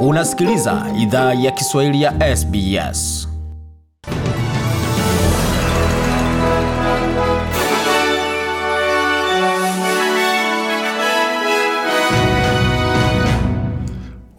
Unasikiliza 0.00 0.86
idhaa 0.98 1.34
ya 1.34 1.50
Kiswahili 1.50 2.02
ya 2.02 2.36
SBS. 2.36 3.28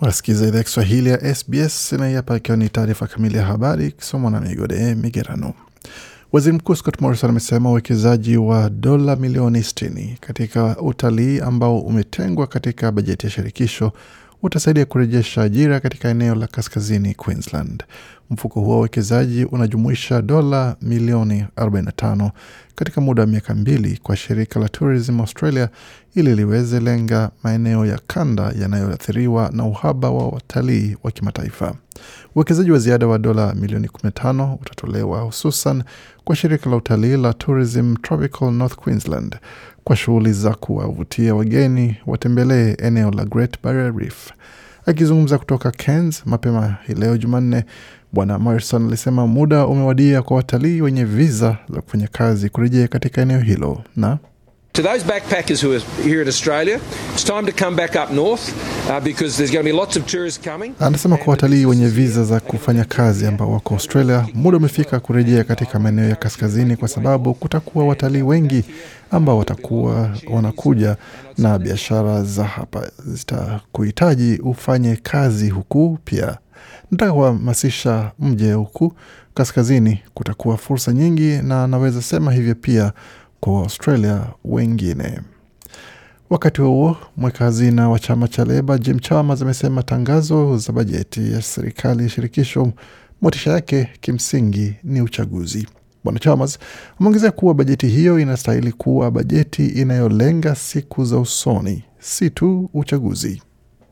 Unasikiliza 0.02 0.48
idhaa 0.48 0.58
ya 0.58 0.64
Kiswahili 0.64 1.10
ya 1.10 1.36
SBS 1.36 1.92
na 1.94 2.10
hapa 2.10 2.38
ikiwa 2.38 2.58
ni 2.58 2.70
taarifa 2.70 3.08
kamili 3.08 3.38
ya 3.38 3.46
habari 3.46 3.88
ikisomwa 3.88 4.32
na 4.32 4.42
Migode 4.42 4.96
Migerano. 4.96 5.54
Waziri 6.32 6.56
Mkuu 6.58 6.76
Scott 6.76 7.02
Morrison 7.02 7.30
amesema 7.30 7.70
uwekezaji 7.70 8.38
wa 8.38 8.70
dola 8.70 9.16
milioni 9.16 9.60
60 9.60 10.18
katika 10.20 10.78
utalii 10.82 11.40
ambao 11.40 11.80
umetengwa 11.80 12.48
katika 12.48 12.92
bajeti 12.92 13.26
ya 13.26 13.32
shirikisho 13.32 13.92
utasaidia 14.44 14.86
kurejesha 14.86 15.42
ajira 15.42 15.80
katika 15.80 16.10
eneo 16.10 16.36
la 16.36 16.48
kaskazini 16.48 17.14
Queensland. 17.14 17.84
Mfuko 18.32 18.60
huo 18.62 18.72
wa 18.74 18.78
uwekezaji 18.78 19.46
unajumuisha 19.46 20.22
dola 20.22 20.76
milioni 20.82 21.46
45 21.58 22.32
katika 22.76 23.02
muda 23.02 23.22
wa 23.22 23.28
miaka 23.28 23.56
mbili 23.56 24.00
kwa 24.04 24.16
shirika 24.16 24.60
la 24.60 24.70
Tourism 24.70 25.20
Australia 25.20 25.70
ili 26.16 26.36
liweze 26.36 26.80
lenga 26.80 27.32
maeneo 27.44 27.86
ya 27.86 28.00
kanda 28.08 28.54
yanayoathiriwa 28.62 29.50
na 29.54 29.66
uhaba 29.66 30.10
wa 30.10 30.28
watalii 30.30 30.98
wa 31.04 31.12
kimataifa. 31.12 31.76
Uwekezaji 32.36 32.72
wa 32.72 32.80
ziada 32.80 33.08
wa 33.08 33.18
dola 33.18 33.54
milioni 33.56 33.88
15 33.88 34.54
utatolewa 34.62 35.22
hususan 35.22 35.84
kwa 36.24 36.36
shirika 36.36 36.70
la 36.70 36.76
utalii 36.76 37.18
la 37.18 37.34
Tourism 37.34 37.96
Tropical 37.96 38.52
North 38.52 38.76
Queensland 38.76 39.36
kwa 39.84 39.96
shughuli 39.96 40.34
za 40.34 40.54
kuwavutia 40.56 41.36
wageni 41.36 41.98
watembelee 42.06 42.76
eneo 42.80 43.12
la 43.12 43.26
Great 43.26 43.58
Barrier 43.64 43.96
Reef. 43.98 44.32
Akizungumza 44.86 45.38
kutoka 45.38 45.72
Cairns 45.72 46.26
mapema 46.26 46.76
hii 46.88 46.94
leo 46.94 47.18
Jumanne, 47.18 47.66
Bwana 48.14 48.40
Morrison 48.40 48.88
alisema 48.88 49.28
muda 49.28 49.68
umewadia 49.68 50.22
kwa 50.22 50.38
watalii 50.38 50.82
wenye 50.82 51.06
viza 51.06 51.58
za 51.74 51.82
kufanya 51.82 52.08
kazi 52.08 52.50
kurejea 52.50 52.88
katika 52.88 53.22
eneo 53.22 53.40
hilo 53.40 53.84
na 53.96 54.18
To 54.74 54.84
those 54.84 55.06
backpackers 55.06 55.64
who 55.64 55.72
are 55.74 55.84
here 56.04 56.22
in 56.22 56.28
Australia, 56.28 56.80
it's 57.14 57.24
time 57.26 57.52
to 57.52 57.66
come 57.66 57.76
back 57.76 57.96
up 57.96 58.12
north 58.16 58.54
uh, 58.90 59.00
because 59.04 59.36
there's 59.38 59.52
going 59.52 59.64
to 59.64 59.72
be 59.72 59.72
lots 59.78 59.98
of 59.98 60.06
tourists 60.06 60.50
coming. 60.52 60.74
Anasema 60.80 61.18
kwa 61.18 61.32
watalii 61.32 61.66
wenye 61.66 61.88
viza 61.88 62.24
za 62.24 62.40
kufanya 62.40 62.84
kazi 62.86 63.26
ambao 63.28 63.52
wako 63.52 63.74
Australia, 63.74 64.28
muda 64.34 64.58
umefika 64.58 65.00
kurejea 65.00 65.44
katika 65.44 65.80
maeneo 65.80 66.10
ya 66.10 66.16
kaskazini, 66.16 66.76
kwa 66.76 66.88
sababu 66.88 67.34
kutakuwa 67.34 67.86
watalii 67.86 68.22
wengi 68.22 68.64
ambao 69.12 69.38
watakuwa 69.38 70.10
wanakuja 70.32 70.96
na 71.38 71.60
biashara 71.60 72.24
za 72.24 72.44
hapa 72.44 72.92
zitakuhitaji 73.06 74.38
ufanye 74.44 74.96
kazi 74.96 75.50
huku. 75.50 75.98
Pia 76.06 76.38
nataka 76.92 77.14
kuhamasisha 77.14 78.12
mje 78.20 78.54
huku 78.54 78.94
kaskazini, 79.34 80.00
kutakuwa 80.14 80.58
fursa 80.58 80.94
nyingi, 80.94 81.38
na 81.44 81.68
naweza 81.68 82.02
sema 82.02 82.32
hivyo 82.34 82.56
pia 82.56 82.94
kwa 83.40 83.54
Waustralia 83.54 84.22
wengine. 84.46 85.20
Wakati 86.30 86.62
huo 86.62 86.98
mweka 87.18 87.46
hazina 87.46 87.90
wa 87.90 88.00
chama 88.00 88.28
cha 88.28 88.46
Leba 88.46 88.78
Jim 88.78 89.00
Chalmers 89.00 89.42
amesema 89.42 89.84
tangazo 89.84 90.58
za 90.58 90.74
bajeti 90.74 91.32
ya 91.34 91.42
serikali 91.42 92.10
shirikisho 92.10 92.72
motisha 93.22 93.52
yake 93.52 93.90
kimsingi 94.02 94.74
ni 94.84 95.02
uchaguzi. 95.02 95.68
Bwana 96.04 96.20
Chalmers 96.20 96.60
ameongezea 97.00 97.32
kuwa 97.32 97.54
bajeti 97.54 97.88
hiyo 97.88 98.20
inastahili 98.20 98.72
kuwa 98.72 99.12
bajeti 99.12 99.66
inayolenga 99.68 100.56
siku 100.56 101.06
za 101.06 101.18
usoni, 101.20 101.84
si 102.00 102.30
tu 102.30 102.70
uchaguzi. 102.74 103.42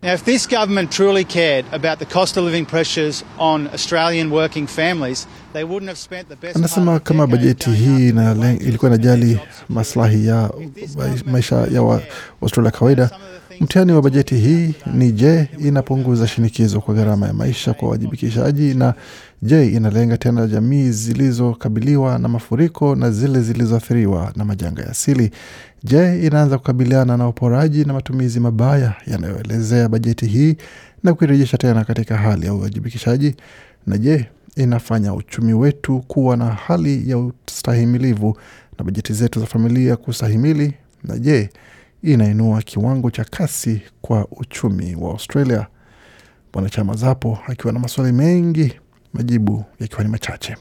Now, 0.04 0.14
if 0.14 0.24
this 0.24 0.46
government 0.48 0.92
truly 0.92 1.24
cared 1.26 1.66
about 1.74 1.98
the 2.00 2.06
cost 2.06 2.38
of 2.38 2.44
living 2.44 2.66
pressures 2.66 3.24
on 3.40 3.68
Australian 3.74 4.30
working 4.32 4.68
families, 4.68 5.28
they 5.54 5.64
wouldn't 5.64 5.88
have 5.90 5.98
spent 5.98 6.30
the 6.30 6.36
best 6.36 6.56
Anasema 6.58 7.00
kama 7.00 7.28
bajeti 7.28 7.70
hii 7.70 8.12
na 8.12 8.54
ilikuwa 8.60 8.92
inajali 8.92 9.40
maslahi 9.70 10.28
ya 10.28 10.50
maisha 11.26 11.56
ya 11.56 11.82
wa- 11.82 12.02
Australia 12.42 12.72
kawaida, 12.72 13.10
mtihani 13.60 13.92
wa 13.92 14.02
bajeti 14.02 14.36
hii 14.36 14.74
ni 14.94 15.12
je, 15.12 15.48
inapunguza 15.60 16.28
shinikizo 16.28 16.82
kwa 16.82 16.94
gharama 16.96 17.28
ya 17.28 17.34
maisha 17.34 17.74
kwa 17.74 17.90
wajibikishaji, 17.90 18.74
na 18.74 18.94
je, 19.42 19.68
inalenga 19.72 20.18
tena 20.18 20.48
jamii 20.48 20.90
zilizokabiliwa 20.92 22.20
na 22.20 22.28
mafuriko 22.28 22.96
na 22.96 23.12
zile 23.12 23.42
zilizoathiriwa 23.42 24.34
na 24.36 24.46
majanga 24.46 24.82
ya 24.82 24.90
asili? 24.90 25.32
Je, 25.84 26.26
inaanza 26.28 26.58
kukabiliana 26.58 27.18
na 27.18 27.28
uporaji 27.28 27.86
na 27.86 27.94
matumizi 27.94 28.40
mabaya 28.40 28.94
yanayoelezea 29.08 29.90
bajeti 29.90 30.26
hii 30.26 30.56
na 31.04 31.14
kuirejesha 31.14 31.58
tena 31.58 31.84
katika 31.86 32.18
hali 32.18 32.46
ya 32.46 32.54
uwajibikishaji? 32.54 33.36
Na 33.88 33.98
je, 33.98 34.26
inafanya 34.56 35.14
uchumi 35.14 35.54
wetu 35.54 36.00
kuwa 36.00 36.38
na 36.38 36.46
hali 36.46 37.10
ya 37.10 37.18
ustahimilivu 37.18 38.38
na 38.80 38.86
bajeti 38.86 39.14
zetu 39.14 39.40
za 39.40 39.46
familia 39.46 39.96
kustahimili? 39.96 40.74
Na 41.04 41.18
je, 41.18 41.50
inainua 42.04 42.62
kiwango 42.62 43.12
cha 43.12 43.24
kasi 43.24 43.82
kwa 44.02 44.28
uchumi 44.32 44.96
wa 44.96 45.12
Australia? 45.12 45.68
Bwana 46.54 46.70
Chama 46.70 46.96
Zapo 46.96 47.40
akiwa 47.48 47.74
na 47.74 47.80
maswali 47.80 48.12
mengi, 48.12 48.74
majibu 49.18 49.66
yakiwa 49.80 50.04
ni 50.04 50.10
machache. 50.10 50.56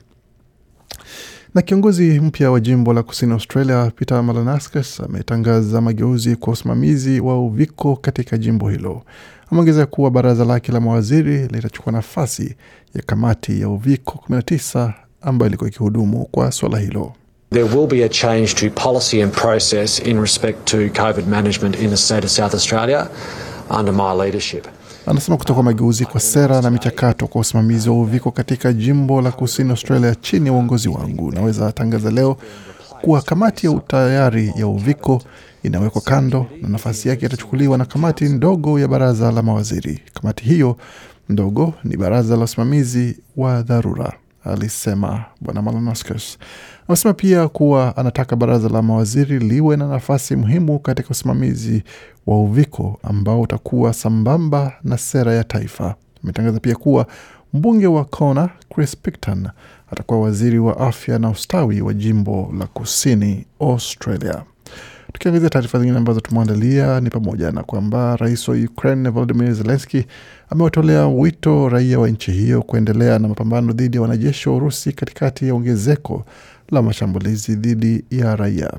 Na 1.55 1.63
kiongozi 1.63 2.21
mpya 2.21 2.51
wa 2.51 2.61
jimbo 2.61 2.93
la 2.93 3.03
kusini 3.03 3.33
Australia 3.33 3.91
Peter 3.97 4.23
Malanauskas 4.23 5.01
ametangaza 5.01 5.81
mageuzi 5.81 6.37
kwa 6.37 6.53
usimamizi 6.53 7.21
wa 7.21 7.41
uviko 7.47 7.97
katika 7.97 8.39
jimbo 8.39 8.69
hilo. 8.71 9.03
Ameongeza 9.51 9.87
kuwa 9.87 10.11
baraza 10.11 10.45
lake 10.45 10.73
la 10.73 10.81
mawaziri 10.81 11.39
litachukua 11.49 11.93
nafasi 11.93 12.57
ya 12.95 13.03
kamati 13.03 13.61
ya 13.61 13.69
uviko 13.69 14.25
19 14.31 14.93
ambayo 15.23 15.49
ilikuwa 15.49 15.71
ikihudumu 15.71 16.25
kwa 16.31 16.53
swala 16.53 16.79
hilo. 16.79 17.13
There 17.51 17.65
will 17.79 17.87
be 17.87 18.05
a 18.05 18.09
change 18.09 18.47
to 18.55 18.71
policy 18.71 19.23
and 19.23 19.33
process 19.33 19.99
in 20.07 20.21
respect 20.21 20.65
to 20.65 20.77
COVID 20.77 21.27
management 21.29 21.81
in 21.81 21.91
the 21.91 21.97
state 21.97 22.25
of 22.25 22.31
South 22.31 22.55
Australia 22.55 23.09
under 23.79 23.95
my 23.95 24.25
leadership. 24.25 24.67
Anasema 25.07 25.37
kutoka 25.37 25.63
mageuzi 25.63 26.05
kwa 26.05 26.21
sera 26.21 26.63
na 26.63 26.71
michakato 26.71 27.27
kwa 27.27 27.41
usimamizi 27.41 27.89
wa 27.91 28.01
uviko 28.01 28.31
katika 28.31 28.73
jimbo 28.73 29.21
la 29.23 29.33
kusini 29.33 29.71
Australia 29.71 30.15
chini 30.15 30.47
ya 30.47 30.53
uongozi 30.53 30.89
wangu. 30.89 31.33
Naweza 31.33 31.73
tangaza 31.73 32.11
leo 32.11 32.37
kuwa 33.03 33.23
kamati 33.23 33.67
ya 33.67 33.73
utayari 33.73 34.53
ya 34.57 34.67
uviko 34.67 35.23
inawekwa 35.63 36.03
kando 36.03 36.47
na 36.63 36.69
nafasi 36.69 37.09
yake 37.09 37.27
itachukuliwa 37.27 37.79
na 37.79 37.85
kamati 37.85 38.25
ndogo 38.25 38.81
ya 38.81 38.89
baraza 38.89 39.33
la 39.33 39.43
mawaziri. 39.43 40.03
Kamati 40.15 40.45
hiyo 40.45 40.77
ndogo 41.29 41.75
ni 41.85 41.97
baraza 41.97 42.37
la 42.37 42.45
usimamizi 42.45 43.19
wa 43.37 43.63
dharura, 43.63 44.13
alisema 44.45 45.25
Bwana 45.41 45.63
Malanauskas. 45.63 46.39
Amesema 46.89 47.15
pia 47.15 47.49
kuwa 47.49 47.97
anataka 47.97 48.37
baraza 48.37 48.69
la 48.69 48.83
mawaziri 48.83 49.39
liwe 49.39 49.77
na 49.77 49.89
nafasi 49.89 50.37
muhimu 50.37 50.79
katika 50.79 51.11
usimamizi 51.11 51.83
wa 52.27 52.41
uviko 52.41 52.99
ambao 53.03 53.41
utakuwa 53.41 53.93
sambamba 53.93 54.73
na 54.85 54.99
sera 54.99 55.35
ya 55.35 55.45
taifa. 55.45 55.95
Ametangaza 56.25 56.61
pia 56.61 56.75
kuwa 56.75 57.07
mbunge 57.55 57.87
wa 57.87 58.05
Kona 58.05 58.49
Chris 58.75 58.97
Picton 58.97 59.49
atakuwa 59.93 60.21
waziri 60.21 60.59
wa 60.59 60.81
afya 60.81 61.19
na 61.19 61.31
ustawi 61.31 61.81
wa 61.81 61.95
jimbo 61.95 62.55
la 62.59 62.67
kusini 62.67 63.45
Australia. 63.61 64.43
Tukiangazia 65.13 65.51
taarifa 65.51 65.79
zingine 65.79 65.99
ambazo 65.99 66.21
tumeandalia 66.21 67.01
ni 67.01 67.11
pamoja 67.11 67.53
na 67.53 67.63
kwamba 67.63 68.17
rais 68.17 68.49
wa 68.49 68.55
Ukraine 68.57 69.09
Volodymyr 69.09 69.53
Zelensky 69.55 70.07
amewatolea 70.51 71.07
wito 71.07 71.69
raia 71.69 71.99
wa 71.99 72.09
nchi 72.09 72.33
hiyo 72.33 72.63
kuendelea 72.63 73.19
na 73.19 73.29
mapambano 73.29 73.73
dhidi 73.73 73.97
ya 73.97 74.03
wanajeshi 74.03 74.49
wa 74.49 74.57
Urusi 74.57 74.93
katikati 74.93 75.47
ya 75.49 75.55
ongezeko 75.55 76.25
la 76.71 76.83
mashambulizi 76.83 77.55
dhidi 77.57 78.05
ya 78.11 78.37
raia. 78.37 78.73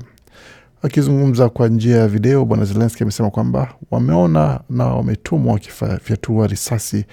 Akizungumza 0.82 1.48
kwa 1.48 1.68
njia 1.68 1.96
ya 1.96 2.08
video, 2.08 2.44
bwana 2.44 2.64
Zelenski 2.64 3.02
amesema 3.02 3.30
kwamba 3.30 3.74
wameona 3.90 4.60
na 4.70 4.86
wametumwa 4.86 5.52
wakifyatua 5.52 6.46
risasi 6.46 7.04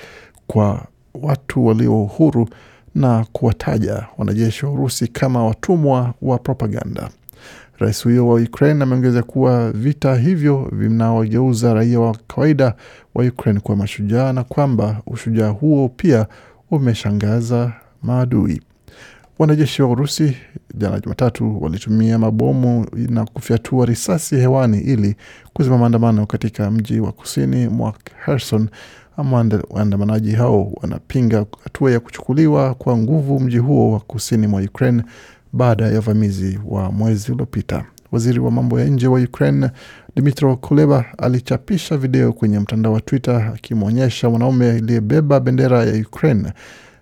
kwa 0.48 0.86
watu 1.22 1.66
walio 1.66 1.92
huru 1.94 2.50
na 2.96 3.26
kuwataja 3.32 4.06
wanajeshi 4.18 4.66
wa 4.66 4.72
Urusi 4.72 5.08
kama 5.08 5.46
watumwa 5.46 6.14
wa 6.22 6.38
propaganda. 6.38 7.10
Rais 7.80 8.04
huyo 8.04 8.28
wa 8.28 8.42
Ukraine 8.42 8.84
ameongeza 8.84 9.24
kuwa 9.24 9.72
vita 9.72 10.16
hivyo 10.16 10.70
vinawageuza 10.72 11.74
raia 11.74 12.00
wa 12.00 12.18
kawaida 12.28 12.74
wa 13.16 13.26
Ukraine 13.26 13.60
kuwa 13.60 13.78
mashujaa 13.78 14.34
na 14.34 14.44
kwamba 14.44 15.02
ushujaa 15.08 15.50
huo 15.50 15.90
pia 15.90 16.28
umeshangaza 16.72 17.74
maadui. 18.04 18.62
Wanajeshi 19.40 19.82
wa 19.82 19.90
Urusi 19.90 20.38
jana 20.76 21.00
Jumatatu 21.00 21.64
walitumia 21.64 22.20
mabomu 22.20 22.86
na 23.10 23.26
kufyatua 23.26 23.86
risasi 23.86 24.36
hewani 24.36 24.80
ili 24.80 25.16
kuzima 25.54 25.78
maandamano 25.78 26.26
katika 26.26 26.72
mji 26.72 27.00
wa 27.00 27.12
kusini 27.12 27.68
mwa 27.68 27.94
Kherson. 28.26 28.70
Ama 29.18 29.46
waandamanaji 29.70 30.32
hao 30.32 30.72
wanapinga 30.82 31.46
hatua 31.64 31.92
ya 31.92 32.00
kuchukuliwa 32.00 32.74
kwa 32.74 32.98
nguvu 32.98 33.40
mji 33.40 33.58
huo 33.58 33.92
wa 33.92 34.00
kusini 34.00 34.48
mwa 34.48 34.62
Ukraine 34.62 35.04
baada 35.54 35.86
ya 35.88 36.00
uvamizi 36.00 36.60
wa 36.66 36.92
mwezi 36.92 37.32
uliopita. 37.32 37.86
Waziri 38.12 38.40
wa 38.40 38.52
mambo 38.52 38.80
ya 38.80 38.86
nje 38.86 39.08
wa 39.08 39.20
Ukraine 39.20 39.70
Dmytro 40.16 40.56
Kuleba 40.58 41.06
alichapisha 41.18 41.98
video 41.98 42.34
kwenye 42.34 42.60
mtandao 42.60 42.94
wa 42.94 43.02
Twitter 43.02 43.52
akimwonyesha 43.56 44.30
mwanaume 44.30 44.72
aliyebeba 44.72 45.40
bendera 45.40 45.84
ya 45.86 46.02
Ukraine 46.08 46.54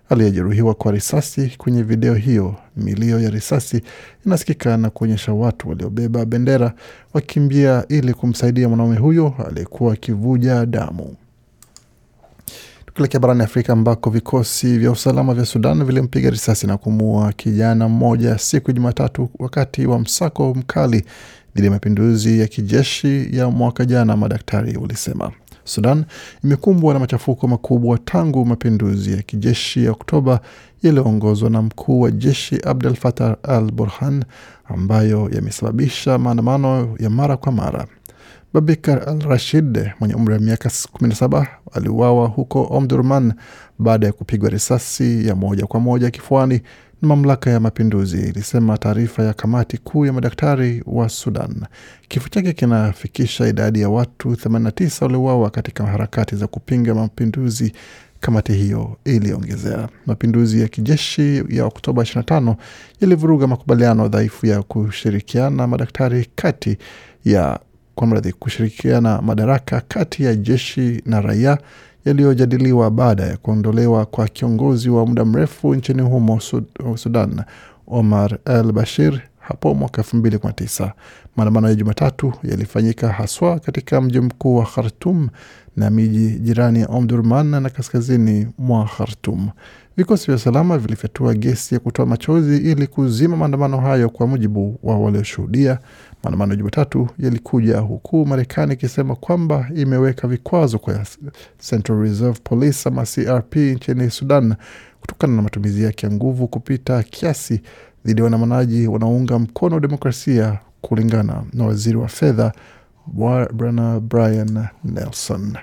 aliyejeruhiwa 0.08 0.74
kwa 0.74 0.92
risasi. 0.92 1.54
Kwenye 1.58 1.82
video 1.82 2.14
hiyo, 2.14 2.54
milio 2.76 3.20
ya 3.20 3.30
risasi 3.30 3.82
inasikika 4.26 4.76
na 4.76 4.90
kuonyesha 4.90 5.32
watu 5.32 5.68
waliobeba 5.68 6.24
bendera 6.24 6.72
wakimbia 7.14 7.84
ili 7.88 8.14
kumsaidia 8.14 8.68
mwanaume 8.68 8.96
huyo 8.96 9.34
aliyekuwa 9.48 9.92
akivuja 9.92 10.66
damu. 10.66 11.16
Tukielekea 12.86 13.20
barani 13.20 13.42
Afrika 13.42 13.72
ambako 13.72 14.10
vikosi 14.10 14.78
vya 14.78 14.90
usalama 14.90 15.34
vya 15.34 15.44
Sudan 15.46 15.84
vilimpiga 15.84 16.30
risasi 16.30 16.66
na 16.66 16.76
kumuua 16.78 17.32
kijana 17.32 17.88
mmoja 17.88 18.38
siku 18.38 18.70
ya 18.70 18.74
Jumatatu 18.74 19.28
wakati 19.38 19.86
wa 19.86 19.98
msako 19.98 20.54
mkali 20.54 21.04
dhidi 21.54 21.66
ya 21.66 21.70
mapinduzi 21.72 22.40
ya 22.40 22.46
kijeshi 22.46 23.28
ya 23.36 23.50
mwaka 23.50 23.84
jana, 23.84 24.16
madaktari 24.16 24.76
walisema. 24.76 25.32
Sudan 25.64 26.04
imekumbwa 26.44 26.94
na 26.94 27.00
machafuko 27.00 27.48
makubwa 27.48 27.98
tangu 27.98 28.46
mapinduzi 28.46 29.12
ya 29.12 29.22
kijeshi 29.22 29.84
ya 29.84 29.92
Oktoba 29.92 30.40
yaliyoongozwa 30.82 31.50
na 31.50 31.62
mkuu 31.62 32.00
wa 32.00 32.10
jeshi 32.10 32.60
Abdel 32.64 32.94
Fattah 32.94 33.36
al 33.42 33.72
Burhan, 33.72 34.24
ambayo 34.64 35.30
yamesababisha 35.34 36.18
maandamano 36.18 36.96
ya 37.00 37.10
mara 37.10 37.36
kwa 37.36 37.52
mara. 37.52 37.86
Babikar 38.54 39.08
al 39.08 39.20
Rashid 39.20 39.90
mwenye 40.00 40.14
umri 40.14 40.32
wa 40.34 40.40
miaka 40.40 40.68
17 40.68 41.46
aliuawa 41.72 42.26
huko 42.28 42.66
Omdurman 42.70 43.32
baada 43.78 44.06
ya 44.06 44.12
kupigwa 44.12 44.50
risasi 44.50 45.28
ya 45.28 45.34
moja 45.34 45.66
kwa 45.66 45.80
moja 45.80 46.10
kifuani 46.10 46.60
mamlaka 47.04 47.50
ya 47.50 47.60
mapinduzi, 47.60 48.16
ilisema 48.28 48.78
taarifa 48.78 49.22
ya 49.22 49.32
kamati 49.32 49.78
kuu 49.78 50.06
ya 50.06 50.12
madaktari 50.12 50.82
wa 50.86 51.08
Sudan. 51.08 51.54
Kifo 52.08 52.28
chake 52.28 52.52
kinafikisha 52.52 53.46
idadi 53.48 53.80
ya 53.80 53.88
watu 53.88 54.28
89 54.32 55.02
waliouawa 55.04 55.50
katika 55.50 55.86
harakati 55.86 56.36
za 56.36 56.46
kupinga 56.46 56.94
mapinduzi. 56.94 57.72
Kamati 58.20 58.52
hiyo 58.52 58.96
iliongezea, 59.04 59.88
mapinduzi 60.06 60.60
ya 60.60 60.68
kijeshi 60.68 61.44
ya 61.48 61.64
Oktoba 61.64 62.02
25 62.02 62.56
yalivuruga 63.00 63.46
makubaliano 63.46 64.08
dhaifu 64.08 64.46
ya 64.46 64.62
kushirikiana 64.62 65.66
madaktari 65.66 66.28
kati 66.34 66.78
ya 67.24 67.60
kwa 67.94 68.06
mradhi 68.06 68.32
kushirikiana 68.32 69.22
madaraka 69.22 69.82
kati 69.88 70.24
ya 70.24 70.34
jeshi 70.34 71.02
na 71.06 71.20
raia 71.20 71.58
yaliyojadiliwa 72.04 72.90
baada 72.90 73.22
ya 73.26 73.36
kuondolewa 73.36 74.06
kwa 74.06 74.28
kiongozi 74.28 74.90
wa 74.90 75.06
muda 75.06 75.24
mrefu 75.24 75.74
nchini 75.74 76.02
humo 76.02 76.40
Sudan, 76.96 77.42
Omar 77.86 78.38
al 78.44 78.72
Bashir 78.72 79.20
hapo 79.38 79.74
mwaka 79.74 80.02
elfu 80.02 80.16
mbili 80.16 80.38
kumi 80.38 80.48
na 80.48 80.52
tisa. 80.54 80.92
Maandamano 81.36 81.68
ya 81.68 81.74
Jumatatu 81.74 82.32
yalifanyika 82.42 83.08
haswa 83.08 83.58
katika 83.58 84.00
mji 84.00 84.20
mkuu 84.20 84.56
wa 84.56 84.64
Khartum 84.66 85.28
na 85.76 85.90
miji 85.90 86.30
jirani 86.38 86.80
ya 86.80 86.86
Omdurman 86.86 87.46
na 87.46 87.70
kaskazini 87.70 88.46
mwa 88.58 88.84
Khartum. 88.96 89.48
Vikosi 89.96 90.26
vya 90.26 90.34
usalama 90.34 90.78
vilifyatua 90.78 91.34
gesi 91.34 91.74
ya 91.74 91.80
kutoa 91.80 92.06
machozi 92.06 92.56
ili 92.56 92.86
kuzima 92.86 93.36
maandamano 93.36 93.78
hayo, 93.80 94.08
kwa 94.10 94.26
mujibu 94.26 94.78
wa 94.82 94.98
walioshuhudia. 94.98 95.78
Maandamano 96.24 96.56
Jumatatu 96.56 97.08
yalikuja 97.18 97.78
huku 97.78 98.26
Marekani 98.26 98.72
ikisema 98.74 99.14
kwamba 99.16 99.68
imeweka 99.74 100.28
vikwazo 100.28 100.78
kwa 100.78 101.06
Central 101.70 101.98
Reserve 102.00 102.38
Police 102.44 102.88
ama 102.88 103.04
CRP 103.06 103.56
nchini 103.56 104.10
Sudan 104.10 104.54
kutokana 105.00 105.36
na 105.36 105.42
matumizi 105.42 105.82
yake 105.84 106.06
ya 106.06 106.12
nguvu 106.12 106.48
kupita 106.48 107.02
kiasi 107.02 107.60
dhidi 108.04 108.20
ya 108.20 108.24
waandamanaji 108.24 108.86
wanaounga 108.86 109.38
mkono 109.38 109.80
demokrasia, 109.80 110.58
kulingana 110.80 111.44
na 111.52 111.64
waziri 111.64 111.96
wa 111.96 112.08
fedha 112.08 112.52
Bwana 113.52 114.00
Brian 114.00 114.66
Nelson. 114.84 115.56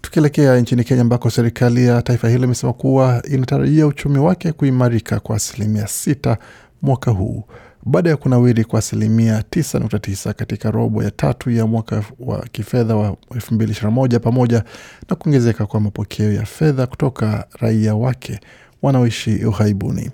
Tukielekea 0.00 0.60
nchini 0.60 0.84
Kenya 0.84 1.00
ambako 1.02 1.30
serikali 1.30 1.86
ya 1.86 2.02
taifa 2.02 2.28
hilo 2.28 2.44
imesema 2.44 2.72
kuwa 2.72 3.22
inatarajia 3.30 3.86
uchumi 3.86 4.18
wake 4.18 4.52
kuimarika 4.52 5.20
kwa 5.20 5.36
asilimia 5.36 5.86
sita 5.86 6.36
mwaka 6.82 7.10
huu 7.10 7.44
baada 7.86 8.10
ya 8.10 8.16
kunawiri 8.16 8.64
kwa 8.64 8.78
asilimia 8.78 9.40
9.9 9.40 10.32
katika 10.32 10.70
robo 10.70 11.02
ya 11.02 11.10
tatu 11.10 11.50
ya 11.50 11.66
mwaka 11.66 12.04
wa 12.20 12.46
kifedha 12.52 12.96
wa 12.96 13.10
2021 13.30 14.18
pamoja 14.18 14.64
na 15.10 15.16
kuongezeka 15.16 15.66
kwa 15.66 15.80
mapokeo 15.80 16.32
ya 16.32 16.44
fedha 16.46 16.86
kutoka 16.86 17.46
raia 17.60 17.94
wake 17.94 18.40
wanaoishi 18.82 19.44
ughaibuni. 19.44 20.10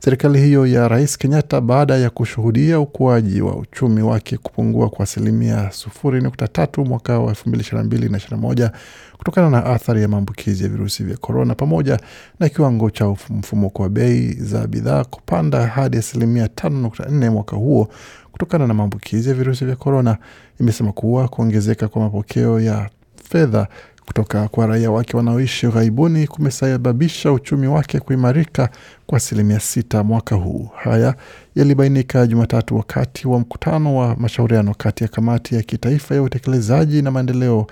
Serikali 0.00 0.40
hiyo 0.40 0.66
ya 0.66 0.88
Rais 0.88 1.18
Kenyatta, 1.18 1.60
baada 1.60 1.96
ya 1.96 2.10
kushuhudia 2.10 2.80
ukuaji 2.80 3.40
wa 3.40 3.56
uchumi 3.56 4.02
wake 4.02 4.36
kupungua 4.36 4.88
kwa 4.90 5.02
asilimia 5.04 5.62
0.3 5.64 6.84
mwaka 6.88 7.18
wa 7.18 7.32
2022 7.32 8.10
na 8.10 8.18
21 8.18 8.70
kutokana 9.18 9.50
na 9.50 9.64
athari 9.66 10.02
ya 10.02 10.08
maambukizi 10.08 10.62
ya 10.62 10.68
virusi 10.68 11.04
vya 11.04 11.16
korona, 11.16 11.54
pamoja 11.54 11.98
na 12.40 12.48
kiwango 12.48 12.90
cha 12.90 13.06
mfumuko 13.30 13.82
wa 13.82 13.88
bei 13.88 14.32
za 14.32 14.66
bidhaa 14.66 15.04
kupanda 15.04 15.66
hadi 15.66 15.96
asilimia 15.96 16.46
5.4 16.46 17.30
mwaka 17.30 17.56
huo 17.56 17.88
kutokana 18.32 18.66
na 18.66 18.74
maambukizi 18.74 19.28
ya 19.28 19.34
virusi 19.34 19.64
vya 19.64 19.76
korona, 19.76 20.16
imesema 20.60 20.92
kuwa 20.92 21.28
kuongezeka 21.28 21.88
kwa 21.88 22.02
mapokeo 22.02 22.60
ya 22.60 22.90
fedha 23.30 23.68
kutoka 24.06 24.48
kwa 24.48 24.66
raia 24.66 24.90
wake 24.90 25.16
wanaoishi 25.16 25.66
ughaibuni 25.66 26.26
kumesababisha 26.26 27.32
uchumi 27.32 27.66
wake 27.66 28.00
kuimarika 28.00 28.68
kwa 29.06 29.16
asilimia 29.16 29.60
sita 29.60 30.02
mwaka 30.04 30.34
huu. 30.36 30.68
Haya 30.76 31.14
yalibainika 31.54 32.26
Jumatatu 32.26 32.76
wakati 32.76 33.28
wa 33.28 33.40
mkutano 33.40 33.96
wa 33.96 34.16
mashauriano 34.16 34.74
kati 34.74 35.04
ya 35.04 35.08
kamati 35.08 35.54
ya 35.54 35.62
kitaifa 35.62 36.14
ya 36.14 36.22
utekelezaji 36.22 37.02
na 37.02 37.10
maendeleo 37.10 37.66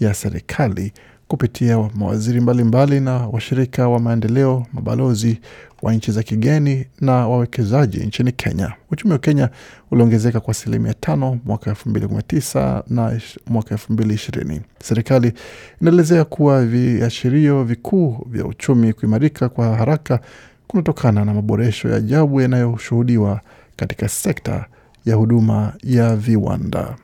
ya 0.00 0.14
serikali 0.14 0.92
kupitia 1.28 1.90
mawaziri 1.94 2.40
mbalimbali 2.40 2.94
mbali 3.00 3.20
na 3.20 3.26
washirika 3.26 3.88
wa 3.88 3.98
maendeleo, 4.00 4.66
mabalozi 4.72 5.40
wa 5.82 5.94
nchi 5.94 6.12
za 6.12 6.22
kigeni 6.22 6.86
na 7.00 7.12
wawekezaji 7.12 7.98
nchini 7.98 8.32
Kenya. 8.32 8.72
Uchumi 8.90 9.12
wa 9.12 9.18
Kenya 9.18 9.48
uliongezeka 9.90 10.40
kwa 10.40 10.50
asilimia 10.50 10.94
tano 10.94 11.38
mwaka 11.44 11.70
elfu 11.70 11.88
mbili 11.88 12.06
kumi 12.06 12.16
na 12.16 12.22
tisa 12.22 12.82
na 12.88 13.20
mwaka 13.46 13.70
elfu 13.70 13.92
mbili 13.92 14.14
ishirini. 14.14 14.60
Serikali 14.82 15.32
inaelezea 15.80 16.24
kuwa 16.24 16.66
viashirio 16.66 17.64
vikuu 17.64 18.26
vya 18.30 18.44
uchumi 18.44 18.92
kuimarika 18.92 19.48
kwa 19.48 19.76
haraka 19.76 20.20
kunatokana 20.66 21.24
na 21.24 21.34
maboresho 21.34 21.88
ya 21.88 21.96
ajabu 21.96 22.40
yanayoshuhudiwa 22.40 23.40
katika 23.76 24.08
sekta 24.08 24.64
ya 25.04 25.14
huduma 25.14 25.72
ya 25.84 26.16
viwanda. 26.16 26.96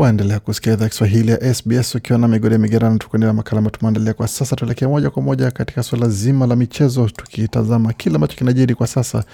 Waendelea 0.00 0.40
kusikia 0.40 0.72
idhaa 0.72 0.88
Kiswahili 0.88 1.30
ya 1.30 1.54
SBS 1.54 1.94
ukiwa 1.94 2.18
na 2.18 2.28
migode 2.28 2.58
migerano, 2.58 2.98
tukuendelea 2.98 3.32
makala 3.34 3.58
ambayo 3.58 3.76
tumeandalia 3.76 4.14
kwa 4.14 4.28
sasa. 4.28 4.56
Tuelekea 4.56 4.88
moja 4.88 5.10
kwa 5.10 5.22
moja 5.22 5.50
katika 5.50 5.82
suala 5.82 6.08
zima 6.08 6.46
la 6.46 6.56
michezo, 6.56 7.08
tukitazama 7.08 7.92
kile 7.92 8.14
ambacho 8.14 8.36
kinajiri 8.36 8.74
kwa 8.74 8.86
sasa, 8.86 9.24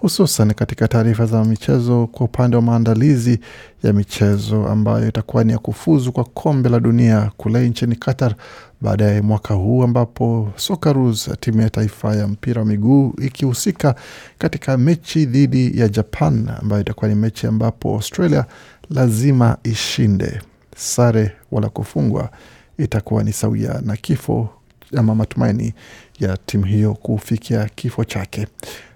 hususan 0.00 0.54
katika 0.54 0.88
taarifa 0.88 1.26
za 1.26 1.44
michezo 1.44 2.06
kwa 2.06 2.26
upande 2.26 2.56
wa 2.56 2.62
maandalizi 2.62 3.40
ya 3.82 3.92
michezo 3.92 4.66
ambayo 4.68 5.08
itakuwa 5.08 5.44
ni 5.44 5.52
ya 5.52 5.58
kufuzu 5.58 6.12
kwa 6.12 6.24
kombe 6.24 6.68
la 6.68 6.80
dunia 6.80 7.30
kule 7.36 7.68
nchini 7.68 7.96
Qatar 7.96 8.34
baadaye 8.80 9.20
mwaka 9.20 9.54
huu, 9.54 9.82
ambapo 9.82 10.52
Socceroos, 10.56 11.30
timu 11.40 11.60
ya 11.60 11.70
taifa 11.70 12.16
ya 12.16 12.28
mpira 12.28 12.60
wa 12.62 12.66
miguu, 12.68 13.14
ikihusika 13.22 13.94
katika 14.38 14.78
mechi 14.78 15.26
dhidi 15.26 15.80
ya 15.80 15.88
Japan 15.88 16.48
ambayo 16.62 16.82
itakuwa 16.82 17.08
ni 17.08 17.14
mechi 17.14 17.46
ambapo 17.46 17.94
Australia 17.94 18.44
lazima 18.90 19.56
ishinde. 19.64 20.40
Sare 20.76 21.32
wala 21.52 21.68
kufungwa 21.68 22.30
itakuwa 22.78 23.22
ni 23.24 23.32
sawia 23.32 23.80
na 23.84 23.96
kifo 23.96 24.48
ama 24.96 25.14
matumaini 25.14 25.74
ya 26.20 26.36
timu 26.36 26.64
hiyo 26.64 26.94
kufikia 26.94 27.64
kifo 27.74 28.04
chake. 28.04 28.46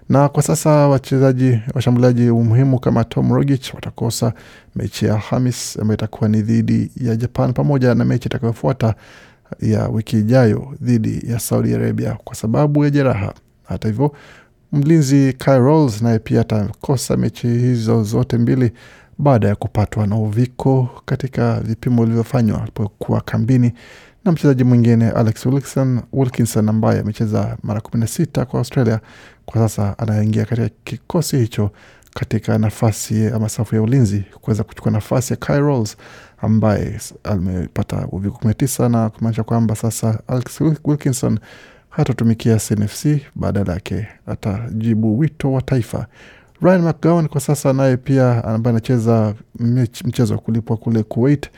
Na 0.09 0.29
kwa 0.29 0.43
sasa 0.43 0.69
wachezaji 0.69 1.59
washambuliaji 1.73 2.21
muhimu 2.31 2.79
kama 2.79 3.03
Tom 3.03 3.33
Rogic 3.33 3.71
watakosa 3.75 4.33
mechi 4.75 5.05
ya 5.05 5.13
Alhamis 5.13 5.79
ambayo 5.79 5.93
itakuwa 5.97 6.29
ni 6.29 6.41
dhidi 6.41 6.91
ya 6.97 7.15
Japan 7.15 7.53
pamoja 7.53 7.95
na 7.95 8.05
mechi 8.05 8.27
itakayofuata 8.27 8.95
ya 9.61 9.87
wiki 9.87 10.19
ijayo 10.19 10.75
dhidi 10.81 11.31
ya 11.31 11.39
Saudi 11.39 11.73
Arabia 11.75 12.17
kwa 12.23 12.35
sababu 12.35 12.83
ya 12.83 12.89
jeraha. 12.89 13.33
Hata 13.63 13.87
hivyo, 13.87 14.15
mlinzi 14.71 15.33
Kyle 15.33 15.57
Rolls 15.59 16.01
naye 16.01 16.19
pia 16.19 16.41
atakosa 16.41 17.17
mechi 17.17 17.47
hizo 17.47 18.03
zote 18.03 18.37
mbili 18.37 18.71
baada 19.21 19.47
ya 19.47 19.55
kupatwa 19.55 20.07
na 20.07 20.15
uviko 20.15 20.89
katika 21.05 21.59
vipimo 21.59 22.03
vilivyofanywa 22.03 22.61
alipokuwa 22.61 23.21
kambini. 23.21 23.73
Na 24.25 24.31
mchezaji 24.31 24.63
mwingine 24.63 25.09
Alex 25.09 25.45
Wilkinson, 25.45 26.01
Wilkinson 26.13 26.69
ambaye 26.69 26.99
amecheza 26.99 27.57
mara 27.63 27.81
kumi 27.81 28.01
na 28.01 28.07
sita 28.07 28.45
kwa 28.45 28.59
Australia 28.59 28.99
kwa 29.45 29.61
sasa 29.61 29.97
anaingia 29.97 30.45
katika 30.45 30.69
kikosi 30.83 31.37
hicho 31.37 31.71
katika 32.13 32.57
nafasi 32.57 33.27
ama 33.27 33.49
safu 33.49 33.75
ya 33.75 33.81
ulinzi 33.81 34.23
kuweza 34.41 34.63
kuchukua 34.63 34.91
nafasi 34.91 35.33
ya 35.49 35.59
Rolls 35.59 35.97
ambaye 36.41 36.99
amepata 37.23 38.07
uviko 38.11 38.37
kumi 38.37 38.55
na 38.89 39.09
kumaanisha 39.09 39.43
kwamba 39.43 39.75
sasa 39.75 40.19
Alex 40.27 40.61
Wilkinson 40.85 41.39
hatatumikia 41.89 42.57
CNFC, 42.57 43.05
badala 43.35 43.73
yake 43.73 44.07
atajibu 44.27 45.19
wito 45.19 45.51
wa 45.51 45.61
taifa. 45.61 46.07
Ryan 46.61 46.81
McGowan 46.81 47.27
kwa 47.27 47.41
sasa 47.41 47.73
naye 47.73 47.97
pia 47.97 48.43
ambaye 48.43 48.71
anacheza 48.73 49.33
mchezo 50.05 50.33
wa 50.33 50.39
kulipwa 50.39 50.77
kule 50.77 51.03
Kuwait 51.03 51.49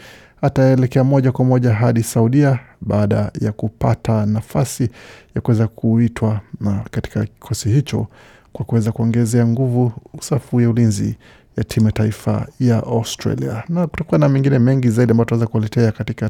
ataelekea 0.41 1.03
moja 1.03 1.31
kwa 1.31 1.45
moja 1.45 1.74
hadi 1.74 2.03
Saudia 2.03 2.60
baada 2.81 3.31
ya 3.41 3.51
kupata 3.51 4.25
nafasi 4.25 4.89
ya 5.36 5.41
kuweza 5.41 5.67
kuitwa 5.67 6.41
na 6.62 6.83
katika 6.91 7.25
kikosi 7.25 7.69
hicho 7.69 8.07
kwa 8.53 8.65
kuweza 8.65 8.91
kuongezea 8.91 9.48
nguvu 9.48 9.91
safu 10.22 10.62
ya 10.62 10.69
ulinzi 10.69 11.17
ya 11.57 11.63
timu 11.63 11.86
ya 11.86 11.91
taifa 11.91 12.48
ya 12.60 12.77
Australia. 12.77 13.63
Na 13.69 13.88
kutakuwa 13.88 14.19
na 14.19 14.29
mengine 14.29 14.60
mengi 14.60 14.89
zaidi 14.89 15.12
ambayo 15.12 15.25
tunaweza 15.25 15.48
kuwaletea 15.48 15.91
katika 15.91 16.29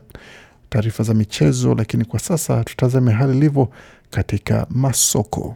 taarifa 0.70 1.04
za 1.04 1.14
michezo, 1.14 1.76
lakini 1.76 2.06
kwa 2.06 2.20
sasa 2.20 2.64
tutazame 2.64 3.12
hali 3.12 3.38
ilivyo 3.38 3.68
katika 4.10 4.68
masoko. 4.70 5.56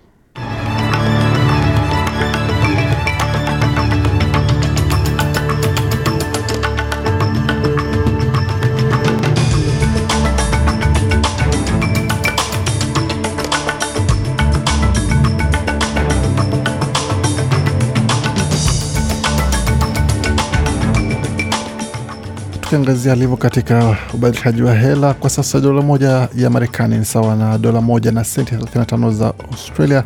Tukiangazia 22.67 23.13
alivyo 23.13 23.37
katika 23.37 23.97
ubadilishaji 24.13 24.61
wa 24.61 24.73
hela 24.75 25.13
kwa 25.13 25.29
sasa, 25.29 25.59
dola 25.59 25.81
moja 25.81 26.29
ya 26.35 26.49
Marekani 26.49 26.97
ni 26.97 27.05
sawa 27.05 27.35
na 27.35 27.57
dola 27.57 27.81
moja 27.81 28.11
na 28.11 28.23
senti 28.23 28.55
35 28.55 29.11
za 29.11 29.33
Australia. 29.51 30.03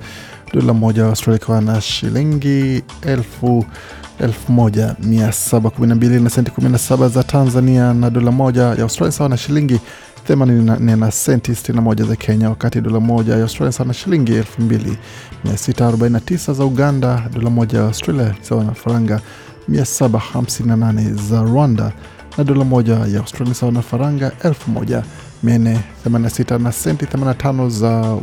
Dola 0.53 0.73
moja 0.73 1.01
ya 1.01 1.07
Australia 1.07 1.41
ikiwa 1.41 1.61
na 1.61 1.81
shilingi 1.81 2.83
elfu 3.01 3.65
1712 4.21 6.21
na 6.23 6.29
senti 6.29 6.51
17 6.51 7.09
za 7.09 7.23
Tanzania, 7.23 7.93
na 7.93 8.09
dola 8.09 8.31
moja 8.31 8.61
ya 8.61 8.81
Australia 8.83 9.11
sawa 9.11 9.29
na 9.29 9.37
shilingi 9.37 9.79
84 10.29 10.95
na 10.97 11.11
senti 11.11 11.51
61 11.51 12.05
za 12.07 12.15
Kenya, 12.15 12.49
wakati 12.49 12.81
dola 12.81 12.99
moja 12.99 13.33
ya 13.35 13.41
Australia 13.41 13.71
sawa 13.71 13.87
na 13.87 13.93
shilingi 13.93 14.31
2649 14.31 16.53
za 16.53 16.65
Uganda. 16.65 17.23
Dola 17.33 17.49
moja 17.49 17.77
ya 17.79 17.85
Australia 17.85 18.35
sawa 18.41 18.63
na 18.63 18.71
faranga 18.73 19.19
758 19.71 21.29
za 21.29 21.41
Rwanda 21.41 21.91
na 22.37 22.43
dola 22.43 22.63
moja 22.65 22.93
ya 22.93 23.19
Australia 23.19 23.53
sawa 23.53 23.71
na 23.71 23.81
faranga 23.81 24.31
1486 25.43 26.59
na 26.59 26.71
senti 26.71 27.05
85 27.05 27.69
za 27.69 28.17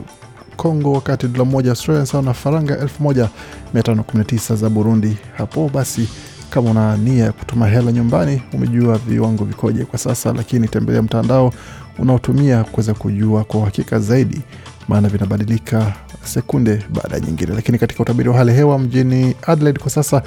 Congo, 0.56 0.92
wakati 0.92 1.28
dola 1.28 1.44
moja 1.44 1.68
ya 1.68 1.72
Australia 1.72 2.06
sawa 2.06 2.22
na 2.22 2.34
faranga 2.34 2.74
1519 3.00 4.56
za 4.56 4.68
Burundi. 4.70 5.16
Hapo 5.36 5.70
basi, 5.74 6.08
kama 6.50 6.70
una 6.70 6.96
nia 6.96 7.24
ya 7.24 7.32
kutuma 7.32 7.68
hela 7.68 7.92
nyumbani, 7.92 8.42
umejua 8.52 8.98
viwango 8.98 9.44
vikoje 9.44 9.84
kwa 9.84 9.98
sasa, 9.98 10.32
lakini 10.32 10.68
tembelea 10.68 11.02
mtandao 11.02 11.52
unaotumia 11.98 12.64
kuweza 12.64 12.94
kujua 12.94 13.44
kwa 13.44 13.60
uhakika 13.60 13.98
zaidi, 13.98 14.40
maana 14.88 15.08
vinabadilika 15.08 15.92
sekunde 16.24 16.84
baada 16.90 17.14
ya 17.14 17.20
nyingine. 17.20 17.54
Lakini 17.54 17.78
katika 17.78 18.02
utabiri 18.02 18.28
wa 18.28 18.36
hali 18.36 18.52
hewa 18.52 18.78
mjini 18.78 19.34
Adelaide 19.46 19.80
kwa 19.80 19.90
sasa 19.90 20.22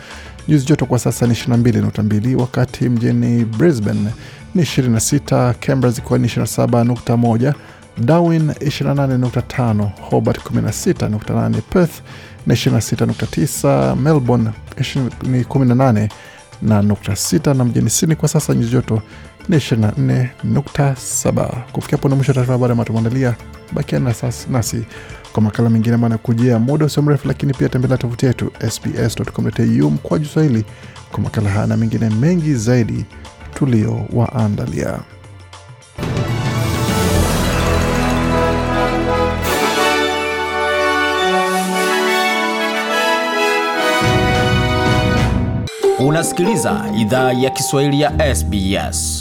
nyuzi 0.48 0.66
joto 0.66 0.86
kwa 0.86 1.00
sasa 1.00 1.28
ni 1.28 1.34
22.2, 1.34 2.36
wakati 2.36 2.90
mjini 2.90 3.46
Brisbane 3.46 4.10
ni 4.56 4.62
26, 4.62 5.54
Canberra 5.60 5.92
zikiwa 5.94 6.20
ni 6.20 6.28
27.1, 6.28 7.54
Darwin 7.98 8.50
28.5, 8.52 9.90
Hobart 10.02 10.40
16.8, 10.52 11.62
Perth 11.70 12.02
na 12.48 12.54
26.9, 12.54 13.96
Melbourne 13.96 14.50
ni 15.24 15.44
18 15.44 16.10
na 16.62 16.82
nukta 16.82 17.16
sita 17.16 17.54
na 17.54 17.66
mjini 17.66 17.90
Sydney 17.90 18.16
kwa 18.16 18.30
sasa 18.30 18.54
nyuzi 18.54 18.72
joto 18.72 19.02
ni 19.50 19.58
24.7. 19.58 21.62
Kufikia 21.72 21.98
hapo 21.98 22.10
na 22.10 22.16
mwisho 22.16 22.34
taarifa 22.34 22.54
habari 22.54 22.72
ambayo 22.72 22.86
tumeandalia. 22.88 23.36
Bakia 23.72 24.00
nasi 24.50 24.86
kwa 25.34 25.44
makala 25.44 25.70
mengine 25.70 25.96
ambayo 25.96 26.14
anakujia 26.14 26.60
muda 26.60 26.86
usio 26.86 27.04
mrefu, 27.04 27.28
lakini 27.28 27.54
pia 27.54 27.70
tembelea 27.70 27.98
tovuti 27.98 28.26
yetu 28.26 28.52
sbs.com.au 28.70 29.92
mkwaju 29.92 30.26
Swahili 30.26 30.66
kwa 31.12 31.20
makala 31.20 31.50
haya 31.50 31.68
na 31.68 31.78
mengine 31.78 32.10
mengi 32.10 32.56
zaidi 32.56 33.06
tuliowaandalia. 33.54 35.00
Unasikiliza 46.00 46.86
idhaa 46.98 47.32
ya 47.34 47.50
Kiswahili 47.50 48.02
ya 48.02 48.36
SBS. 48.36 49.21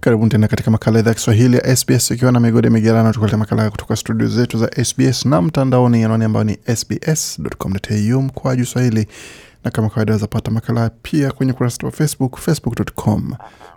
Karibuni 0.00 0.30
tena 0.30 0.48
katika 0.48 0.70
makala 0.70 0.98
idhaa 0.98 1.10
ya 1.10 1.14
Kiswahili 1.14 1.56
ya 1.56 1.76
SBS 1.76 2.10
ikiwa 2.10 2.32
na 2.32 2.40
migode 2.40 2.70
migerano, 2.70 3.12
tukuletea 3.12 3.38
makala 3.38 3.70
kutoka 3.70 3.96
studio 3.96 4.28
zetu 4.28 4.58
za 4.58 4.84
SBS 4.84 5.24
na 5.26 5.42
mtandaoni, 5.42 6.04
anwani 6.04 6.24
ambayo 6.24 6.44
ni 6.44 6.58
sbs.com.au 6.76 8.22
mkwaju 8.22 8.66
swahili, 8.66 9.06
na 9.64 9.70
kama 9.70 9.88
kawaida 9.90 10.12
wazapata 10.12 10.50
makala 10.50 10.90
pia 11.02 11.32
kwenye 11.32 11.52
ukurasa 11.52 11.86
wa 11.86 11.92
Facebook, 11.92 12.38
facebook.com 12.38 13.32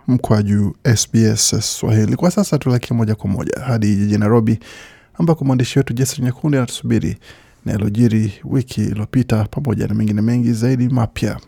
mkwaju 0.08 0.76
SBS 0.96 1.76
Swahili. 1.78 2.16
Kwa 2.16 2.30
sasa 2.30 2.58
tuelekee 2.58 2.94
moja 2.94 3.14
kwa 3.14 3.30
moja 3.30 3.60
hadi 3.66 3.96
jijini 3.96 4.18
Nairobi 4.18 4.58
ambako 5.18 5.44
mwandishi 5.44 5.78
wetu 5.78 5.92
Jason 5.92 6.24
Nyakundi 6.24 6.56
anatusubiri 6.58 7.16
na 7.64 7.72
yalojiri 7.72 8.32
wiki 8.44 8.80
iliyopita 8.80 9.44
pamoja 9.44 9.86
na 9.86 9.94
mengine 9.94 10.22
mengi 10.22 10.52
zaidi 10.52 10.88
mapya. 10.88 11.38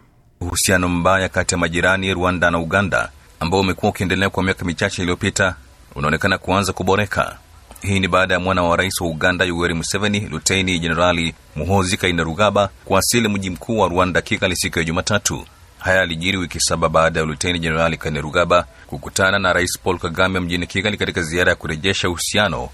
Uhusiano 0.41 0.89
mbaya 0.89 1.29
kati 1.29 1.55
ya 1.55 1.59
majirani 1.59 2.15
Rwanda 2.15 2.51
na 2.51 2.59
Uganda 2.59 3.09
ambao 3.45 3.61
umekuwa 3.61 3.91
ukiendelea 3.91 4.31
kwa 4.31 4.43
miaka 4.45 4.65
michache 4.65 5.03
iliyopita 5.03 5.55
unaonekana 5.95 6.39
kuanza 6.39 6.73
kuboreka. 6.73 7.39
Hii 7.83 8.01
ni 8.01 8.09
baada 8.09 8.35
ya 8.35 8.41
mwana 8.41 8.63
wa 8.63 8.77
rais 8.77 9.01
wa 9.01 9.07
Uganda 9.07 9.45
Yoweri 9.45 9.75
Museveni, 9.75 10.21
Luteni 10.21 10.79
Jenerali 10.79 11.35
Muhoozi 11.57 11.97
Kainerugaba 11.97 12.69
kuwasili 12.85 13.29
mji 13.29 13.51
mkuu 13.51 13.79
wa 13.79 13.89
Rwanda 13.89 14.23
Kigali 14.23 14.57
siku 14.57 14.79
ya 14.79 14.85
Jumatatu. 14.85 15.45
Haya 15.79 15.97
yalijiri 15.99 16.39
wiki 16.39 16.61
saba 16.61 16.89
baada 16.89 17.21
ya 17.21 17.27
Luteni 17.27 17.59
Jenerali 17.59 17.97
Kainerugaba 17.97 18.67
kukutana 18.87 19.39
na 19.39 19.53
Rais 19.53 19.79
Paul 19.79 19.99
Kagame 19.99 20.41
mjini 20.41 20.67
Kigali 20.67 20.97
katika 20.97 21.23
ziara 21.23 21.51
ya 21.51 21.57
kurejesha 21.57 22.09
uhusiano 22.09 22.69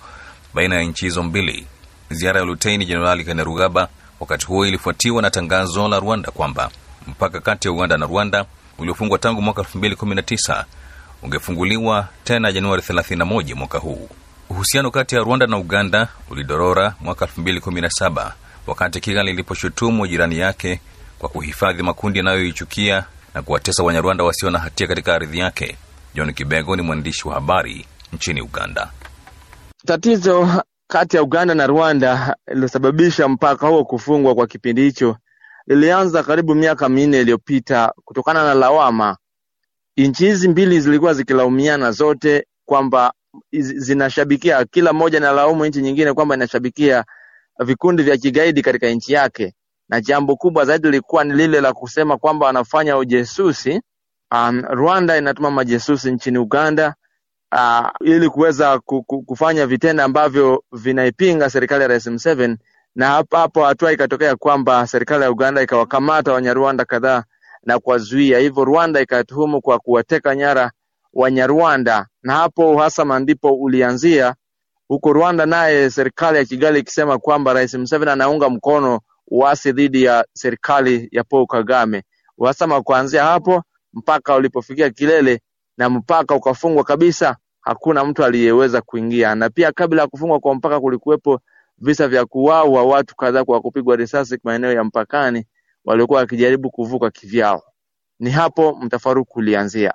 baina 0.55 0.77
ya 0.77 0.83
nchi 0.83 1.05
hizo 1.05 1.23
mbili. 1.23 1.67
Ziara 2.11 2.41
ya 2.41 2.47
Luteni 2.47 2.87
Jenerali 2.87 3.25
Kainerugaba 3.25 3.89
wakati 4.21 4.47
huo 4.47 4.67
ilifuatiwa 4.67 5.23
na 5.23 5.31
tangazo 5.31 5.89
la 5.89 6.01
Rwanda 6.01 6.31
kwamba 6.31 6.71
mpaka 7.07 7.41
kati 7.41 7.69
ya 7.69 7.73
Uganda 7.75 7.97
na 7.99 8.07
Rwanda 8.07 8.45
uliofungwa 8.81 9.19
tangu 9.19 9.43
mwaka 9.43 9.63
2019 9.63 10.65
ungefunguliwa 11.23 12.09
tena 12.25 12.53
Januari 12.53 12.83
31 12.83 13.55
mwaka 13.55 13.79
huu. 13.79 14.09
Uhusiano 14.51 14.91
kati 14.91 15.15
ya 15.15 15.21
Rwanda 15.21 15.47
na 15.47 15.59
Uganda 15.59 16.09
ulidorora 16.31 16.95
mwaka 17.01 17.25
2017 17.27 18.33
wakati 18.67 19.01
Kigali 19.01 19.31
iliposhutumu 19.31 20.07
jirani 20.07 20.39
yake 20.39 20.81
kwa 21.19 21.29
kuhifadhi 21.29 21.83
makundi 21.83 22.19
yanayoichukia 22.19 23.05
na 23.35 23.43
kuwatesa 23.43 23.83
Wanyarwanda 23.83 24.25
wasio 24.25 24.51
na 24.51 24.59
hatia 24.59 24.87
katika 24.87 25.15
ardhi 25.15 25.39
yake. 25.39 25.77
John 26.15 26.33
Kibego 26.33 26.77
ni 26.77 26.83
mwandishi 26.83 27.29
wa 27.29 27.35
habari 27.35 27.87
nchini 28.13 28.41
Uganda. 28.43 28.91
Tatizo 29.87 30.63
kati 30.89 31.17
ya 31.17 31.23
Uganda 31.23 31.55
na 31.55 31.67
Rwanda 31.67 32.37
lilosababisha 32.47 33.29
mpaka 33.29 33.67
huo 33.69 33.85
kufungwa 33.85 34.35
kwa 34.35 34.47
kipindi 34.47 34.83
hicho 34.83 35.17
lilianza 35.71 36.23
karibu 36.23 36.55
miaka 36.55 36.89
minne 36.89 37.21
iliyopita 37.21 37.93
kutokana 38.05 38.45
na 38.45 38.55
lawama. 38.55 39.17
Nchi 39.97 40.25
hizi 40.27 40.49
mbili 40.49 40.81
zilikuwa 40.81 41.15
zikilaumiana 41.15 41.91
zote 41.93 42.47
kwamba 42.65 43.13
zinashabikia, 43.53 44.65
kila 44.65 44.93
moja 44.93 45.19
inalaumu 45.19 45.67
nchi 45.67 45.83
nyingine 45.83 46.13
kwamba 46.13 46.35
inashabikia 46.35 47.05
vikundi 47.65 48.03
vya 48.03 48.17
kigaidi 48.17 48.63
katika 48.63 48.89
nchi 48.89 49.13
yake, 49.13 49.55
na 49.89 50.01
jambo 50.01 50.37
kubwa 50.37 50.65
zaidi 50.65 50.87
lilikuwa 50.89 51.25
ni 51.25 51.35
lile 51.35 51.61
la 51.61 51.73
kusema 51.73 52.17
kwamba 52.19 52.47
wanafanya 52.47 52.97
ujesusi. 52.97 53.81
Um, 54.35 54.63
Rwanda 54.71 55.17
inatuma 55.19 55.51
majesusi 55.51 56.13
nchini 56.13 56.39
Uganda 56.39 56.95
uh, 57.53 57.89
ili 58.01 58.29
kuweza 58.29 58.79
kufanya 59.27 59.67
vitendo 59.67 60.03
ambavyo 60.05 60.65
vinaipinga 60.73 61.51
serikali 61.51 61.83
ya 61.83 61.89
Rais 61.89 62.07
Museveni 62.07 62.57
na 62.95 63.07
hapo 63.09 63.37
hapo 63.37 63.65
hatua 63.65 63.93
ikatokea 63.93 64.37
kwamba 64.37 64.87
serikali 64.87 65.23
ya 65.25 65.31
Uganda 65.31 65.63
ikawakamata 65.63 66.33
Wanyarwanda 66.33 66.85
kadhaa 66.85 67.25
na 67.65 67.79
kuwazuia. 67.79 68.39
Hivyo 68.39 68.65
Rwanda 68.65 69.01
ikatuhumu 69.01 69.61
kwa 69.61 69.79
kuwateka 69.79 70.35
nyara 70.37 70.73
Wanyarwanda, 71.13 72.07
na 72.23 72.33
hapo 72.35 72.71
uhasama 72.73 73.19
ndipo 73.19 73.53
ulianzia 73.55 74.35
huko 74.89 75.13
Rwanda, 75.13 75.47
naye 75.47 75.91
serikali 75.91 76.39
ya 76.39 76.45
Kigali 76.45 76.79
ikisema 76.79 77.19
kwamba 77.19 77.53
Rais 77.53 77.75
Museveni 77.75 78.11
anaunga 78.11 78.49
mkono 78.51 79.01
uasi 79.29 79.73
dhidi 79.73 80.03
ya 80.05 80.25
serikali 80.33 81.09
ya 81.13 81.25
Paul 81.25 81.47
Kagame. 81.47 82.03
Uhasama 82.39 82.83
kuanzia 82.83 83.25
hapo 83.25 83.63
mpaka 83.93 84.35
ulipofikia 84.37 84.91
kilele 84.91 85.41
na 85.79 85.89
mpaka 85.91 86.35
ukafungwa 86.35 86.85
kabisa, 86.85 87.37
hakuna 87.61 88.05
mtu 88.05 88.25
aliyeweza 88.25 88.81
kuingia. 88.83 89.35
Na 89.35 89.51
pia 89.51 89.73
kabla 89.73 90.03
ya 90.03 90.09
kufungwa 90.09 90.41
kwa 90.41 90.55
mpaka 90.55 90.81
kulikuwepo 90.81 91.41
visa 91.81 92.09
vya 92.09 92.27
kuwawa 92.27 92.85
watu 92.85 93.17
kadhaa 93.17 93.45
kwa 93.45 93.61
kupigwa 93.61 93.97
risasi 93.97 94.39
maeneo 94.45 94.73
ya 94.73 94.85
mpakani 94.85 95.45
waliokuwa 95.85 96.21
wakijaribu 96.21 96.71
kuvuka 96.71 97.11
kivyao. 97.11 97.63
Ni 98.21 98.31
hapo 98.31 98.79
mtafaruku 98.83 99.39
ulianzia. 99.39 99.95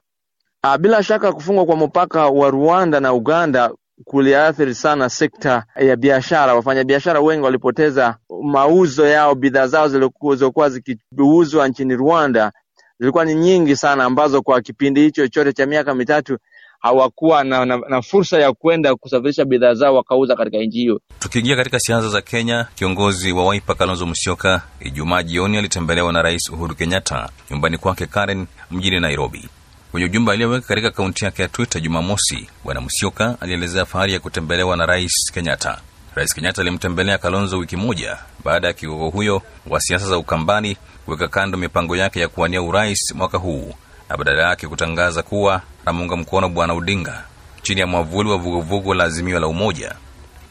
Ah, 0.62 0.78
bila 0.78 1.04
shaka 1.04 1.34
kufungwa 1.34 1.66
kwa 1.66 1.76
mpaka 1.76 2.28
wa 2.30 2.50
Rwanda 2.50 3.00
na 3.00 3.14
Uganda 3.14 3.72
kuliathiri 4.04 4.76
sana 4.76 5.10
sekta 5.10 5.66
ya 5.76 5.96
biashara. 5.96 6.56
Wafanyabiashara 6.56 7.20
wengi 7.22 7.44
walipoteza 7.44 8.18
mauzo 8.44 9.08
yao, 9.08 9.36
bidhaa 9.36 9.68
zao 9.68 9.88
zilizokuwa 9.88 10.70
zikiuzwa 10.70 11.68
nchini 11.68 11.96
Rwanda 11.96 12.52
zilikuwa 13.00 13.26
ni 13.26 13.36
nyingi 13.36 13.76
sana, 13.76 14.04
ambazo 14.04 14.42
kwa 14.42 14.62
kipindi 14.62 15.02
hicho 15.02 15.28
chote 15.28 15.54
cha 15.54 15.66
miaka 15.66 15.96
mitatu 15.96 16.38
hawakuwa 16.86 17.44
na, 17.44 17.66
na, 17.66 17.78
na 17.90 18.02
fursa 18.02 18.40
ya 18.40 18.54
kwenda 18.54 18.96
kusafirisha 18.96 19.46
bidhaa 19.46 19.74
zao 19.74 19.96
wakauza 19.96 20.36
katika 20.36 20.58
nchi 20.58 20.78
hiyo. 20.78 21.02
Tukiingia 21.20 21.56
katika 21.56 21.80
siasa 21.80 22.10
za 22.10 22.22
Kenya, 22.22 22.68
kiongozi 22.76 23.32
wa 23.32 23.48
Wiper 23.50 23.76
Kalonzo 23.76 24.06
Musyoka 24.06 24.62
Ijumaa 24.80 25.24
jioni 25.24 25.58
alitembelewa 25.58 26.14
na 26.14 26.22
Rais 26.22 26.50
Uhuru 26.50 26.76
Kenyatta 26.76 27.30
nyumbani 27.52 27.78
kwake 27.78 28.06
Karen 28.06 28.46
mjini 28.72 29.00
Nairobi. 29.00 29.50
Kwenye 29.92 30.06
ujumbe 30.06 30.32
aliyoweka 30.32 30.68
katika 30.68 30.88
akaunti 30.88 31.26
yake 31.26 31.42
ya 31.42 31.48
Twitter 31.48 31.82
Jumamosi, 31.82 32.50
Bwana 32.64 32.82
Musyoka 32.82 33.38
alielezea 33.42 33.86
fahari 33.86 34.14
ya 34.14 34.20
kutembelewa 34.20 34.78
na 34.78 34.86
Rais 34.86 35.32
Kenyatta. 35.34 35.82
Rais 36.16 36.34
Kenyatta 36.36 36.62
alimtembelea 36.62 37.18
Kalonzo 37.18 37.58
wiki 37.58 37.76
moja 37.78 38.18
baada 38.44 38.68
ya 38.68 38.74
kigogo 38.74 39.10
huyo 39.10 39.42
wa 39.70 39.80
siasa 39.80 40.08
za 40.08 40.18
Ukambani 40.18 40.78
kuweka 41.06 41.28
kando 41.28 41.58
mipango 41.58 41.96
yake 41.96 42.20
ya 42.20 42.28
kuwania 42.28 42.62
urais 42.62 43.14
mwaka 43.16 43.38
huu 43.38 43.74
na 44.10 44.18
badala 44.18 44.50
yake 44.50 44.68
kutangaza 44.68 45.24
kuwa 45.24 45.62
anamuunga 45.86 46.16
mkono 46.16 46.50
Bwana 46.50 46.74
Odinga 46.74 47.24
chini 47.62 47.80
ya 47.82 47.88
mwavuli 47.88 48.30
wa 48.30 48.38
vuguvugu 48.38 48.94
la 48.94 49.04
Azimio 49.04 49.40
la 49.40 49.48
Umoja. 49.48 49.96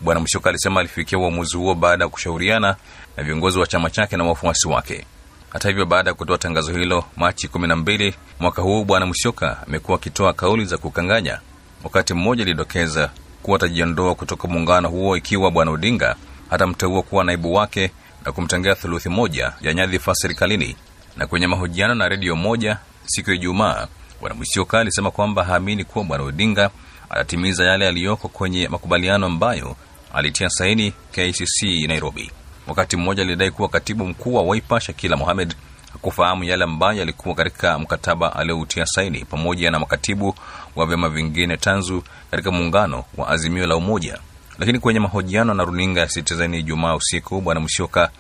Bwana 0.01 0.21
Mshoka 0.21 0.51
alisema 0.51 0.81
alifikia 0.81 1.19
uamuzi 1.19 1.57
huo 1.57 1.75
baada 1.75 2.05
ya 2.05 2.09
kushauriana 2.11 2.77
na 3.17 3.23
viongozi 3.23 3.59
wa 3.59 3.67
chama 3.67 3.91
chake 3.91 4.17
na 4.17 4.25
wafuasi 4.25 4.69
wake. 4.69 5.05
Hata 5.51 5.69
hivyo, 5.69 5.87
baada 5.87 6.11
ya 6.11 6.15
kutoa 6.15 6.39
tangazo 6.39 6.73
hilo 6.73 7.05
Machi 7.17 7.49
kumi 7.49 7.69
na 7.69 7.77
mbili 7.77 8.15
mwaka 8.41 8.63
huu, 8.63 8.85
Bwana 8.85 9.07
Mshoka 9.07 9.57
amekuwa 9.67 9.97
akitoa 9.99 10.33
kauli 10.33 10.65
za 10.65 10.79
kukanganya. 10.79 11.39
Wakati 11.85 12.15
mmoja 12.15 12.43
alidokeza 12.45 13.11
kuwa 13.43 13.57
atajiondoa 13.57 14.15
kutoka 14.15 14.49
muungano 14.49 14.89
huo 14.89 15.17
ikiwa 15.17 15.51
Bwana 15.51 15.71
Odinga 15.71 16.17
hatamteua 16.51 17.03
kuwa 17.03 17.25
naibu 17.25 17.55
wake 17.55 17.91
na 18.25 18.33
kumtengea 18.33 18.75
thuluthi 18.75 19.09
moja 19.09 19.53
ya 19.61 19.75
nyadhifa 19.75 20.15
serikalini. 20.15 20.77
Na 21.17 21.27
kwenye 21.27 21.47
mahojiano 21.47 21.95
na 21.95 22.09
redio 22.09 22.37
moja 22.37 22.79
siku 23.07 23.31
ya 23.31 23.37
Ijumaa, 23.37 23.87
Bwana 24.21 24.35
Musyoka 24.37 24.81
alisema 24.81 25.11
kwamba 25.11 25.45
haamini 25.45 25.85
kuwa 25.85 26.05
Bwana 26.05 26.25
Odinga 26.25 26.71
atatimiza 27.11 27.65
yale 27.65 27.85
yaliyoko 27.85 28.29
kwenye 28.29 28.69
makubaliano 28.69 29.27
ambayo 29.27 29.77
alitia 30.15 30.49
saini 30.51 30.91
KCC 31.13 31.63
Nairobi. 31.89 32.31
Wakati 32.67 32.97
mmoja 32.97 33.23
alidai 33.23 33.51
kuwa 33.51 33.69
katibu 33.69 34.07
mkuu 34.07 34.35
wa 34.35 34.43
Wiper 34.43 34.81
Shakila 34.81 35.17
Mohamed 35.17 35.55
hakufahamu 35.93 36.45
yale 36.45 36.65
ambayo 36.65 36.99
yalikuwa 36.99 37.35
katika 37.35 37.79
mkataba 37.79 38.37
aliyoutia 38.37 38.87
saini 38.87 39.25
pamoja 39.25 39.71
na 39.71 39.79
makatibu 39.79 40.35
wa 40.77 40.87
vyama 40.87 41.09
vingine 41.09 41.57
tanzu 41.57 42.03
katika 42.31 42.51
muungano 42.51 43.05
wa 43.17 43.29
Azimio 43.29 43.67
la 43.67 43.77
Umoja. 43.77 44.19
Lakini 44.59 44.79
kwenye 44.79 45.01
mahojiano 45.01 45.55
na 45.55 45.65
runinga 45.65 46.01
ya 46.01 46.07
Citizen 46.07 46.55
Ijumaa 46.55 46.95
usiku, 46.95 47.41
Bwana 47.41 47.61
Musyoka 47.61 48.11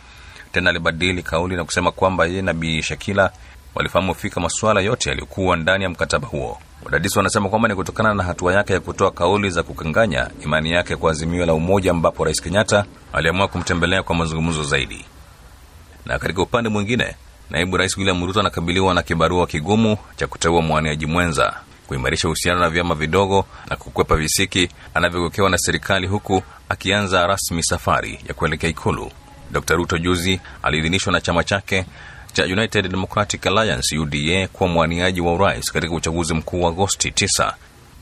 tena 0.52 0.70
alibadili 0.70 1.22
kauli 1.22 1.56
na 1.56 1.64
kusema 1.64 1.92
kwamba 1.92 2.26
yeye 2.26 2.42
na 2.42 2.52
Bi 2.52 2.82
Shakila 2.82 3.30
walifahamu 3.74 4.14
fika 4.14 4.40
masuala 4.40 4.80
yote 4.80 5.08
yaliyokuwa 5.08 5.56
ndani 5.56 5.84
ya 5.84 5.90
mkataba 5.90 6.28
huo. 6.28 6.58
Wadadisi 6.84 7.18
wanasema 7.18 7.48
kwamba 7.48 7.68
ni 7.68 7.74
kutokana 7.74 8.14
na 8.14 8.22
hatua 8.22 8.52
yake 8.54 8.72
ya 8.72 8.80
kutoa 8.80 9.10
kauli 9.10 9.50
za 9.50 9.62
kukanganya 9.62 10.30
imani 10.44 10.70
yake 10.70 10.96
kwa 10.96 11.10
Azimio 11.10 11.46
la 11.46 11.54
Umoja, 11.54 11.90
ambapo 11.90 12.24
Rais 12.24 12.42
Kenyatta 12.42 12.84
aliamua 13.12 13.48
kumtembelea 13.48 14.02
kwa 14.02 14.14
mazungumzo 14.16 14.62
zaidi. 14.64 15.04
Na 16.06 16.18
katika 16.18 16.42
upande 16.42 16.68
mwingine, 16.68 17.14
naibu 17.50 17.76
rais 17.76 17.96
William 17.98 18.26
Ruto 18.26 18.40
anakabiliwa 18.40 18.94
na 18.94 19.02
kibarua 19.02 19.46
kigumu 19.46 19.96
cha 20.16 20.26
kuteua 20.26 20.62
mwaniaji 20.62 21.06
mwenza, 21.06 21.54
kuimarisha 21.86 22.28
uhusiano 22.28 22.60
na 22.60 22.70
vyama 22.70 22.94
vidogo 22.94 23.44
na 23.70 23.76
kukwepa 23.76 24.16
visiki 24.16 24.68
anavyowekewa 24.94 25.50
na 25.50 25.58
serikali, 25.58 26.06
huku 26.06 26.42
akianza 26.68 27.26
rasmi 27.26 27.62
safari 27.62 28.20
ya 28.28 28.34
kuelekea 28.34 28.70
Ikulu. 28.70 29.10
Dr 29.50 29.76
Ruto 29.76 29.98
juzi 29.98 30.40
aliidhinishwa 30.62 31.12
na 31.12 31.20
chama 31.20 31.44
chake 31.44 31.84
cha 32.34 32.44
United 32.44 32.88
Democratic 32.90 33.46
Alliance 33.46 33.98
UDA 33.98 34.48
kuwa 34.52 34.68
mwaniaji 34.68 35.20
wa 35.20 35.32
urais 35.34 35.72
katika 35.72 35.94
uchaguzi 35.94 36.34
mkuu 36.34 36.62
wa 36.62 36.68
Agosti 36.70 37.08
9 37.10 37.52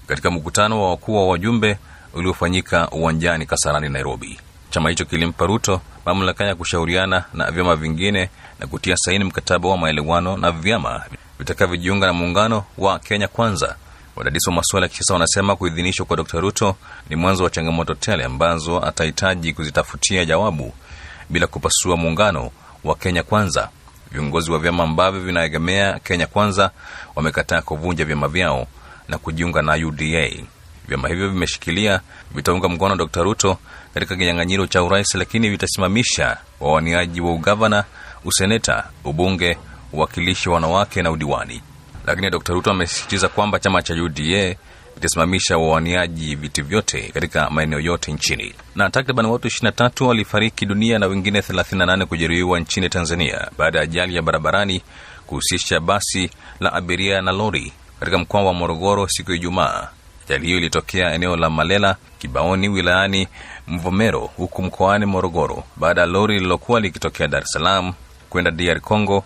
katika 0.07 0.31
mkutano 0.31 0.83
wa 0.83 0.91
wakuu 0.91 1.15
wa 1.17 1.27
wajumbe 1.29 1.79
uliofanyika 2.15 2.91
uwanjani 2.91 3.47
Kasarani, 3.47 3.89
Nairobi. 3.89 4.41
Chama 4.71 4.89
hicho 4.91 5.05
kilimpa 5.05 5.47
Ruto 5.47 5.81
mamlaka 6.07 6.45
ya 6.45 6.55
kushauriana 6.55 7.25
na 7.35 7.51
vyama 7.51 7.77
vingine 7.77 8.31
na 8.61 8.67
kutia 8.67 8.97
saini 8.97 9.25
mkataba 9.25 9.69
wa 9.69 9.77
maelewano 9.79 10.37
na 10.37 10.51
vyama 10.53 11.03
vitakavyojiunga 11.39 12.07
na 12.07 12.13
muungano 12.13 12.65
wa 12.79 12.99
Kenya 12.99 13.29
Kwanza. 13.29 13.77
Wadadisi 14.17 14.49
wa 14.51 14.57
masuala 14.57 14.87
ya 14.87 14.89
kisiasa 14.91 15.13
wanasema 15.15 15.57
kuidhinishwa 15.57 16.07
kwa 16.07 16.17
Dr 16.17 16.41
Ruto 16.41 16.77
ni 17.11 17.17
mwanzo 17.17 17.45
wa 17.45 17.51
changamoto 17.51 17.95
tele 17.95 18.25
ambazo 18.25 18.85
atahitaji 18.87 19.53
kuzitafutia 19.53 20.25
jawabu 20.25 20.73
bila 21.31 21.47
kupasua 21.47 21.97
muungano 21.97 22.51
wa 22.85 22.95
Kenya 22.95 23.23
Kwanza. 23.23 23.69
Viongozi 24.13 24.53
wa 24.53 24.59
vyama 24.59 24.85
ambavyo 24.85 25.21
vinaegemea 25.21 25.99
Kenya 25.99 26.27
Kwanza 26.27 26.71
wamekataa 27.17 27.63
kuvunja 27.63 28.05
vyama 28.05 28.29
vyao 28.29 28.67
na 29.09 29.19
kujiunga 29.19 29.63
na 29.63 29.73
UDA. 29.87 30.31
Vyama 30.89 31.09
hivyo 31.09 31.29
vimeshikilia 31.29 32.01
vitaunga 32.35 32.69
mkono 32.69 32.97
Dr 32.97 33.23
Ruto 33.23 33.59
katika 33.95 34.17
kinyang'anyiro 34.17 34.67
cha 34.67 34.83
urais, 34.83 35.15
lakini 35.15 35.51
vitasimamisha 35.51 36.37
wawaniaji 36.61 37.21
wa 37.21 37.33
ugavana, 37.33 37.85
useneta, 38.25 38.85
ubunge, 39.05 39.59
uwakilishi 39.93 40.49
wa 40.49 40.55
wanawake 40.55 41.03
na 41.03 41.11
udiwani. 41.11 41.63
Lakini 42.07 42.31
Dr 42.31 42.55
Ruto 42.55 42.71
amesisitiza 42.71 43.29
kwamba 43.29 43.59
chama 43.59 43.83
cha 43.83 43.95
UDA 43.95 44.55
itasimamisha 44.97 45.59
wawaniaji 45.59 46.35
viti 46.37 46.63
vyote 46.63 47.11
katika 47.15 47.51
maeneo 47.51 47.81
yote 47.81 48.13
nchini. 48.13 48.55
Na 48.75 48.91
takriban 48.91 49.27
watu 49.27 49.49
23 49.49 50.05
walifariki 50.07 50.67
dunia 50.67 50.99
na 50.99 51.07
wengine 51.07 51.41
38 51.41 52.05
kujeruhiwa 52.05 52.61
nchini 52.61 52.89
Tanzania 52.89 53.51
baada 53.59 53.79
ya 53.79 53.85
ajali 53.85 54.17
ya 54.17 54.23
barabarani 54.23 54.83
kuhusisha 55.27 55.81
basi 55.81 56.31
la 56.61 56.73
abiria 56.73 57.23
na 57.23 57.33
lori 57.33 57.73
katika 58.01 58.19
mkoa 58.19 58.43
wa 58.43 58.55
Morogoro 58.55 59.09
siku 59.09 59.31
ya 59.31 59.37
Ijumaa. 59.37 59.89
Ajali 60.25 60.47
hiyo 60.47 60.59
ilitokea 60.59 61.15
eneo 61.15 61.37
la 61.37 61.51
Malela 61.51 61.97
Kibaoni 62.19 62.69
wilayani 62.69 63.29
Mvomero 63.69 64.21
huku 64.21 64.63
mkoani 64.63 65.07
Morogoro 65.07 65.65
baada 65.77 66.01
ya 66.01 66.07
lori 66.07 66.35
lililokuwa 66.35 66.81
likitokea 66.81 67.29
Dar 67.29 67.43
es 67.43 67.49
Salaam 67.53 67.93
kwenda 68.31 68.51
DR 68.51 68.81
Congo 68.81 69.25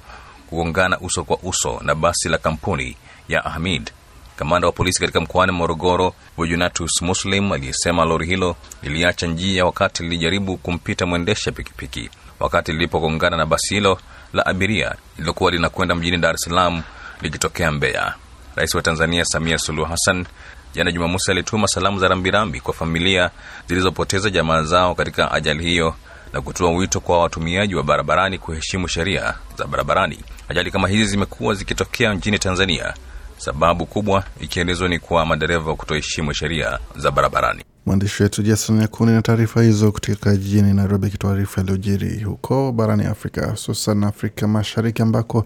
kugongana 0.51 1.01
uso 1.01 1.25
kwa 1.25 1.39
uso 1.43 1.81
na 1.85 1.95
basi 1.95 2.29
la 2.29 2.39
kampuni 2.39 2.97
ya 3.29 3.45
Ahmid. 3.45 3.91
Kamanda 4.37 4.67
wa 4.67 4.73
polisi 4.73 5.01
katika 5.01 5.21
mkoani 5.21 5.53
Morogoro, 5.53 6.15
Fortunatus 6.37 7.03
Muslim, 7.03 7.53
aliyesema 7.53 8.05
lori 8.05 8.27
hilo 8.27 8.57
liliacha 8.83 9.27
njia 9.27 9.65
wakati 9.65 10.03
lilijaribu 10.03 10.57
kumpita 10.57 11.07
mwendesha 11.07 11.53
pikipiki 11.53 12.11
wakati 12.41 12.73
lilipogongana 12.73 13.37
na 13.37 13.47
basi 13.47 13.75
hilo 13.75 13.99
la 14.33 14.47
abiria 14.47 14.95
lililokuwa 15.17 15.51
linakwenda 15.51 15.95
mjini 15.95 16.17
Dar 16.19 16.35
es 16.35 16.41
Salaam 16.41 16.83
likitokea 17.23 17.73
Mbeya. 17.73 18.15
Rais 18.57 18.75
wa 18.75 18.83
Tanzania 18.83 19.25
Samia 19.25 19.59
Suluhu 19.59 19.91
Hassan 19.91 20.27
jana 20.75 20.93
Jumamosi 20.93 21.31
alituma 21.31 21.69
salamu 21.69 21.99
za 21.99 22.09
rambirambi 22.09 22.61
kwa 22.61 22.75
familia 22.75 23.31
zilizopoteza 23.69 24.31
jamaa 24.31 24.63
zao 24.63 24.95
katika 24.95 25.33
ajali 25.33 25.65
hiyo 25.65 25.95
na 26.33 26.41
kutoa 26.41 26.71
wito 26.71 27.01
kwa 27.01 27.19
watumiaji 27.19 27.75
wa 27.75 27.83
barabarani 27.83 28.39
kuheshimu 28.39 28.89
sheria 28.89 29.35
za 29.59 29.67
barabarani. 29.67 30.19
Ajali 30.49 30.71
kama 30.71 30.89
hizi 30.89 31.05
zimekuwa 31.05 31.55
zikitokea 31.55 32.15
nchini 32.15 32.39
Tanzania, 32.39 32.95
sababu 33.39 33.87
kubwa 33.87 34.25
ikielezwa 34.41 34.89
ni 34.89 34.99
kwa 34.99 35.27
madereva 35.27 35.75
kutoheshimu 35.77 36.35
sheria 36.35 36.79
za 36.97 37.11
barabarani. 37.11 37.63
Mwandishi 37.87 38.23
wetu 38.23 38.43
Jason 38.43 38.81
Yakuni 38.81 39.13
na 39.13 39.23
taarifa 39.23 39.63
hizo 39.63 39.93
kutoka 39.93 40.37
jijini 40.37 40.75
Nairobi, 40.75 41.07
akitaarifa 41.07 41.61
yaliyojiri 41.61 42.23
huko 42.23 42.73
barani 42.73 43.05
Afrika, 43.05 43.47
hususan 43.51 44.05
Afrika 44.05 44.49
Mashariki, 44.49 45.03
ambako 45.03 45.45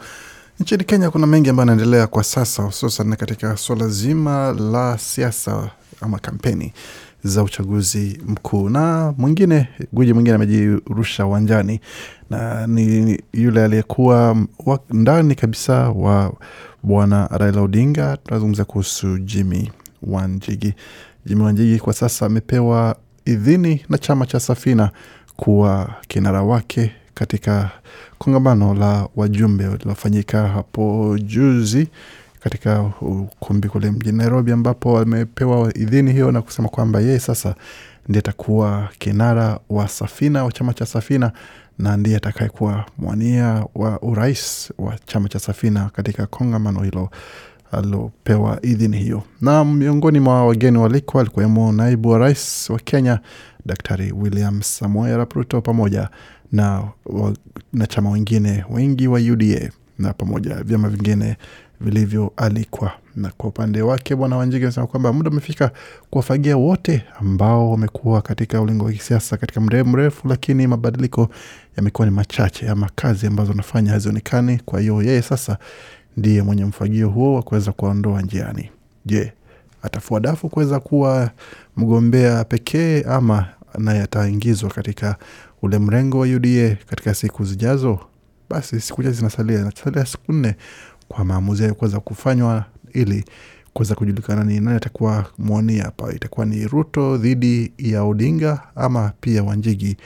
nchini 0.61 0.85
Kenya 0.85 1.11
kuna 1.11 1.27
mengi 1.27 1.51
ambayo 1.51 1.69
yanaendelea 1.69 2.07
kwa 2.07 2.25
sasa, 2.25 2.63
hususan 2.63 3.17
katika 3.17 3.57
suala 3.57 3.89
zima 3.89 4.53
la 4.53 4.99
siasa 4.99 5.71
ama 6.01 6.19
kampeni 6.19 6.73
za 7.25 7.43
uchaguzi 7.43 8.21
mkuu. 8.27 8.69
Na 8.69 9.15
mwingine 9.19 9.69
guji 9.93 10.13
mwingine 10.13 10.35
amejirusha 10.37 11.27
uwanjani 11.27 11.81
na 12.31 12.67
ni 12.67 13.19
yule 13.33 13.65
aliyekuwa 13.65 14.37
ndani 14.91 15.35
kabisa 15.35 15.89
wa 15.91 16.33
bwana 16.83 17.27
Raila 17.27 17.61
Odinga. 17.61 18.17
Tunazungumza 18.17 18.65
kuhusu 18.65 19.19
Jimmy 19.19 19.71
Wanjigi. 20.03 20.75
Jimmy 21.27 21.43
Wanjigi 21.43 21.79
kwa 21.79 21.93
sasa 21.93 22.27
amepewa 22.27 22.97
idhini 23.25 23.85
na 23.89 23.99
chama 23.99 24.27
cha 24.27 24.41
Safina 24.41 24.91
kuwa 25.37 25.95
kinara 26.09 26.43
wake 26.43 26.93
katika 27.15 27.71
kongamano 28.19 28.75
la 28.75 29.09
wajumbe 29.17 29.65
lililofanyika 29.67 30.49
hapo 30.49 31.19
juzi 31.23 31.89
katika 32.41 32.81
ukumbi 33.01 33.69
kule 33.69 33.91
mjini 33.91 34.19
Nairobi, 34.19 34.53
ambapo 34.53 34.99
amepewa 34.99 35.73
idhini 35.79 36.13
hiyo 36.13 36.33
na 36.33 36.43
kusema 36.43 36.69
kwamba 36.69 37.01
yeye 37.01 37.19
sasa 37.19 37.55
ndiye 38.11 38.19
atakuwa 38.21 38.89
kinara 38.99 39.59
wa 39.69 39.89
Safina 39.89 40.45
wa 40.45 40.53
chama 40.53 40.75
cha 40.75 40.87
Safina 40.87 41.33
na 41.79 41.97
ndiye 41.97 42.17
atakayekuwa 42.17 42.85
mwania 42.99 43.65
wa 43.75 44.03
urais 44.03 44.73
wa 44.79 44.99
chama 45.07 45.29
cha 45.29 45.39
Safina 45.39 45.91
katika 45.91 46.27
kongamano 46.27 46.83
hilo 46.83 47.11
alilopewa 47.73 48.59
idhini 48.63 48.97
hiyo. 48.99 49.23
Na 49.41 49.65
miongoni 49.65 50.21
mwa 50.21 50.47
wageni 50.47 50.79
walikwa 50.79 51.21
alikuwemo 51.21 51.73
naibu 51.73 52.09
wa 52.09 52.19
rais 52.19 52.71
wa 52.71 52.79
Kenya 52.79 53.21
Daktari 53.67 54.13
William 54.13 54.63
Samoei 54.63 55.13
Arap 55.13 55.63
pamoja 55.65 56.09
na 56.53 56.83
wanachama 57.07 58.11
wengine 58.11 58.65
wengi 58.71 59.09
wa 59.09 59.19
UDA 59.21 59.71
na 59.99 60.13
pamoja 60.13 60.55
vyama 60.55 60.89
vingine 60.89 61.37
vilivyoalikwa. 61.81 62.93
Na 63.17 63.31
kwa 63.37 63.49
upande 63.49 63.83
wake 63.83 64.17
Bwana 64.17 64.37
Wanjigi 64.37 64.65
anasema 64.65 64.87
kwamba 64.87 65.13
muda 65.13 65.31
umefika 65.31 65.71
kuwafagia 66.11 66.57
wote 66.57 67.05
ambao 67.21 67.71
wamekuwa 67.71 68.23
katika 68.23 68.61
ulingo 68.61 68.85
wa 68.85 68.93
kisiasa 68.93 69.37
katika 69.37 69.61
muda 69.61 69.85
mrefu, 69.85 70.29
lakini 70.29 70.67
mabadiliko 70.67 71.29
yamekuwa 71.77 72.09
ni 72.09 72.15
machache, 72.15 72.69
ama 72.69 72.91
kazi 72.95 73.27
ambazo 73.27 73.53
anafanya 73.53 73.93
hazionekani. 73.93 74.59
Kwa 74.65 74.81
hiyo 74.81 75.03
yeye 75.03 75.23
sasa 75.23 75.59
ndiye 76.17 76.43
mwenye 76.43 76.65
mfagio 76.65 77.09
huo 77.09 77.35
wa 77.35 77.43
kuweza 77.43 77.73
kuwaondoa 77.73 78.23
njiani. 78.23 78.71
Je, 79.07 79.33
atafua 79.83 80.21
dafu 80.21 80.49
kuweza 80.49 80.81
kuwa 80.81 81.31
mgombea 81.77 82.45
pekee 82.45 83.03
ama 83.03 83.47
naye 83.79 84.03
ataingizwa 84.03 84.71
katika 84.71 85.17
ule 85.63 85.79
mrengo 85.79 86.19
wa 86.19 86.27
UDA 86.27 86.77
katika 86.87 87.15
siku 87.15 87.45
zijazo? 87.45 87.99
Basi 88.51 88.81
siku 88.81 89.03
chache 89.03 89.15
zinasalia, 89.17 89.59
zinasalia 89.59 90.07
siku 90.07 90.33
nne 90.33 90.57
kwa 91.09 91.25
maamuzi 91.25 91.63
hayo 91.63 91.75
kuweza 91.75 92.01
kufanywa 92.01 92.65
ili 92.93 93.25
kuweza 93.73 93.95
kujulikana 93.95 94.45
ni 94.45 94.61
nani 94.61 94.77
atakuwa 94.77 95.27
mwania 95.39 95.85
hapa. 95.85 96.13
Itakuwa 96.13 96.47
ni 96.47 96.67
Ruto 96.69 97.17
dhidi 97.17 97.73
ya 97.79 98.03
Odinga 98.05 98.61
ama 98.77 99.13
pia 99.21 99.43
Wanjigi 99.43 99.97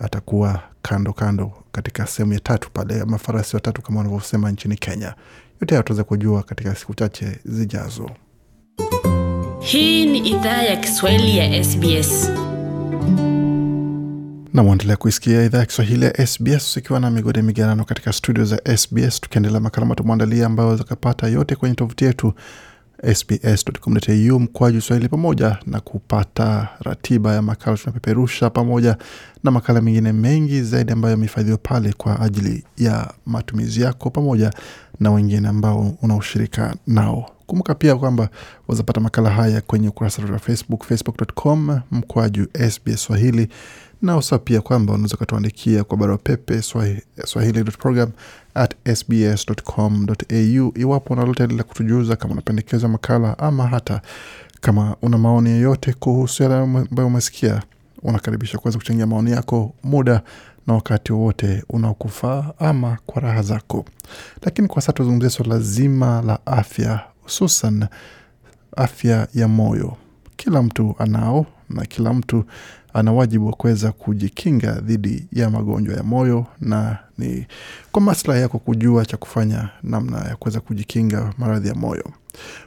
atakuwa 0.00 0.60
kando 0.82 1.12
kando 1.12 1.52
katika 1.72 2.06
sehemu 2.06 2.32
ya 2.32 2.40
tatu 2.40 2.70
pale, 2.70 3.00
ama 3.00 3.18
farasi 3.18 3.56
wa 3.56 3.60
tatu 3.60 3.82
kama 3.82 3.98
wanavyosema 3.98 4.50
nchini 4.52 4.76
Kenya. 4.76 5.14
Yote 5.60 5.74
hayo 5.74 5.82
tutaweza 5.82 6.04
kujua 6.04 6.42
katika 6.42 6.74
siku 6.74 6.94
chache 6.94 7.38
zijazo. 7.44 8.10
Hii 9.60 10.06
ni 10.06 10.18
idhaa 10.18 10.62
ya 10.62 10.76
Kiswahili 10.76 11.38
ya 11.38 11.64
SBS. 11.64 12.30
Na 14.52 14.62
mwendelea 14.62 14.96
kuisikia 14.96 15.44
idhaa 15.44 15.58
ya 15.58 15.66
Kiswahili 15.66 16.04
ya 16.04 16.26
SBS 16.26 16.76
ikiwa 16.76 17.00
na 17.00 17.10
migode 17.10 17.42
migerano 17.42 17.84
katika 17.84 18.12
studio 18.12 18.44
za 18.44 18.76
SBS, 18.76 19.20
tukiendelea 19.20 19.60
makala 19.60 19.86
matumwandalia 19.86 20.46
ambayo 20.46 20.76
zakapata 20.76 21.26
yote 21.28 21.56
kwenye 21.56 21.74
tovuti 21.74 22.04
yetu 22.04 22.32
sbs.com.au 23.14 24.40
mkwaju 24.40 24.80
swahili, 24.80 25.08
pamoja 25.08 25.56
na 25.66 25.80
kupata 25.80 26.68
ratiba 26.80 27.34
ya 27.34 27.42
makala 27.42 27.76
tunapeperusha, 27.76 28.50
pamoja 28.50 28.96
na 29.44 29.50
makala 29.50 29.80
mengine 29.80 30.12
mengi 30.12 30.62
zaidi 30.62 30.92
ambayo 30.92 31.10
yamehifadhiwa 31.12 31.58
pale 31.58 31.92
kwa 31.92 32.20
ajili 32.20 32.64
ya 32.76 33.12
matumizi 33.26 33.80
yako 33.80 34.10
pamoja 34.10 34.50
na 35.00 35.10
wengine 35.10 35.48
ambao 35.48 35.94
unaoshirika 36.02 36.74
nao. 36.86 37.30
Kumbuka 37.46 37.74
pia 37.74 37.96
kwamba 37.96 38.28
wazapata 38.68 39.00
makala 39.00 39.30
haya 39.30 39.60
kwenye 39.60 39.88
ukurasa 39.88 40.22
wetu 40.22 40.32
wa 40.34 40.38
Facebook, 40.38 40.84
facebook.com 40.84 41.80
mkwaju 41.90 42.46
SBS 42.70 43.02
Swahili 43.02 43.48
na 44.02 44.16
usa 44.16 44.38
pia 44.38 44.60
kwamba 44.60 44.92
unaweza 44.92 45.14
ukatuandikia 45.16 45.84
kwa 45.84 45.96
barua 45.96 46.18
pepe 46.18 46.62
swahili.program 47.24 48.10
at 48.54 48.74
sbs.com.au 48.96 50.72
iwapo 50.78 51.14
unalota 51.14 51.46
la 51.46 51.62
kutujuza, 51.62 52.16
kama 52.16 52.32
unapendekeza 52.32 52.88
makala 52.88 53.38
ama 53.38 53.66
hata 53.66 54.00
kama 54.60 54.96
una 55.02 55.18
maoni 55.18 55.50
yoyote 55.50 55.92
kuhusu 55.92 56.42
yale 56.42 56.54
ambayo 56.54 57.06
umesikia, 57.08 57.62
unakaribisha 58.02 58.58
kuweza 58.58 58.78
kuchangia 58.78 59.06
maoni 59.06 59.30
yako 59.30 59.74
muda 59.84 60.22
na 60.66 60.74
wakati 60.74 61.12
wowote 61.12 61.64
unaokufaa 61.68 62.52
ama 62.58 62.98
kwa 63.06 63.22
raha 63.22 63.42
zako. 63.42 63.84
Lakini 64.42 64.68
kwa 64.68 64.82
sasa 64.82 64.92
tuzungumzia 64.92 65.30
suala 65.30 65.58
zima 65.58 66.22
la 66.22 66.46
afya, 66.46 67.00
hususan 67.22 67.86
afya 68.76 69.28
ya 69.34 69.48
moyo. 69.48 69.96
Kila 70.36 70.62
mtu 70.62 70.94
anao 70.98 71.46
na 71.70 71.84
kila 71.84 72.12
mtu 72.12 72.44
ana 72.94 73.12
wajibu 73.12 73.46
wa 73.46 73.52
kuweza 73.52 73.92
kujikinga 73.92 74.72
dhidi 74.72 75.26
ya 75.32 75.50
magonjwa 75.50 75.94
ya 75.96 76.02
moyo, 76.02 76.46
na 76.60 76.98
ni 77.18 77.46
kwa 77.92 78.02
maslahi 78.02 78.40
yako 78.40 78.58
kujua 78.58 79.04
cha 79.06 79.16
kufanya 79.16 79.68
namna 79.82 80.18
ya 80.18 80.36
kuweza 80.36 80.60
kujikinga 80.60 81.32
maradhi 81.38 81.68
ya 81.68 81.74
moyo. 81.74 82.04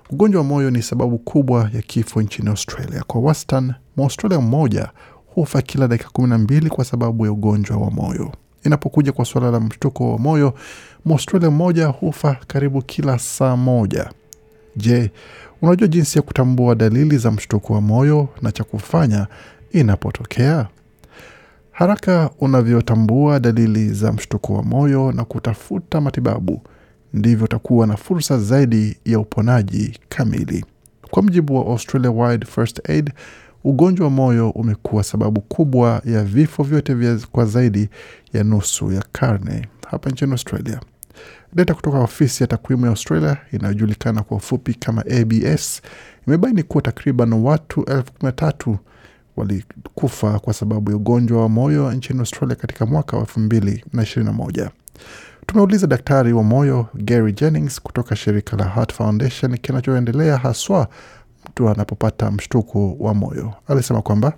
Ugonjwa 0.10 0.42
wa 0.42 0.48
moyo 0.48 0.72
ni 0.72 0.82
sababu 0.82 1.18
kubwa 1.18 1.70
ya 1.74 1.82
kifo 1.82 2.22
nchini 2.22 2.50
Australia. 2.50 3.04
Kwa 3.08 3.22
wastani, 3.22 3.74
Mwaustralia 3.98 4.40
mmoja 4.42 4.90
hufa 5.36 5.62
kila 5.62 5.88
dakika 5.88 6.10
kumi 6.10 6.28
na 6.30 6.38
mbili 6.38 6.70
kwa 6.70 6.86
sababu 6.86 7.26
ya 7.26 7.32
ugonjwa 7.32 7.78
wa 7.78 7.92
moyo. 7.92 8.32
Inapokuja 8.64 9.12
kwa 9.12 9.26
suala 9.26 9.52
la 9.52 9.60
mshtuko 9.60 10.12
wa 10.12 10.18
moyo, 10.18 10.54
Mwaustralia 11.06 11.52
mmoja 11.52 11.88
hufa 11.88 12.38
karibu 12.48 12.82
kila 12.82 13.20
saa 13.20 13.56
moja. 13.56 14.10
Je, 14.76 15.12
unajua 15.62 15.88
jinsi 15.88 16.18
ya 16.18 16.22
kutambua 16.22 16.76
dalili 16.76 17.18
za 17.18 17.32
mshtuko 17.32 17.74
wa 17.74 17.82
moyo 17.82 18.28
na 18.42 18.52
cha 18.52 18.64
kufanya 18.64 19.28
inapotokea? 19.74 20.68
Haraka 21.72 22.30
unavyotambua 22.40 23.40
dalili 23.40 23.90
za 23.94 24.12
mshtuko 24.14 24.54
wa 24.54 24.64
moyo 24.64 25.12
na 25.12 25.26
kutafuta 25.26 26.02
matibabu, 26.02 26.62
ndivyo 27.14 27.46
utakuwa 27.46 27.88
na 27.88 27.98
fursa 27.98 28.40
zaidi 28.40 28.98
ya 29.06 29.20
uponaji 29.20 30.00
kamili. 30.10 30.66
Kwa 31.12 31.24
mujibu 31.24 31.56
wa 31.56 31.66
Australia 31.66 32.12
Wide 32.12 32.46
First 32.46 32.90
Aid, 32.90 33.12
ugonjwa 33.64 34.06
wa 34.06 34.12
moyo 34.12 34.50
umekuwa 34.50 35.04
sababu 35.04 35.42
kubwa 35.42 36.02
ya 36.06 36.24
vifo 36.24 36.64
vyote 36.64 36.94
vya 36.94 37.18
kwa 37.32 37.46
zaidi 37.46 37.90
ya 38.34 38.44
nusu 38.44 38.92
ya 38.92 39.04
karne 39.12 39.68
hapa 39.88 40.10
nchini 40.10 40.32
Australia. 40.32 40.80
Data 41.54 41.74
kutoka 41.74 42.00
ofisi 42.00 42.44
ya 42.44 42.48
takwimu 42.48 42.86
ya 42.86 42.90
Australia 42.92 43.38
inayojulikana 43.54 44.24
kwa 44.24 44.38
ufupi 44.38 44.74
kama 44.74 45.02
ABS 45.22 45.82
imebaini 46.28 46.64
kuwa 46.64 46.82
takriban 46.82 47.34
watu 47.34 47.84
elfu 47.84 48.04
kumi 48.14 48.24
na 48.24 48.32
tatu 48.32 48.78
walikufa 49.38 50.40
kwa 50.40 50.54
sababu 50.54 50.92
ya 50.92 50.98
ugonjwa 50.98 51.42
wa 51.42 51.50
moyo 51.50 51.94
nchini 51.94 52.20
Australia 52.20 52.56
katika 52.56 52.86
mwaka 52.86 53.18
wa 53.18 53.24
elfu 53.24 53.40
mbili 53.40 53.86
na 53.94 54.04
ishirini 54.04 54.26
na 54.32 54.34
moja. 54.38 54.72
Tumeuliza 55.46 55.88
daktari 55.88 56.34
wa 56.34 56.44
moyo 56.44 56.86
Gary 56.94 57.34
Jennings 57.34 57.82
kutoka 57.82 58.16
shirika 58.16 58.58
la 58.58 58.66
Heart 58.66 58.94
Foundation 58.94 59.58
kinachoendelea 59.58 60.38
haswa 60.38 60.88
mtu 61.50 61.70
anapopata 61.70 62.32
mshtuko 62.32 62.96
wa 63.00 63.14
moyo. 63.14 63.54
Alisema 63.68 64.02
kwamba 64.02 64.34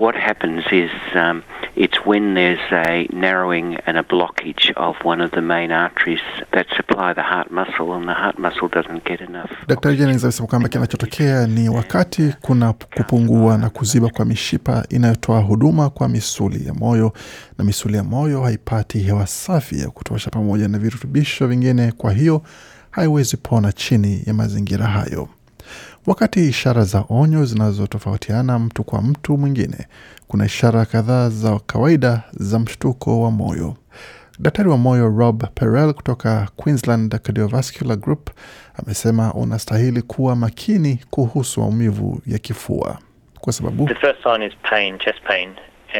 What 0.00 0.14
happens 0.14 0.64
is 0.72 0.90
um, 1.14 1.42
it's 1.76 1.98
when 2.06 2.32
there's 2.34 2.72
a 2.72 3.06
narrowing 3.12 3.76
and 3.86 3.98
a 3.98 4.02
blockage 4.02 4.72
of 4.76 4.96
one 5.04 5.20
of 5.24 5.30
the 5.32 5.42
main 5.42 5.70
arteries 5.72 6.22
that 6.52 6.66
supply 6.76 7.12
the 7.12 7.22
heart 7.22 7.50
muscle, 7.50 7.92
and 7.92 8.08
the 8.08 8.14
heart 8.14 8.38
muscle 8.38 8.68
doesn't 8.68 9.04
get 9.04 9.20
enough. 9.20 9.50
Daktari 9.68 9.96
Jennings 9.96 10.24
amesema 10.24 10.46
kwamba 10.48 10.68
kinachotokea 10.68 11.46
ni 11.46 11.68
wakati 11.68 12.34
kuna 12.40 12.72
kupungua 12.72 13.58
na 13.58 13.70
kuziba 13.70 14.08
kwa 14.08 14.24
mishipa 14.24 14.84
inayotoa 14.88 15.40
huduma 15.40 15.90
kwa 15.90 16.08
misuli 16.08 16.66
ya 16.66 16.74
moyo, 16.74 17.12
na 17.58 17.64
misuli 17.64 17.96
ya 17.96 18.04
moyo 18.04 18.42
haipati 18.42 18.98
hewa 18.98 19.26
safi 19.26 19.80
ya 19.80 19.90
kutosha 19.90 20.30
pamoja 20.30 20.68
na 20.68 20.78
virutubisho 20.78 21.46
vingine, 21.46 21.92
kwa 21.92 22.12
hiyo 22.12 22.42
haiwezi 22.90 23.36
pona 23.36 23.72
chini 23.72 24.22
ya 24.26 24.34
mazingira 24.34 24.86
hayo. 24.86 25.28
Wakati 26.06 26.48
ishara 26.48 26.84
za 26.84 27.04
onyo 27.08 27.44
zinazotofautiana 27.44 28.58
mtu 28.58 28.84
kwa 28.84 29.02
mtu 29.02 29.38
mwingine, 29.38 29.86
kuna 30.28 30.44
ishara 30.46 30.84
kadhaa 30.84 31.28
za 31.28 31.58
kawaida 31.58 32.22
za 32.32 32.58
mshtuko 32.58 33.22
wa 33.22 33.30
moyo. 33.30 33.74
Daktari 34.38 34.68
wa 34.68 34.76
moyo 34.78 35.08
Rob 35.08 35.44
Perel 35.54 35.92
kutoka 35.94 36.48
Queensland 36.56 37.18
Cardiovascular 37.20 37.96
Group 37.96 38.30
amesema 38.74 39.34
unastahili 39.34 40.02
kuwa 40.02 40.36
makini 40.36 41.00
kuhusu 41.10 41.60
maumivu 41.60 42.20
ya 42.26 42.38
kifua. 42.38 42.98
Kwa 43.40 43.52
sababu? 43.52 43.86
The 43.88 43.94
first 43.94 44.22
sign 44.22 44.42
is 44.42 44.52
pain, 44.70 44.98
chest 44.98 45.18
pain, 45.28 45.48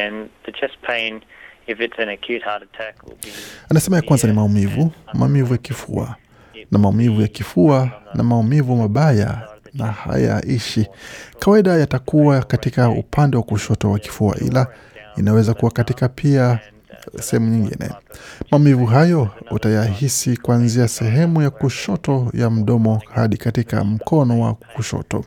and 0.05 0.29
the 0.45 0.51
chest 0.51 0.73
pain, 0.87 1.21
if 1.67 1.79
it's 1.81 1.99
an 1.99 2.09
acute 2.09 2.39
heart 2.43 2.63
attack, 2.63 3.03
will 3.07 3.15
be 3.23 3.29
Anasema 3.69 3.95
ya 3.95 4.01
kwanza 4.01 4.27
ni 4.27 4.33
maumivu, 4.33 4.91
maumivu 5.13 5.53
ya 5.53 5.57
kifua. 5.57 6.15
Na 6.71 6.79
maumivu 6.79 7.21
ya 7.21 7.27
kifua 7.27 7.91
na 8.13 8.23
maumivu 8.23 8.75
mabaya 8.75 9.47
na 9.73 9.85
hayaishi. 9.91 10.87
Kawaida 11.39 11.71
yatakuwa 11.77 12.41
katika 12.43 12.89
upande 12.89 13.37
wa 13.37 13.43
kushoto 13.43 13.91
wa 13.91 13.99
kifua, 13.99 14.35
ila 14.37 14.67
inaweza 15.17 15.53
kuwa 15.53 15.71
katika 15.71 16.09
pia 16.09 16.59
sehemu 17.21 17.49
nyingine. 17.49 17.89
Maumivu 18.51 18.85
hayo 18.85 19.29
utayahisi 19.51 20.37
kuanzia 20.37 20.87
sehemu 20.87 21.41
ya 21.41 21.49
kushoto 21.49 22.31
ya 22.33 22.49
mdomo 22.49 23.01
hadi 23.13 23.37
katika 23.37 23.83
mkono 23.83 24.41
wa 24.41 24.53
kushoto. 24.53 25.25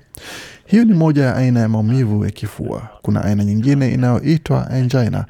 Hiyo 0.67 0.85
ni 0.85 0.95
moja 0.95 1.25
ya 1.25 1.37
aina 1.37 1.61
ya 1.61 1.69
maumivu 1.69 2.25
ya 2.25 2.31
kifua. 2.31 2.89
Kuna 3.03 3.25
aina 3.25 3.45
nyingine 3.45 3.93
inayoitwa 3.95 4.71
angina 4.71 5.25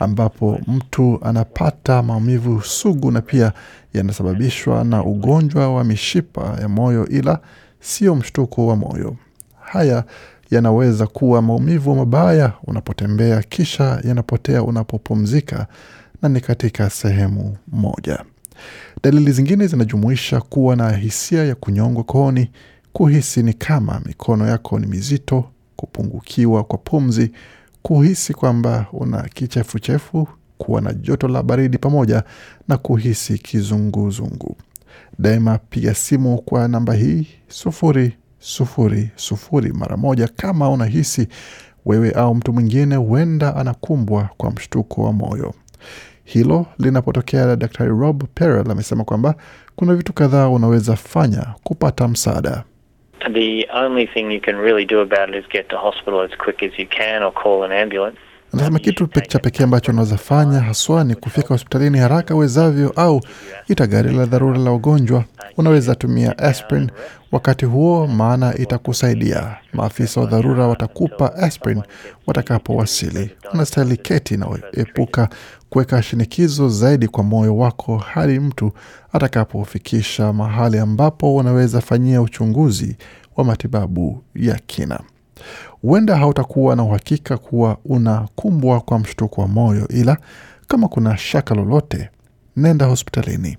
ambapo 0.00 0.60
mtu 0.66 1.18
anapata 1.22 2.02
maumivu 2.02 2.62
sugu 2.62 3.10
na 3.10 3.20
pia 3.20 3.52
yanasababishwa 3.94 4.84
na 4.84 5.04
ugonjwa 5.04 5.74
wa 5.74 5.84
mishipa 5.84 6.56
ya 6.60 6.68
moyo, 6.68 7.06
ila 7.08 7.38
sio 7.80 8.14
mshtuko 8.14 8.66
wa 8.66 8.76
moyo. 8.76 9.16
Haya 9.60 10.04
yanaweza 10.50 11.06
kuwa 11.06 11.42
maumivu 11.42 11.94
mabaya 11.96 12.52
unapotembea, 12.64 13.42
kisha 13.42 14.00
yanapotea 14.04 14.62
unapopumzika, 14.62 15.66
na 16.22 16.28
ni 16.28 16.40
katika 16.40 16.90
sehemu 16.90 17.56
moja. 17.68 18.24
Dalili 19.02 19.32
zingine 19.32 19.66
zinajumuisha 19.66 20.40
kuwa 20.40 20.76
na 20.76 20.90
hisia 20.92 21.44
ya 21.44 21.54
kunyongwa 21.54 22.04
kooni, 22.04 22.50
kuhisi 22.92 23.42
ni 23.42 23.52
kama 23.54 24.00
mikono 24.06 24.46
yako 24.48 24.78
ni 24.78 24.86
mizito, 24.86 25.44
kupungukiwa 25.76 26.64
kwa 26.64 26.78
pumzi, 26.78 27.32
kuhisi 27.82 28.34
kwamba 28.34 28.86
una 28.92 29.22
kichefuchefu, 29.22 30.28
kuwa 30.58 30.80
na 30.80 30.92
joto 30.92 31.28
la 31.28 31.42
baridi 31.42 31.78
pamoja 31.78 32.22
na 32.68 32.76
kuhisi 32.76 33.38
kizunguzungu. 33.38 34.56
Daima 35.18 35.58
piga 35.70 35.94
simu 35.94 36.42
kwa 36.42 36.68
namba 36.68 36.94
hii 36.94 37.26
sufuri 37.48 38.16
sufuri 38.38 39.10
sufuri 39.16 39.72
mara 39.72 39.96
moja 39.96 40.28
kama 40.36 40.70
unahisi 40.70 41.28
wewe 41.86 42.10
au 42.12 42.34
mtu 42.34 42.52
mwingine 42.52 42.96
huenda 42.96 43.56
anakumbwa 43.56 44.28
kwa 44.36 44.50
mshtuko 44.50 45.02
wa 45.04 45.12
moyo. 45.12 45.54
Hilo 46.24 46.66
linapotokea, 46.78 47.56
Daktari 47.56 47.90
Rob 47.90 48.24
Perel 48.34 48.70
amesema 48.70 49.04
kwamba 49.04 49.34
kuna 49.76 49.94
vitu 49.94 50.12
kadhaa 50.12 50.48
unaweza 50.48 50.96
fanya 50.96 51.46
kupata 51.62 52.08
msaada. 52.08 52.64
The 53.32 53.68
only 53.74 54.06
thing 54.06 54.34
you 54.34 54.40
can 54.40 54.56
really 54.56 54.84
do 54.86 55.00
about 55.00 55.28
it 55.28 55.44
is 55.44 55.50
get 55.50 55.68
to 55.68 55.76
hospital 55.78 56.20
as 56.20 56.30
quick 56.44 56.62
as 56.62 56.78
you 56.78 56.86
can 56.88 57.22
or 57.22 57.32
call 57.34 57.64
an 57.64 57.72
ambulance. 57.82 58.18
Anasema 58.52 58.78
kitu 58.78 59.06
cha 59.06 59.38
pekee 59.38 59.64
ambacho 59.64 59.92
unaweza 59.92 60.16
fanya 60.16 60.60
haswa 60.60 61.04
ni 61.04 61.14
kufika 61.14 61.48
hospitalini 61.48 61.98
haraka 61.98 62.34
wezavyo, 62.34 62.90
au 62.96 63.20
ita 63.68 63.86
gari 63.86 64.14
la 64.16 64.26
dharura 64.26 64.58
la 64.58 64.70
wagonjwa. 64.70 65.24
Unaweza 65.56 65.94
tumia 65.94 66.38
aspirin 66.38 66.90
wakati 67.32 67.64
huo, 67.64 68.06
maana 68.06 68.54
itakusaidia. 68.58 69.56
Maafisa 69.72 70.20
wa 70.20 70.26
dharura 70.26 70.66
watakupa 70.66 71.34
aspirin 71.34 71.82
watakapowasili. 72.26 73.30
Unastahili 73.54 73.96
keti 73.96 74.36
na 74.36 74.46
epuka 74.72 75.28
kuweka 75.70 76.02
shinikizo 76.02 76.68
zaidi 76.68 77.08
kwa 77.08 77.24
moyo 77.24 77.56
wako 77.56 77.96
hadi 77.98 78.40
mtu 78.40 78.72
atakapofikisha 79.12 80.32
mahali 80.32 80.78
ambapo 80.78 81.36
unaweza 81.36 81.80
fanyia 81.80 82.22
uchunguzi 82.22 82.96
wa 83.36 83.44
matibabu 83.44 84.22
ya 84.34 84.58
kina. 84.66 85.00
Huenda 85.82 86.16
hautakuwa 86.16 86.76
na 86.76 86.82
uhakika 86.82 87.36
kuwa 87.36 87.76
unakumbwa 87.84 88.80
kwa 88.80 88.98
mshtuko 88.98 89.40
wa 89.40 89.48
moyo, 89.48 89.88
ila 89.88 90.16
kama 90.68 90.88
kuna 90.88 91.16
shaka 91.16 91.54
lolote, 91.54 92.08
nenda 92.56 92.86
hospitalini. 92.86 93.56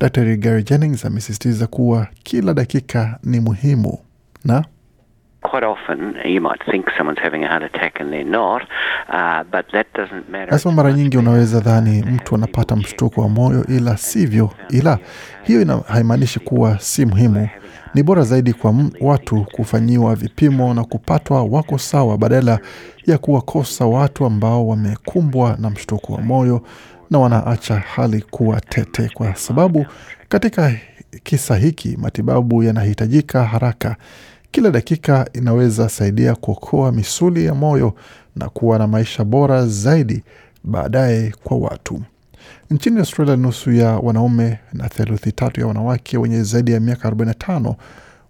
Dr 0.00 0.36
Gary 0.36 0.62
Jennings 0.62 1.04
amesisitiza 1.04 1.66
kuwa 1.66 2.06
kila 2.22 2.54
dakika 2.54 3.18
ni 3.24 3.40
muhimu 3.40 3.98
na 4.44 4.64
Quite 5.50 5.66
often, 5.66 6.14
you 6.24 6.40
might 6.40 6.62
think 6.70 6.86
someone's 6.96 7.20
having 7.22 7.44
a 7.44 7.48
heart 7.48 7.62
attack 7.62 8.00
and 8.00 8.10
they're 8.12 8.24
not, 8.30 8.62
uh, 9.08 9.42
but 9.50 9.66
that 9.72 9.86
doesn't 9.94 10.28
matter. 10.30 10.50
Nasema 10.52 10.74
mara 10.74 10.92
nyingi 10.92 11.18
unaweza 11.18 11.60
dhani 11.60 12.02
mtu 12.02 12.34
anapata 12.34 12.76
mshtuko 12.76 13.20
wa 13.20 13.28
moyo, 13.28 13.64
ila 13.68 13.96
sivyo. 13.96 14.50
Ila 14.70 14.98
hiyo 15.42 15.84
haimaanishi 15.88 16.40
kuwa 16.40 16.78
si 16.78 17.06
muhimu. 17.06 17.48
Ni 17.94 18.02
bora 18.02 18.22
zaidi 18.22 18.52
kwa 18.52 18.74
watu 19.00 19.46
kufanyiwa 19.52 20.14
vipimo 20.14 20.74
na 20.74 20.84
kupatwa 20.84 21.44
wako 21.44 21.78
sawa, 21.78 22.18
badala 22.18 22.58
ya 23.06 23.18
kuwakosa 23.18 23.86
watu 23.86 24.24
ambao 24.26 24.68
wamekumbwa 24.68 25.56
na 25.60 25.70
mshtuko 25.70 26.12
wa 26.12 26.20
moyo 26.20 26.62
na 27.10 27.18
wanaacha 27.18 27.74
hali 27.76 28.20
kuwa 28.22 28.60
tete, 28.60 29.10
kwa 29.14 29.34
sababu 29.34 29.86
katika 30.28 30.72
kisa 31.22 31.56
hiki 31.56 31.96
matibabu 31.96 32.62
yanahitajika 32.62 33.44
haraka. 33.44 33.96
Kila 34.50 34.70
dakika 34.70 35.28
inaweza 35.32 35.88
saidia 35.88 36.34
kuokoa 36.34 36.92
misuli 36.92 37.44
ya 37.44 37.54
moyo 37.54 37.94
na 38.36 38.48
kuwa 38.48 38.78
na 38.78 38.86
maisha 38.86 39.24
bora 39.24 39.66
zaidi 39.66 40.22
baadaye 40.64 41.32
kwa 41.44 41.56
watu. 41.56 42.02
Nchini 42.70 42.98
Australia, 42.98 43.36
nusu 43.36 43.72
ya 43.72 43.88
wanaume 43.90 44.58
na 44.72 44.88
theluthi 44.88 45.32
tatu 45.32 45.60
ya 45.60 45.66
wanawake 45.66 46.18
wenye 46.18 46.42
zaidi 46.42 46.72
ya 46.72 46.80
miaka 46.80 47.08
45 47.10 47.74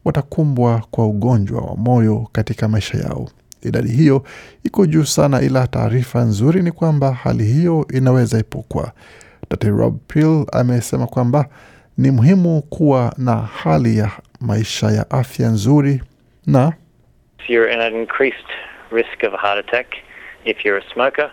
watakumbwa 0.05 0.83
kwa 0.90 1.07
ugonjwa 1.07 1.61
wa 1.61 1.77
moyo 1.77 2.29
katika 2.33 2.68
maisha 2.68 2.98
yao. 2.98 3.29
Idadi 3.62 3.88
hiyo 3.88 4.24
iko 4.64 4.87
juu 4.87 5.05
sana, 5.05 5.40
ila 5.42 5.66
taarifa 5.66 6.20
nzuri 6.20 6.62
ni 6.62 6.72
kwamba 6.72 7.12
hali 7.12 7.44
hiyo 7.44 7.87
inaweza 7.94 8.38
epukwa. 8.38 8.92
Dr 9.50 9.70
Rob 9.70 9.98
Peel 10.09 10.46
amesema 10.53 11.07
kwamba 11.07 11.48
ni 11.98 12.11
muhimu 12.11 12.62
kuwa 12.62 13.14
na 13.18 13.37
hali 13.37 13.98
ya 13.98 14.11
maisha 14.40 14.90
ya 14.90 15.11
afya 15.11 15.48
nzuri 15.48 16.03
na 16.46 16.72
you're 17.48 17.74
at 17.74 17.81
an 17.81 17.94
increased 17.94 18.46
risk 18.90 19.22
of 19.22 19.35
a 19.35 19.37
heart 19.38 19.59
attack, 19.68 19.87
if 20.44 20.64
you're 20.64 20.79
a 20.79 20.92
smoker, 20.94 21.31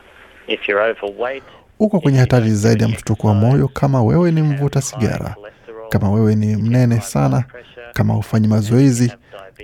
if 0.47 0.67
you're 0.67 0.81
overweight, 0.91 1.43
uko 1.83 1.99
kwenye 1.99 2.19
hatari 2.19 2.55
zaidi 2.55 2.83
ya 2.83 2.89
mshtuko 2.89 3.27
wa 3.27 3.33
moyo 3.33 3.67
kama 3.67 4.03
wewe 4.03 4.31
ni 4.31 4.41
mvuta 4.41 4.81
sigara, 4.81 5.35
kama 5.89 6.11
wewe 6.11 6.35
ni 6.35 6.55
mnene 6.55 6.99
sana, 7.01 7.43
kama 7.93 8.13
hufanyi 8.13 8.47
mazoezi, 8.47 9.11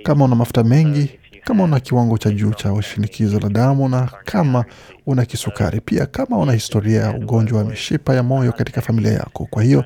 kama 0.02 0.24
una 0.24 0.34
mafuta 0.34 0.64
mengi, 0.64 1.10
kama 1.44 1.64
una 1.64 1.80
kiwango 1.80 2.18
cha 2.18 2.30
juu 2.30 2.50
cha 2.54 2.82
shinikizo 2.82 3.40
la 3.40 3.48
damu 3.48 3.88
na 3.88 4.10
kama 4.24 4.64
una 5.06 5.24
kisukari, 5.24 5.80
pia 5.80 6.06
kama 6.06 6.38
una 6.38 6.52
historia 6.52 7.00
ya 7.02 7.10
ugonjwa 7.16 7.58
wa 7.58 7.64
mishipa 7.64 8.14
ya 8.14 8.22
moyo 8.22 8.52
katika 8.52 8.80
familia 8.80 9.12
yako. 9.12 9.46
Kwa 9.50 9.62
hiyo 9.62 9.84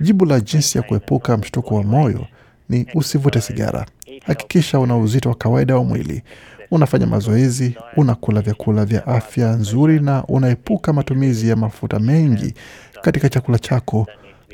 jibu 0.00 0.24
la 0.24 0.40
jinsi 0.40 0.78
ya 0.78 0.82
kuepuka 0.84 1.36
mshtuko 1.36 1.74
wa 1.74 1.82
moyo 1.82 2.26
ni 2.68 2.86
usivute 2.94 3.40
sigara. 3.40 3.86
Hakikisha 4.26 4.78
una 4.78 4.96
uzito 4.96 5.28
wa 5.28 5.34
kawaida 5.34 5.76
wa 5.76 5.84
mwili, 5.84 6.22
unafanya 6.70 7.06
mazoezi, 7.06 7.76
unakula 7.96 8.40
vyakula 8.40 8.84
vya 8.84 9.06
afya 9.06 9.52
nzuri 9.52 10.00
na 10.00 10.24
unaepuka 10.24 10.92
matumizi 10.92 11.48
ya 11.48 11.56
mafuta 11.56 11.98
mengi 11.98 12.54
katika 13.02 13.28
chakula 13.28 13.58
chako. 13.58 14.06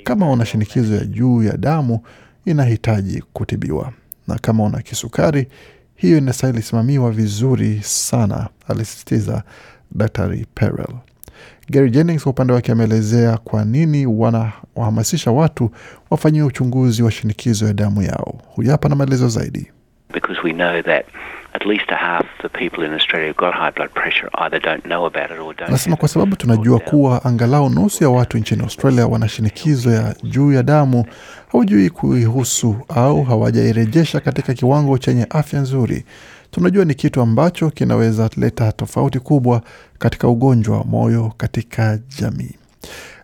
Kama 0.04 0.30
una 0.30 0.46
shinikizo 0.46 0.94
ya 0.94 1.04
juu 1.04 1.42
ya 1.42 1.56
damu, 1.56 2.00
inahitaji 2.44 3.22
kutibiwa, 3.32 3.92
na 4.28 4.38
kama 4.38 4.64
una 4.64 4.82
kisukari, 4.82 5.48
hiyo 5.94 6.18
inastahili 6.18 6.62
simamiwa 6.62 7.10
vizuri 7.10 7.80
sana, 7.82 8.48
alisisitiza 8.68 9.42
Daktari 9.92 10.46
Perel. 10.54 10.94
Gary 11.70 11.90
Jennings 11.90 12.22
kwa 12.22 12.30
upande 12.32 12.52
wake 12.52 12.72
ameelezea 12.72 13.36
kwa 13.38 13.64
nini 13.64 14.06
wanawahamasisha 14.06 15.30
watu 15.30 15.70
wafanyiwe 16.10 16.46
uchunguzi 16.46 17.02
wa 17.02 17.10
shinikizo 17.10 17.66
ya 17.66 17.72
damu 17.72 18.02
yao. 18.02 18.40
Huyu 18.54 18.70
hapa 18.70 18.88
na 18.88 18.94
maelezo 18.96 19.28
zaidi. 19.28 19.70
Because 20.14 20.40
we 20.44 20.52
know 20.52 20.82
that 20.82 21.06
at 21.56 21.64
least 21.66 21.90
a 21.90 21.96
half 21.96 22.26
the 22.42 22.48
people 22.48 22.84
in 22.86 22.92
Australia 22.92 23.26
who've 23.28 23.36
got 23.46 23.54
high 23.54 23.70
blood 23.76 23.90
pressure 23.94 24.28
either 24.34 24.60
don't 24.60 24.84
know 24.84 25.06
about 25.06 25.30
it 25.30 25.38
or 25.38 25.54
don't. 25.54 25.68
Anasema 25.68 25.96
kwa 25.96 26.08
sababu 26.08 26.36
tunajua 26.36 26.78
kuwa 26.80 27.24
angalau 27.24 27.68
nusu 27.70 28.04
ya 28.04 28.10
watu 28.10 28.38
nchini 28.38 28.62
Australia 28.62 29.06
wana 29.06 29.28
shinikizo 29.28 29.90
ya 29.90 30.14
juu 30.22 30.52
ya 30.52 30.62
damu, 30.62 31.04
hawajui 31.52 31.90
kuihusu 31.90 32.76
au 32.88 33.24
hawajairejesha 33.24 34.20
katika 34.20 34.54
kiwango 34.54 34.98
chenye 34.98 35.26
afya 35.30 35.60
nzuri. 35.60 36.04
Tunajua 36.50 36.84
ni 36.84 36.94
kitu 36.94 37.20
ambacho 37.20 37.70
kinaweza 37.70 38.30
leta 38.36 38.72
tofauti 38.72 39.18
kubwa 39.20 39.62
katika 39.98 40.28
ugonjwa 40.28 40.78
wa 40.78 40.84
moyo 40.84 41.32
katika 41.36 41.98
jamii. 42.20 42.50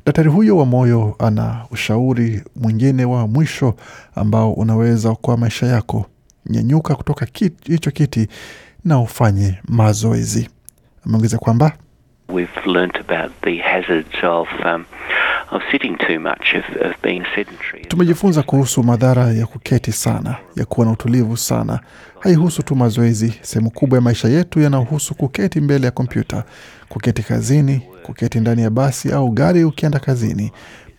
Daktari 0.07 0.31
huyo 0.31 0.57
wa 0.57 0.66
moyo 0.66 1.16
ana 1.18 1.64
ushauri 1.71 2.42
mwingine 2.57 3.05
wa 3.05 3.27
mwisho 3.29 3.75
ambao 4.14 4.53
unaweza 4.53 5.14
kwa 5.14 5.37
maisha 5.37 5.66
yako. 5.66 6.07
Nyenyuka 6.46 6.94
kutoka 6.94 7.26
hicho 7.66 7.90
kiti 7.90 8.28
na 8.85 9.00
ufanye 9.00 9.55
mazoezi. 9.68 10.48
Ameongeza 11.07 11.38
kwamba 11.38 11.72
We've 12.28 12.61
learnt 12.66 12.96
about 12.96 13.33
the 13.42 13.57
hazards 13.59 14.24
of 14.24 14.48
um, 14.64 14.85
of 15.50 15.62
sitting 15.70 15.96
too 15.98 16.18
much, 16.20 16.55
of, 16.55 16.64
of 16.87 17.02
being 17.02 17.22
sedentary. 17.35 17.85
tumejifunza 17.88 18.42
kuhusu 18.42 18.83
madhara 18.83 19.33
ya 19.33 19.46
kuketi 19.46 19.92
sana, 19.92 20.37
ya 20.57 20.64
kuwa 20.64 20.87
na 20.87 20.92
utulivu 20.92 21.37
sana. 21.37 21.81
Haihusu 22.20 22.62
tu 22.62 22.76
mazoezi. 22.76 23.35
Sehemu 23.40 23.70
kubwa 23.70 23.96
ya 23.96 24.02
maisha 24.02 24.28
yetu 24.28 24.61
yanahusu 24.61 25.14
kuketi 25.14 25.61
mbele 25.61 25.85
ya 25.87 25.90
kompyuta, 25.90 26.44
kuketi 26.88 27.22
kazini, 27.22 27.83
kuketi 28.02 28.40
ndani 28.40 28.62
ya 28.62 28.70
basi 28.70 29.12
au 29.12 29.31
gari 29.31 29.64
ukienda 29.64 29.98
kazini. 29.98 30.52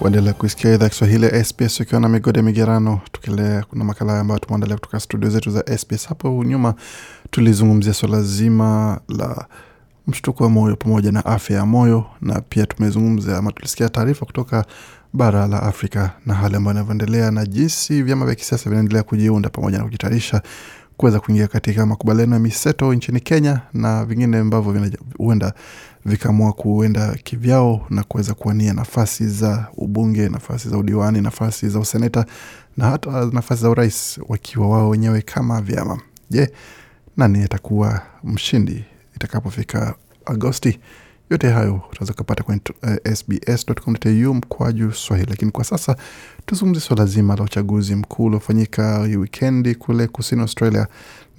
Waendelea 0.02 0.34
kuisikia 0.34 0.74
idhaa 0.74 0.90
Kiswahili 0.90 1.26
ya 1.26 1.44
SBS 1.46 1.80
ukiwa 1.80 2.02
na 2.02 2.10
migode 2.10 2.42
migerano, 2.42 3.00
tukielea 3.12 3.64
kuna 3.64 3.84
makala 3.84 4.20
ambayo 4.20 4.40
tumeandalia 4.40 4.76
kutoka 4.76 5.00
studio 5.00 5.30
zetu 5.30 5.52
za 5.52 5.78
SBS. 5.78 6.08
Hapo 6.08 6.44
nyuma 6.44 6.76
tulizungumzia 7.30 7.94
swala 7.94 8.22
zima 8.22 9.00
la 9.10 9.46
mshtuko 10.08 10.44
wa 10.44 10.50
moyo 10.50 10.76
pamoja 10.76 11.12
na 11.12 11.26
afya 11.26 11.58
ya 11.58 11.66
moyo, 11.66 12.06
na 12.22 12.42
pia 12.42 12.66
tumezungumza 12.66 13.38
ama 13.38 13.52
tulisikia 13.52 13.90
taarifa 13.90 14.26
kutoka 14.26 14.66
bara 15.14 15.48
la 15.48 15.64
Afrika 15.64 16.12
na 16.26 16.34
hali 16.34 16.56
ambayo 16.56 16.76
inavyoendelea 16.76 17.32
na 17.32 17.46
jinsi 17.46 18.04
vyama 18.04 18.26
vya 18.26 18.36
kisiasa 18.36 18.70
vinaendelea 18.70 19.04
kujiunda 19.04 19.50
pamoja 19.50 19.78
na 19.78 19.84
kujitayarisha 19.84 20.42
kuweza 20.98 21.20
kuingia 21.20 21.48
katika 21.48 21.86
makubaliano 21.86 22.34
ya 22.34 22.40
miseto 22.40 22.94
nchini 22.94 23.20
Kenya 23.20 23.62
na 23.74 24.06
vingine 24.06 24.38
ambavyo 24.38 24.92
huenda 25.18 25.54
vikaamua 26.06 26.54
kuenda 26.54 27.14
kivyao 27.24 27.86
na 27.90 28.04
kuweza 28.04 28.34
kuwania 28.34 28.74
nafasi 28.74 29.28
za 29.28 29.68
ubunge, 29.78 30.30
nafasi 30.30 30.70
za 30.70 30.78
udiwani, 30.78 31.22
nafasi 31.22 31.70
za 31.70 31.80
useneta 31.80 32.26
na 32.78 32.90
hata 32.90 33.26
nafasi 33.26 33.62
za 33.62 33.70
urais 33.70 34.20
wakiwa 34.28 34.70
wao 34.70 34.90
wenyewe 34.90 35.22
kama 35.22 35.62
vyama. 35.62 36.00
Je, 36.30 36.52
nani 37.18 37.44
atakuwa 37.44 38.02
mshindi 38.24 38.86
itakapofika 39.16 39.96
Agosti? 40.26 40.80
Yote 41.32 41.50
hayo 41.50 41.82
utaweza 41.92 42.14
kupata 42.14 42.44
kwenye 42.44 42.62
uh, 42.84 43.14
sbs.com.au 43.14 44.34
mkwaju 44.34 44.94
Swahili. 44.94 45.30
Lakini 45.30 45.52
kwa 45.52 45.64
sasa 45.64 45.96
tuzungumzie 46.46 46.82
swala 46.82 47.06
zima 47.06 47.36
la 47.36 47.44
uchaguzi 47.44 47.96
mkuu 47.96 48.26
uliofanyika 48.26 49.00
wikendi 49.00 49.76
kule 49.76 50.08
kusini 50.08 50.42
Australia, 50.42 50.88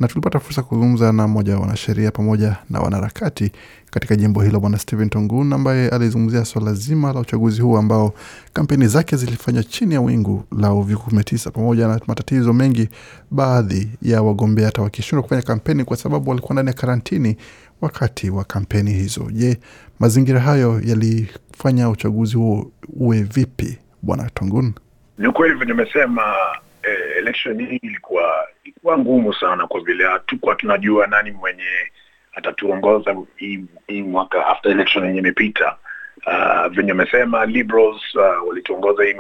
na 0.01 0.09
tulipata 0.09 0.41
fursa 0.41 0.63
kuzungumza 0.63 1.13
na 1.13 1.29
mmoja 1.29 1.55
wa 1.55 1.61
wanasheria 1.61 2.11
pamoja 2.11 2.57
na 2.71 2.81
wanaharakati 2.81 3.53
katika 3.91 4.17
jimbo 4.17 4.43
hilo, 4.43 4.61
Bwana 4.61 4.79
Stephen 4.79 5.09
Tongun 5.09 5.53
ambaye 5.53 5.89
alizungumzia 5.89 6.45
swala 6.45 6.75
zima 6.75 7.13
la 7.13 7.21
uchaguzi 7.21 7.63
huu 7.63 7.77
ambao 7.77 8.15
kampeni 8.53 8.87
zake 8.89 9.17
zilifanywa 9.17 9.65
chini 9.65 9.95
ya 9.95 10.01
wingu 10.01 10.45
la 10.59 10.73
uviko 10.73 11.03
kumi 11.03 11.17
na 11.17 11.25
tisa 11.25 11.51
pamoja 11.51 11.89
na 11.89 12.01
matatizo 12.07 12.53
mengi, 12.53 12.89
baadhi 13.31 13.89
ya 14.03 14.23
wagombea 14.23 14.67
hata 14.67 14.83
wakishindwa 14.83 15.23
kufanya 15.23 15.43
kampeni 15.43 15.85
kwa 15.85 15.97
sababu 15.97 16.31
walikuwa 16.31 16.53
ndani 16.55 16.69
ya 16.69 16.75
karantini 16.75 17.37
wakati 17.83 18.31
wa 18.31 18.45
kampeni 18.45 18.91
hizo. 18.91 19.29
Je, 19.33 19.59
mazingira 20.01 20.41
hayo 20.41 20.81
yalifanya 20.85 21.89
uchaguzi 21.91 22.37
huo 22.37 22.73
uwe 22.97 23.23
vipi, 23.23 23.79
Bwana 24.03 24.31
Tongun? 24.31 24.75
Ni 25.19 25.27
ukweli 25.29 25.55
vile 25.55 25.67
nimesema, 25.67 26.37
eh, 26.83 27.17
election 27.19 27.67
hii 27.67 27.77
ilikuwa 27.83 28.49
ilikuwa 28.65 28.99
ngumu 28.99 29.35
sana 29.35 29.67
kwa 29.67 29.81
vile 29.81 30.05
hatukuwa 30.07 30.55
tunajua 30.55 31.07
nani 31.07 31.31
mwenye 31.31 31.65
atatuongoza 32.33 33.17
hii, 33.37 34.03
mwaka 34.03 34.47
after 34.47 34.73
election 34.73 35.05
yenye 35.05 35.19
imepita. 35.19 35.77
Uh, 36.27 36.67
venye 36.73 36.91
amesema 36.91 37.47
liberals 37.47 38.15
uh, 38.15 38.49
walituongoza 38.49 39.05
hii 39.05 39.15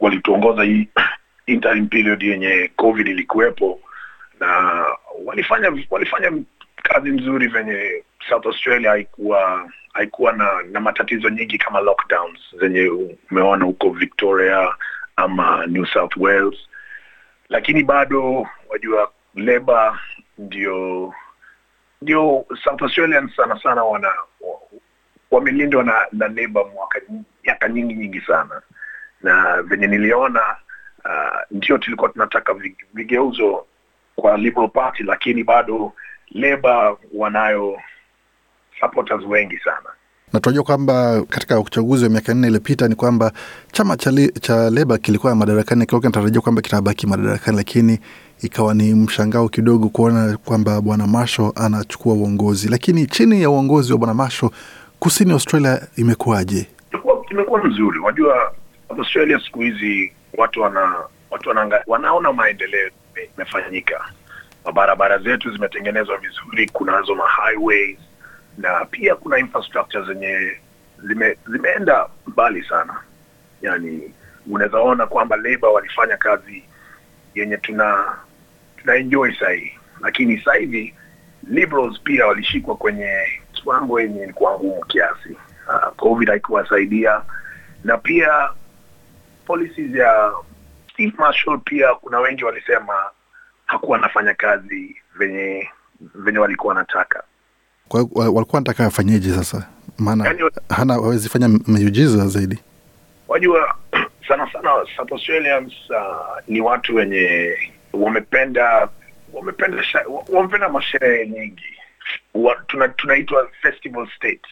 walituongoza 0.00 0.62
hii 0.62 0.88
interim 1.46 1.86
period 1.88 2.22
yenye 2.22 2.70
covid 2.76 3.08
ilikuwepo 3.08 3.80
na 4.40 4.84
walifanya 5.24 5.72
walifanya 5.90 6.32
kazi 6.82 7.10
nzuri 7.10 7.46
venye 7.48 8.04
South 8.28 8.46
Australia 8.46 8.90
haikuwa 8.90 9.70
haikuwa 9.92 10.32
na, 10.32 10.62
na 10.62 10.80
matatizo 10.80 11.28
nyingi 11.30 11.58
kama 11.58 11.80
lockdowns 11.80 12.38
zenye 12.60 12.88
umeona 13.30 13.64
huko 13.64 13.90
Victoria 13.90 14.74
ama 15.16 15.66
New 15.66 15.86
South 15.86 16.16
Wales, 16.16 16.54
lakini 17.48 17.82
bado 17.82 18.46
wajua 18.68 19.12
leba 19.34 19.98
ndio 20.38 21.14
ndio 22.02 22.44
South 22.64 22.82
Australians 22.82 23.36
sana 23.36 23.60
sana 23.62 23.84
wana 23.84 24.08
wamelindwa 25.30 25.84
na, 25.84 26.06
na 26.12 26.28
leba 26.28 26.64
mwaka 26.64 27.00
miaka 27.44 27.68
nyingi 27.68 27.94
nyingi 27.94 28.20
sana, 28.20 28.62
na 29.22 29.62
venye 29.62 29.86
niliona 29.86 30.56
uh, 31.04 31.40
ndio 31.50 31.78
tulikuwa 31.78 32.10
tunataka 32.10 32.54
vigeuzo 32.94 33.66
kwa 34.16 34.36
Liberal 34.36 34.68
Party, 34.70 35.02
lakini 35.02 35.44
bado 35.44 35.92
Leba 36.34 36.96
wanayo 37.14 37.76
supporters 38.80 39.24
wengi 39.26 39.58
sana 39.58 39.88
na 40.32 40.40
tunajua 40.40 40.64
kwamba 40.64 41.22
katika 41.28 41.60
uchaguzi 41.60 42.04
wa 42.04 42.10
miaka 42.10 42.34
nne 42.34 42.46
iliyopita 42.46 42.88
ni 42.88 42.94
kwamba 42.94 43.32
chama 43.72 43.96
cha, 43.96 44.10
li, 44.10 44.28
cha 44.32 44.70
Leba 44.70 44.98
kilikuwa 44.98 45.34
madarakani, 45.34 45.80
kilikuwa 45.80 46.00
kinatarajia 46.00 46.40
kwamba 46.40 46.62
kitabaki 46.62 47.06
madarakani, 47.06 47.56
lakini 47.56 47.98
ikawa 48.42 48.74
ni 48.74 48.94
mshangao 48.94 49.48
kidogo 49.48 49.88
kuona 49.88 50.36
kwamba 50.44 50.80
bwana 50.80 51.06
Masho 51.06 51.52
anachukua 51.56 52.14
uongozi. 52.14 52.68
Lakini 52.68 53.06
chini 53.06 53.42
ya 53.42 53.50
uongozi 53.50 53.92
wa 53.92 53.98
bwana 53.98 54.14
Masho, 54.14 54.50
kusini 54.98 55.32
Australia 55.32 55.80
imekuwaje? 55.96 56.66
Imekuwa 57.30 57.64
mzuri. 57.64 57.98
Wajua 57.98 58.52
Australia 58.98 59.40
siku 59.44 59.60
hizi 59.60 60.12
watu 60.38 60.60
wana 60.60 60.94
watu 61.30 61.48
wananga, 61.48 61.82
wanaona 61.86 62.32
maendeleo 62.32 62.90
imefanyika 63.36 64.04
mabarabara 64.64 65.18
zetu 65.18 65.50
zimetengenezwa 65.52 66.16
vizuri, 66.18 66.68
kunazo 66.68 67.14
ma 67.14 67.28
highways 67.28 67.98
na 68.58 68.84
pia 68.84 69.14
kuna 69.14 69.38
infrastructure 69.38 70.04
zenye 70.04 70.56
zime, 71.04 71.36
zimeenda 71.46 72.08
mbali 72.26 72.62
sana. 72.64 73.00
Yani 73.62 74.14
unaweza 74.46 74.78
ona 74.78 75.06
kwamba 75.06 75.36
Labour 75.36 75.70
walifanya 75.72 76.16
kazi 76.16 76.64
yenye 77.34 77.56
tuna 77.56 78.16
tuna 78.76 78.94
enjoy 78.96 79.32
sahii, 79.34 79.72
lakini 80.00 80.38
sasa 80.38 80.54
hivi 80.54 80.94
Liberals 81.50 82.00
pia 82.00 82.26
walishikwa 82.26 82.76
kwenye 82.76 83.16
kiwango 83.52 84.00
yenye 84.00 84.22
ilikuwa 84.22 84.52
ngumu 84.54 84.84
kiasi. 84.84 85.36
Uh, 85.68 85.94
COVID 85.96 86.28
haikuwasaidia 86.28 87.22
na 87.84 87.98
pia 87.98 88.48
policies 89.46 89.94
ya 89.94 90.32
Steve 90.92 91.12
Marshall, 91.18 91.58
pia 91.58 91.94
kuna 91.94 92.18
wengi 92.20 92.44
walisema 92.44 92.94
hakuwa 93.72 93.98
anafanya 93.98 94.34
kazi 94.34 94.96
venye 95.18 95.68
venye 96.14 96.38
walikuwa 96.38 96.74
wanataka. 96.74 97.22
Kwa 97.88 98.00
hiyo 98.00 98.10
walikuwa 98.14 98.46
wanataka 98.52 98.86
afanyeje 98.86 99.30
sasa? 99.34 99.68
Maana 99.98 100.24
yani, 100.26 100.50
hana 100.68 100.94
hawezi 100.94 101.28
fanya 101.28 101.48
miujiza 101.48 102.26
zaidi. 102.26 102.58
Wajua, 103.28 103.76
sana 104.28 104.52
sana 104.52 104.70
South 104.96 105.12
Australians 105.12 105.72
uh, 105.90 106.38
ni 106.48 106.60
watu 106.60 106.94
wenye 106.94 107.56
wamependa 107.92 108.88
wamependa 109.32 109.82
wamependa 110.28 110.68
masherehe 110.68 111.26
nyingi 111.26 111.76
tuna, 112.66 112.88
tunaitwa 112.88 113.48
festival 113.62 114.08
state, 114.16 114.46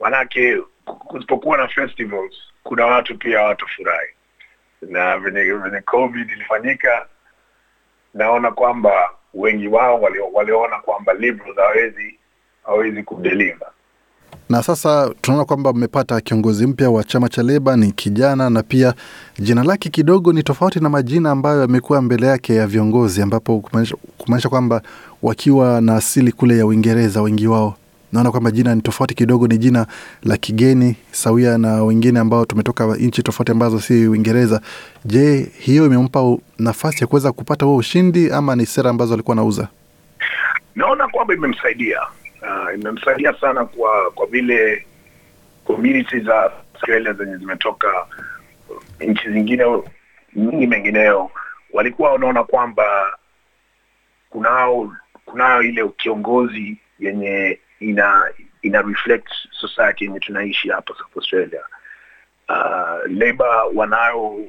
manake 0.00 0.56
kusipokuwa 0.84 1.58
na 1.58 1.68
festivals 1.68 2.34
kuna 2.62 2.86
watu 2.86 3.18
pia 3.18 3.40
watafurahi, 3.42 4.08
na 4.82 5.18
venye 5.18 5.52
venye 5.52 5.80
COVID 5.80 6.30
ilifanyika 6.30 7.06
naona 8.18 8.50
kwamba 8.50 8.90
wengi 9.34 9.68
wao 9.68 10.00
waliona 10.32 10.76
kwamba 10.84 11.14
Liberals 11.14 11.56
hawezi 11.56 12.18
hawezi 12.64 13.02
kudeliver. 13.02 13.68
Na 14.48 14.62
sasa 14.62 15.10
tunaona 15.20 15.44
kwamba 15.44 15.72
mmepata 15.72 16.20
kiongozi 16.20 16.66
mpya 16.66 16.90
wa 16.90 17.04
chama 17.04 17.28
cha 17.28 17.42
Leba, 17.42 17.76
ni 17.76 17.92
kijana 17.92 18.50
na 18.50 18.62
pia 18.62 18.94
jina 19.38 19.64
lake 19.64 19.88
kidogo 19.88 20.32
ni 20.32 20.42
tofauti 20.42 20.80
na 20.80 20.88
majina 20.88 21.30
ambayo 21.30 21.60
yamekuwa 21.60 22.02
mbele 22.02 22.26
yake 22.26 22.54
ya 22.54 22.66
viongozi, 22.66 23.22
ambapo 23.22 23.60
kumaanisha 24.18 24.48
kwamba 24.48 24.82
wakiwa 25.22 25.80
na 25.80 25.96
asili 25.96 26.32
kule 26.32 26.58
ya 26.58 26.66
Uingereza 26.66 27.22
wengi 27.22 27.46
wao 27.46 27.74
naona 28.12 28.30
kwamba 28.30 28.50
jina 28.50 28.74
ni 28.74 28.82
tofauti 28.82 29.14
kidogo, 29.14 29.46
ni 29.46 29.58
jina 29.58 29.86
la 30.22 30.36
kigeni 30.36 30.96
sawia 31.10 31.58
na 31.58 31.82
wengine 31.84 32.18
ambao 32.20 32.44
tumetoka 32.44 32.86
nchi 32.96 33.22
tofauti 33.22 33.52
ambazo 33.52 33.80
si 33.80 34.06
Uingereza. 34.08 34.60
Je, 35.04 35.48
hiyo 35.58 35.86
imempa 35.86 36.36
nafasi 36.58 37.00
ya 37.00 37.06
kuweza 37.06 37.32
kupata 37.32 37.66
huo 37.66 37.76
ushindi 37.76 38.32
ama 38.32 38.56
ni 38.56 38.66
sera 38.66 38.90
ambazo 38.90 39.14
alikuwa 39.14 39.32
anauza? 39.34 39.68
Naona 40.74 41.08
kwamba 41.08 41.34
imemsaidia, 41.34 42.00
uh, 42.42 42.74
imemsaidia 42.80 43.34
sana 43.40 43.64
kwa 43.64 44.10
kwa 44.14 44.26
vile 44.26 44.86
community 45.64 46.20
za 46.20 46.52
Australia 46.74 47.12
zenye 47.12 47.36
zimetoka 47.36 47.88
nchi 49.00 49.30
zingine 49.30 49.64
nyingi 50.36 50.66
mengineo 50.66 51.30
walikuwa 51.72 52.12
wanaona 52.12 52.44
kwamba 52.44 52.84
kunao 54.30 54.92
kunayo 55.24 55.62
ile 55.62 55.88
kiongozi 55.88 56.76
yenye 56.98 57.58
ina 57.80 58.24
ina 58.62 58.82
reflect 58.82 59.28
society 59.60 60.04
yenye 60.04 60.20
tunaishi 60.20 60.68
hapa 60.68 60.94
South 60.94 61.16
Australia. 61.16 61.62
Uh, 62.48 63.10
Labour 63.12 63.64
wanayo 63.74 64.44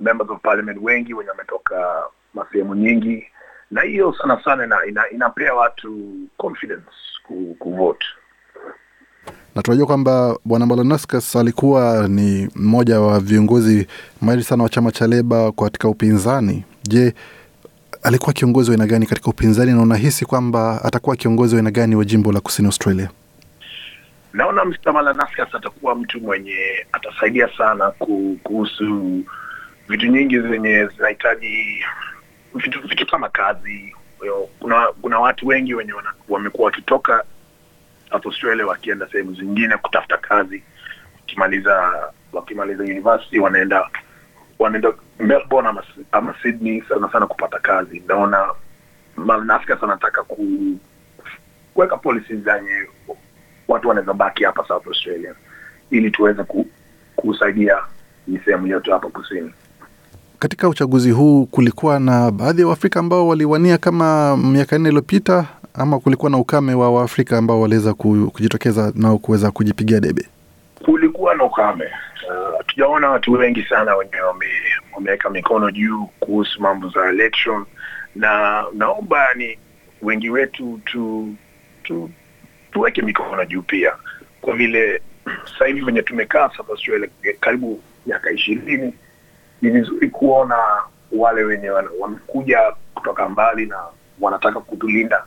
members 0.00 0.30
of 0.30 0.40
parliament 0.42 0.78
wengi 0.82 1.14
wenye 1.14 1.30
wametoka 1.30 2.04
masehemu 2.34 2.74
nyingi, 2.74 3.26
na 3.70 3.82
hiyo 3.82 4.14
sana 4.22 4.44
sana 4.44 4.64
ina, 4.64 4.86
ina, 4.86 5.10
inapea 5.10 5.54
watu 5.54 6.12
confidence 6.36 6.90
ku, 7.26 7.56
kuvote 7.58 8.06
na 9.56 9.62
tunajua 9.62 9.86
kwamba 9.86 10.38
bwana 10.44 10.66
Malanauskas 10.66 11.36
alikuwa 11.36 12.08
ni 12.08 12.48
mmoja 12.54 13.00
wa 13.00 13.20
viongozi 13.20 13.86
mahiri 14.20 14.44
sana 14.44 14.62
wa 14.62 14.68
chama 14.68 14.92
cha 14.92 15.06
Leba 15.06 15.52
katika 15.52 15.88
upinzani. 15.88 16.64
Je, 16.88 17.14
alikuwa 18.06 18.32
kiongozi 18.32 18.70
wa 18.70 18.74
aina 18.74 18.86
gani 18.86 19.06
katika 19.06 19.30
upinzani 19.30 19.72
na 19.72 19.82
unahisi 19.82 20.26
kwamba 20.26 20.84
atakuwa 20.84 21.16
kiongozi 21.16 21.54
wa 21.54 21.58
aina 21.60 21.70
gani 21.70 21.96
wa 21.96 22.04
jimbo 22.04 22.32
la 22.32 22.40
kusini 22.40 22.66
Australia? 22.66 23.10
naona. 24.32 24.64
Malanauskas 24.92 25.54
atakuwa 25.54 25.94
mtu 25.94 26.20
mwenye 26.20 26.86
atasaidia 26.92 27.48
sana 27.58 27.90
kuhusu 28.42 29.20
vitu 29.88 30.06
nyingi 30.06 30.40
zenye 30.40 30.86
zinahitaji 30.96 31.84
vitu, 32.54 32.80
vitu 32.88 33.06
kama 33.06 33.28
kazi. 33.28 33.94
Kuna 34.60 34.86
kuna 35.02 35.18
watu 35.20 35.46
wengi 35.46 35.74
wenye 35.74 35.92
wamekuwa 36.28 36.66
wakitoka 36.66 37.24
South 38.10 38.26
Australia 38.26 38.66
wakienda 38.66 39.08
sehemu 39.12 39.34
zingine 39.34 39.76
kutafuta 39.76 40.16
kazi, 40.16 40.62
wakimaliza 41.20 41.92
wakimaliza 42.32 42.82
university 42.84 43.38
wanaenda 43.38 43.88
wanaenda 44.58 44.92
Melbourne 45.20 45.68
ama, 45.68 45.82
ama 46.12 46.34
Sydney 46.42 46.82
sana 46.88 47.12
sana 47.12 47.26
kupata 47.26 47.58
kazi. 47.58 48.02
Naona 48.08 48.46
Malanauskas 49.16 49.82
anataka 49.82 50.22
ku 50.22 50.46
kuweka 51.74 51.96
policies 51.96 52.40
zenye 52.44 52.86
watu 53.68 53.88
wanaweza 53.88 54.12
baki 54.14 54.44
hapa 54.44 54.64
South 54.68 54.86
Australia 54.86 55.34
ili 55.90 56.10
tuweze 56.10 56.44
ku, 56.44 56.66
kusaidia 57.16 57.76
hii 58.26 58.38
sehemu 58.44 58.66
yote 58.66 58.90
hapa 58.90 59.08
kusini. 59.08 59.50
Katika 60.38 60.68
uchaguzi 60.68 61.10
huu 61.10 61.46
kulikuwa 61.46 62.00
na 62.00 62.30
baadhi 62.30 62.60
ya 62.62 62.68
Waafrika 62.68 63.00
ambao 63.00 63.28
waliwania 63.28 63.78
kama 63.78 64.36
miaka 64.36 64.78
nne 64.78 64.88
iliyopita, 64.88 65.44
ama 65.74 65.98
kulikuwa 65.98 66.30
na 66.30 66.38
ukame 66.38 66.74
wa 66.74 66.90
Waafrika 66.90 67.38
ambao 67.38 67.60
waliweza 67.60 67.94
kujitokeza 67.94 68.92
nao 68.94 69.18
kuweza 69.18 69.50
kujipigia 69.50 70.00
debe? 70.00 70.28
Kulikuwa 70.86 71.34
na 71.34 71.44
ukame, 71.44 71.90
Uh, 72.28 72.66
tujaona 72.66 73.10
watu 73.10 73.32
wengi 73.32 73.62
sana 73.62 73.96
wenye 73.96 74.12
wameweka 74.94 75.30
mikono 75.30 75.70
juu 75.70 76.06
kuhusu 76.20 76.62
mambo 76.62 76.88
za 76.88 77.08
election, 77.08 77.64
na 78.14 78.64
naomba 78.72 79.34
ni 79.34 79.58
wengi 80.02 80.30
wetu 80.30 80.80
tu, 80.84 81.34
tu 81.82 82.10
tuweke 82.72 83.02
mikono 83.02 83.44
juu 83.44 83.62
pia, 83.62 83.92
kwa 84.40 84.54
vile 84.56 85.02
sasa 85.52 85.66
hivi 85.66 85.80
venye 85.80 86.02
tumekaa 86.02 86.48
sasa 86.48 86.64
Australia 86.68 87.08
karibu 87.40 87.82
miaka 88.06 88.30
ishirini, 88.30 88.94
ni 89.62 89.70
vizuri 89.70 90.10
kuona 90.10 90.58
wale 91.12 91.44
wenye 91.44 91.70
wamekuja 92.00 92.58
kutoka 92.94 93.28
mbali 93.28 93.66
na 93.66 93.78
wanataka 94.20 94.60
kutulinda 94.60 95.24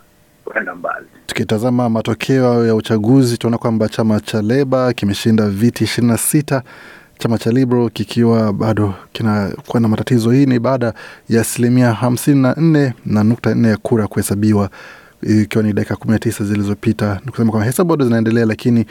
kwenda 0.54 0.76
mbali. 0.76 1.06
Tukitazama 1.26 1.90
matokeo 1.90 2.66
ya 2.68 2.76
uchaguzi 2.76 3.38
tunaona 3.38 3.58
kwamba 3.58 3.90
chama 3.90 4.20
cha 4.20 4.42
Leba 4.42 4.94
kimeshinda 4.94 5.50
viti 5.50 5.84
ishirini 5.84 6.12
na 6.12 6.18
sita 6.18 6.64
chama 7.18 7.38
cha 7.38 7.52
Liberal 7.52 7.90
kikiwa 7.90 8.54
bado 8.54 8.94
kinakuwa 9.14 9.80
na 9.80 9.88
matatizo. 9.88 10.32
Hii 10.32 10.46
ni 10.46 10.60
baada 10.60 10.94
ya 11.30 11.42
asilimia 11.42 11.94
hamsini 11.94 12.42
na 12.42 12.54
nne 12.58 12.94
na 13.06 13.24
nukta 13.24 13.56
nne 13.56 13.68
ya 13.68 13.78
kura 13.78 14.08
kuhesabiwa 14.08 14.70
ikiwa 15.22 15.64
ni 15.64 15.74
dakika 15.74 15.96
kumi 15.96 16.14
na 16.14 16.20
tisa 16.20 16.44
zilizopita. 16.46 17.22
Ni 17.26 17.32
kusema 17.32 17.52
kwamba 17.52 17.66
hesabu 17.66 17.90
bado 17.90 18.06
zinaendelea, 18.06 18.46
lakini 18.46 18.86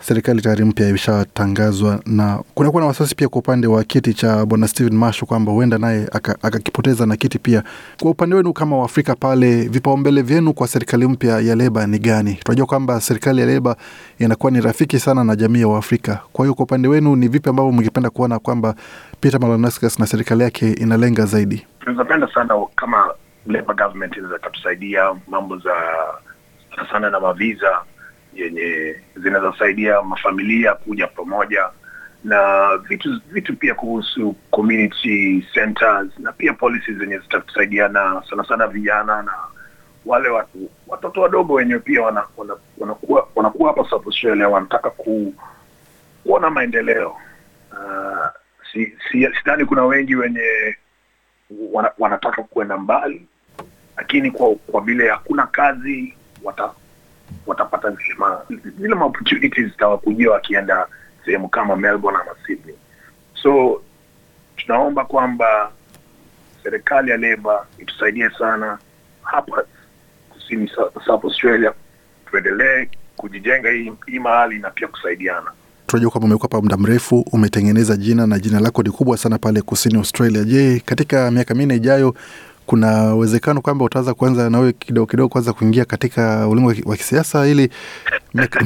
serikali 0.00 0.40
tayari 0.42 0.64
mpya 0.64 0.88
imeshatangazwa 0.88 2.00
na 2.06 2.38
kunakuwa 2.54 2.80
na 2.82 2.86
wasiwasi 2.88 3.14
pia 3.14 3.28
kwa 3.28 3.38
upande 3.38 3.66
wa 3.66 3.84
kiti 3.84 4.14
cha 4.14 4.46
bwana 4.46 4.68
Stephen 4.68 4.94
Mashu 4.96 5.26
kwamba 5.26 5.52
huenda 5.52 5.78
naye 5.78 6.08
aka- 6.12 6.36
akakipoteza 6.42 7.06
na 7.06 7.16
kiti 7.16 7.38
pia. 7.38 7.62
Kwa 8.02 8.10
upande 8.10 8.36
wenu 8.36 8.52
kama 8.52 8.76
Waafrika 8.78 9.14
pale, 9.14 9.62
vipaumbele 9.68 10.22
vyenu 10.22 10.52
kwa 10.52 10.68
serikali 10.68 11.06
mpya 11.08 11.40
ya 11.40 11.54
Leba 11.54 11.86
ni 11.86 11.98
gani? 11.98 12.34
Tunajua 12.44 12.66
kwamba 12.66 13.00
serikali 13.00 13.40
ya 13.40 13.46
Leba 13.46 13.76
inakuwa 14.18 14.52
ni 14.52 14.60
rafiki 14.60 14.98
sana 14.98 15.24
na 15.24 15.36
jamii 15.36 15.60
ya 15.60 15.68
Waafrika. 15.68 16.18
Kwa 16.32 16.44
hiyo 16.44 16.54
kwa 16.54 16.62
upande 16.62 16.88
wenu 16.88 17.16
ni 17.16 17.28
vipi 17.28 17.48
ambavyo 17.50 17.72
mngependa 17.72 18.10
kuona 18.10 18.38
kwamba 18.38 18.74
Peter 19.20 19.40
Malanauskas 19.40 19.98
na 19.98 20.06
serikali 20.06 20.42
yake 20.42 20.72
inalenga 20.72 21.24
zaidi? 21.26 21.66
tunapenda 21.80 22.28
sana 22.34 22.54
kama 22.76 23.04
Leba 23.46 23.74
government 23.74 24.16
inaweza 24.16 24.38
katusaidia 24.38 25.14
mambo 25.28 25.56
za 25.58 25.72
sana 26.92 27.10
na 27.10 27.20
maviza 27.20 27.78
yenye 28.34 28.96
zinazosaidia 29.16 30.02
mafamilia 30.02 30.74
kuja 30.74 31.06
pamoja 31.06 31.68
na 32.24 32.68
vitu 32.76 33.20
vitu 33.30 33.56
pia 33.56 33.74
kuhusu 33.74 34.36
community 34.50 35.46
centers 35.54 36.18
na 36.18 36.32
pia 36.32 36.52
policies 36.52 36.98
zenye 36.98 37.18
zitasaidiana 37.18 38.22
sana 38.30 38.44
sana 38.44 38.66
vijana 38.66 39.22
na 39.22 39.32
wale 40.06 40.28
watu 40.28 40.70
watoto 40.88 41.20
wadogo 41.20 41.54
wenyewe 41.54 41.80
pia 41.80 42.02
wana, 42.02 42.24
wana, 42.36 42.56
wanakuwa 42.78 43.28
wanakuwa 43.34 43.68
hapa 43.68 44.48
wanataka 44.48 44.90
ku, 44.90 45.34
kuona 46.24 46.50
maendeleo. 46.50 47.16
Uh, 47.72 48.26
si, 48.72 48.86
si, 48.86 49.28
sidhani 49.38 49.64
kuna 49.64 49.84
wengi 49.84 50.16
wenye 50.16 50.76
wana, 51.72 51.92
wanataka 51.98 52.42
kuenda 52.42 52.76
mbali, 52.78 53.26
lakini 53.96 54.30
kwa 54.30 54.54
kwa 54.54 54.80
vile 54.80 55.08
hakuna 55.08 55.46
kazi 55.46 56.14
wata, 56.42 56.70
watapata 57.46 57.96
zile 58.78 58.94
opportunities 58.94 59.66
zitawakujia 59.70 60.30
wakienda 60.30 60.86
sehemu 61.24 61.48
kama 61.48 61.76
Melbourne 61.76 62.18
ama 62.22 62.30
Sydney. 62.46 62.74
So 63.42 63.82
tunaomba 64.56 65.04
kwamba 65.04 65.70
serikali 66.62 67.10
ya 67.10 67.16
Leba 67.16 67.66
itusaidie 67.78 68.30
sana 68.38 68.78
hapa 69.22 69.64
kusini 70.30 70.70
South 71.06 71.24
Australia, 71.24 71.72
tuendelee 72.30 72.88
kujijenga 73.16 73.70
hii, 73.70 74.18
mahali 74.18 74.58
na 74.58 74.70
pia 74.70 74.88
kusaidiana. 74.88 75.50
Tunajua 75.86 76.10
kwamba 76.10 76.26
umekuwa 76.26 76.48
hapa 76.52 76.62
muda 76.62 76.76
mrefu, 76.76 77.20
umetengeneza 77.32 77.96
jina 77.96 78.26
na 78.26 78.38
jina 78.38 78.60
lako 78.60 78.82
ni 78.82 78.90
kubwa 78.90 79.16
sana 79.16 79.38
pale 79.38 79.62
kusini 79.62 79.94
Australia. 79.98 80.44
Je, 80.44 80.82
katika 80.86 81.30
miaka 81.30 81.54
minne 81.54 81.74
ijayo 81.76 82.14
kuna 82.70 83.14
uwezekano 83.14 83.60
kwamba 83.60 83.84
utaanza 83.84 84.14
kuanza 84.14 84.50
nawe 84.50 84.72
kidogo 84.72 85.06
kidogo 85.06 85.28
kwanza 85.28 85.52
kuingia 85.52 85.84
katika 85.84 86.48
ulimwengu 86.48 86.88
wa 86.90 86.96
kisiasa 86.96 87.46
ili 87.46 87.70
miaka 88.34 88.64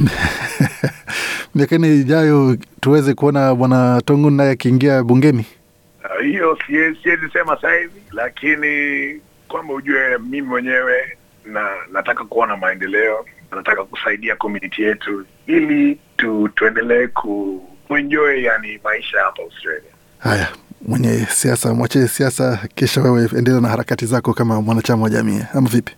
miaka 1.55 1.77
nne 1.77 1.95
ijayo 1.95 2.57
tuweze 2.81 3.13
kuona 3.13 3.55
bwana 3.55 4.01
Tongun 4.05 4.33
naye 4.33 4.51
akiingia 4.51 5.03
bungeni? 5.03 5.45
Hiyo 6.23 6.57
siwezi 6.67 7.29
sema 7.33 7.55
sasa 7.55 7.73
hivi, 7.75 8.01
lakini 8.11 8.71
kwamba 9.47 9.73
ujue 9.73 10.17
mimi 10.17 10.41
mwenyewe 10.41 11.17
na 11.45 11.69
nataka 11.91 12.23
kuona 12.25 12.57
maendeleo, 12.57 13.25
nataka 13.51 13.83
kusaidia 13.83 14.35
community 14.35 14.81
yetu 14.83 15.25
ili 15.47 15.97
tu, 16.17 16.49
tuendelee 16.55 17.07
ku, 17.07 17.61
kuenjoy 17.87 18.43
yani 18.43 18.79
maisha 18.83 19.19
hapa 19.21 19.41
Australia. 19.43 19.91
Haya, 20.19 20.47
mwenye 20.87 21.27
siasa 21.31 21.73
mwache 21.73 22.07
siasa, 22.07 22.59
kisha 22.75 23.01
wewe 23.01 23.29
endelea 23.37 23.61
na 23.61 23.67
harakati 23.69 24.05
zako 24.05 24.33
kama 24.33 24.61
mwanachama 24.61 25.03
wa 25.03 25.09
jamii, 25.09 25.41
ama 25.53 25.69
vipi? 25.69 25.91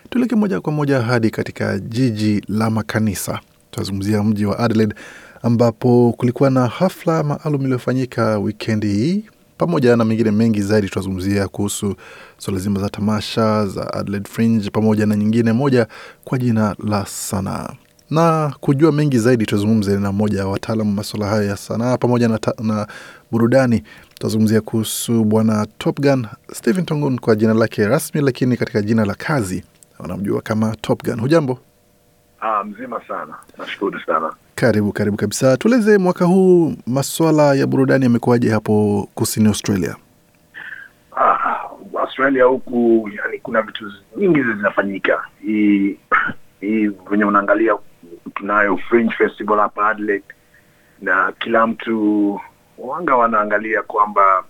Tuelekee 0.09 0.35
moja 0.35 0.61
kwa 0.61 0.73
moja 0.73 1.01
hadi 1.01 1.29
katika 1.29 1.79
jiji 1.79 2.43
la 2.47 2.69
makanisa. 2.69 3.39
Tunazungumzia 3.71 4.23
mji 4.23 4.45
wa 4.45 4.59
Adelaide 4.59 4.95
ambapo 5.41 6.13
kulikuwa 6.17 6.49
na 6.49 6.67
hafla 6.67 7.23
maalum 7.23 7.61
iliyofanyika 7.61 8.37
wikendi 8.39 8.87
hii 8.87 9.23
pamoja 9.57 9.95
na 9.95 10.05
mengine 10.05 10.31
mengi 10.31 10.61
zaidi. 10.61 10.89
Tunazungumzia 10.89 11.47
kuhusu 11.47 11.95
swala 12.37 12.59
zima 12.59 12.79
za 12.79 12.89
tamasha 12.89 13.65
za 13.67 13.93
Adelaide 13.93 14.29
Fringe 14.29 14.69
pamoja 14.69 15.05
na 15.05 15.15
nyingine 15.15 15.53
moja 15.53 15.87
kwa 16.23 16.37
jina 16.37 16.75
la 16.87 17.05
sanaa. 17.05 17.69
Na 18.09 18.53
kujua 18.59 18.91
mengi 18.91 19.19
zaidi, 19.19 19.45
tuzungumze 19.45 19.97
na 19.99 20.11
mmoja 20.11 20.45
wa 20.45 20.51
wataalam 20.51 20.93
masuala 20.93 21.25
hayo 21.27 21.43
ya 21.43 21.57
sanaa 21.57 21.97
pamoja 21.97 22.27
na, 22.27 22.37
ta, 22.39 22.53
na 22.63 22.87
burudani. 23.31 23.83
Tutazungumzia 24.13 24.61
kuhusu 24.61 25.23
bwana 25.25 25.67
Top 25.77 25.99
Gun 26.01 26.27
Stephen 26.53 26.85
Tongun 26.85 27.19
kwa 27.19 27.35
jina 27.35 27.53
lake 27.53 27.85
rasmi, 27.87 28.21
lakini 28.21 28.57
katika 28.57 28.81
jina 28.81 29.05
la 29.05 29.13
kazi 29.15 29.63
wanamjua 29.99 30.41
kama 30.41 30.75
Top 30.81 31.03
Gun. 31.03 31.19
Hujambo? 31.19 31.59
Ah, 32.41 32.63
mzima 32.63 33.01
sana, 33.07 33.35
nashukuru 33.57 33.99
sana. 33.99 34.33
Karibu 34.55 34.91
karibu 34.93 35.17
kabisa. 35.17 35.57
Tueleze 35.57 35.97
mwaka 35.97 36.25
huu 36.25 36.73
maswala 36.87 37.53
ya 37.53 37.67
burudani 37.67 38.03
yamekuwaje 38.03 38.49
hapo 38.49 39.07
kusini 39.15 39.47
Australia? 39.47 39.95
Ah, 41.17 41.59
Australia 41.99 42.43
huku 42.45 43.09
yani, 43.17 43.39
kuna 43.39 43.61
vitu 43.61 43.91
nyingi 44.17 44.43
zinafanyika. 44.43 45.25
Hii 45.45 45.97
hii 46.61 46.87
venye 47.09 47.25
unaangalia, 47.25 47.75
tunayo 48.35 48.77
Fringe 48.77 49.13
Festival 49.17 49.59
hapa 49.59 49.87
Adelaide, 49.89 50.25
na 51.01 51.31
kila 51.39 51.67
mtu 51.67 52.39
wanga 52.77 53.15
wanaangalia 53.15 53.81
kwamba 53.81 54.43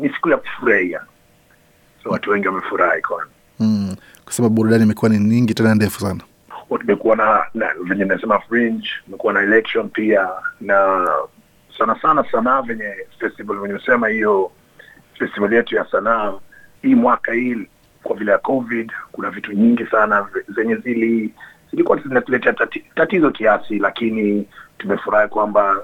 ni 0.00 0.08
siku 0.08 0.28
ya 0.28 0.36
kufurahia, 0.36 1.00
so 2.02 2.10
watu 2.10 2.30
wengi 2.30 2.46
wamefurahi 2.48 3.02
kwani 3.02 3.30
Mm, 3.60 3.96
kwa 4.24 4.32
sababu 4.32 4.54
burudani 4.54 4.82
imekuwa 4.84 5.08
ni 5.10 5.18
nyingi 5.18 5.54
tena 5.54 5.74
ndefu 5.74 6.00
sana. 6.00 6.20
Tumekuwa 6.76 7.16
na, 7.16 7.44
na 7.54 7.74
venye 7.84 8.04
nasema 8.04 8.40
fringe 8.40 8.88
tumekuwa 9.04 9.32
na 9.32 9.40
election 9.40 9.88
pia 9.88 10.28
na 10.60 11.08
sana 11.78 12.00
sana 12.02 12.24
sanaa 12.32 12.62
venye 12.62 12.94
festival 13.18 13.56
venye 13.58 14.08
hiyo 14.08 14.50
festival 15.18 15.52
yetu 15.52 15.76
ya 15.76 15.84
sanaa 15.90 16.34
hii 16.82 16.94
mwaka 16.94 17.32
hii 17.32 17.68
kwa 18.02 18.16
vile 18.16 18.32
ya 18.32 18.38
covid 18.38 18.92
kuna 19.12 19.30
vitu 19.30 19.52
nyingi 19.52 19.86
sana 19.86 20.28
zenye 20.48 20.76
zili 20.76 21.34
zilikuwa 21.70 21.98
zinatuletea 21.98 22.52
tati, 22.52 22.84
tatizo 22.94 23.30
kiasi 23.30 23.78
lakini 23.78 24.48
tumefurahi 24.78 25.28
kwamba 25.28 25.76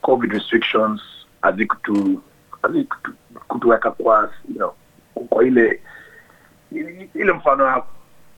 covid 0.00 0.32
restrictions 0.32 1.00
hazikutu 1.42 2.22
hazikutuweka 2.62 3.90
kwa 3.90 4.30
you 4.48 4.54
know, 4.54 4.74
kwa 5.28 5.44
ile 5.44 5.80
ile 7.14 7.32
mfano 7.32 7.66
ya 7.66 7.82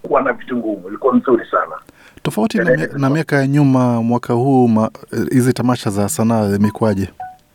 kuwa 0.03 0.23
na 0.23 0.33
vitu 0.33 0.57
ngumu 0.57 0.89
ilikuwa 0.89 1.17
nzuri 1.17 1.47
sana. 1.51 1.77
Tofauti 2.23 2.59
na, 2.59 2.65
mia- 2.65 2.99
na 2.99 3.11
miaka 3.11 3.37
ya 3.37 3.47
nyuma, 3.47 4.03
mwaka 4.03 4.33
huu 4.35 4.89
hizi 5.31 5.53
tamasha 5.53 5.91
za 5.91 6.09
sanaa 6.09 6.49
zimekuwaje? 6.49 7.09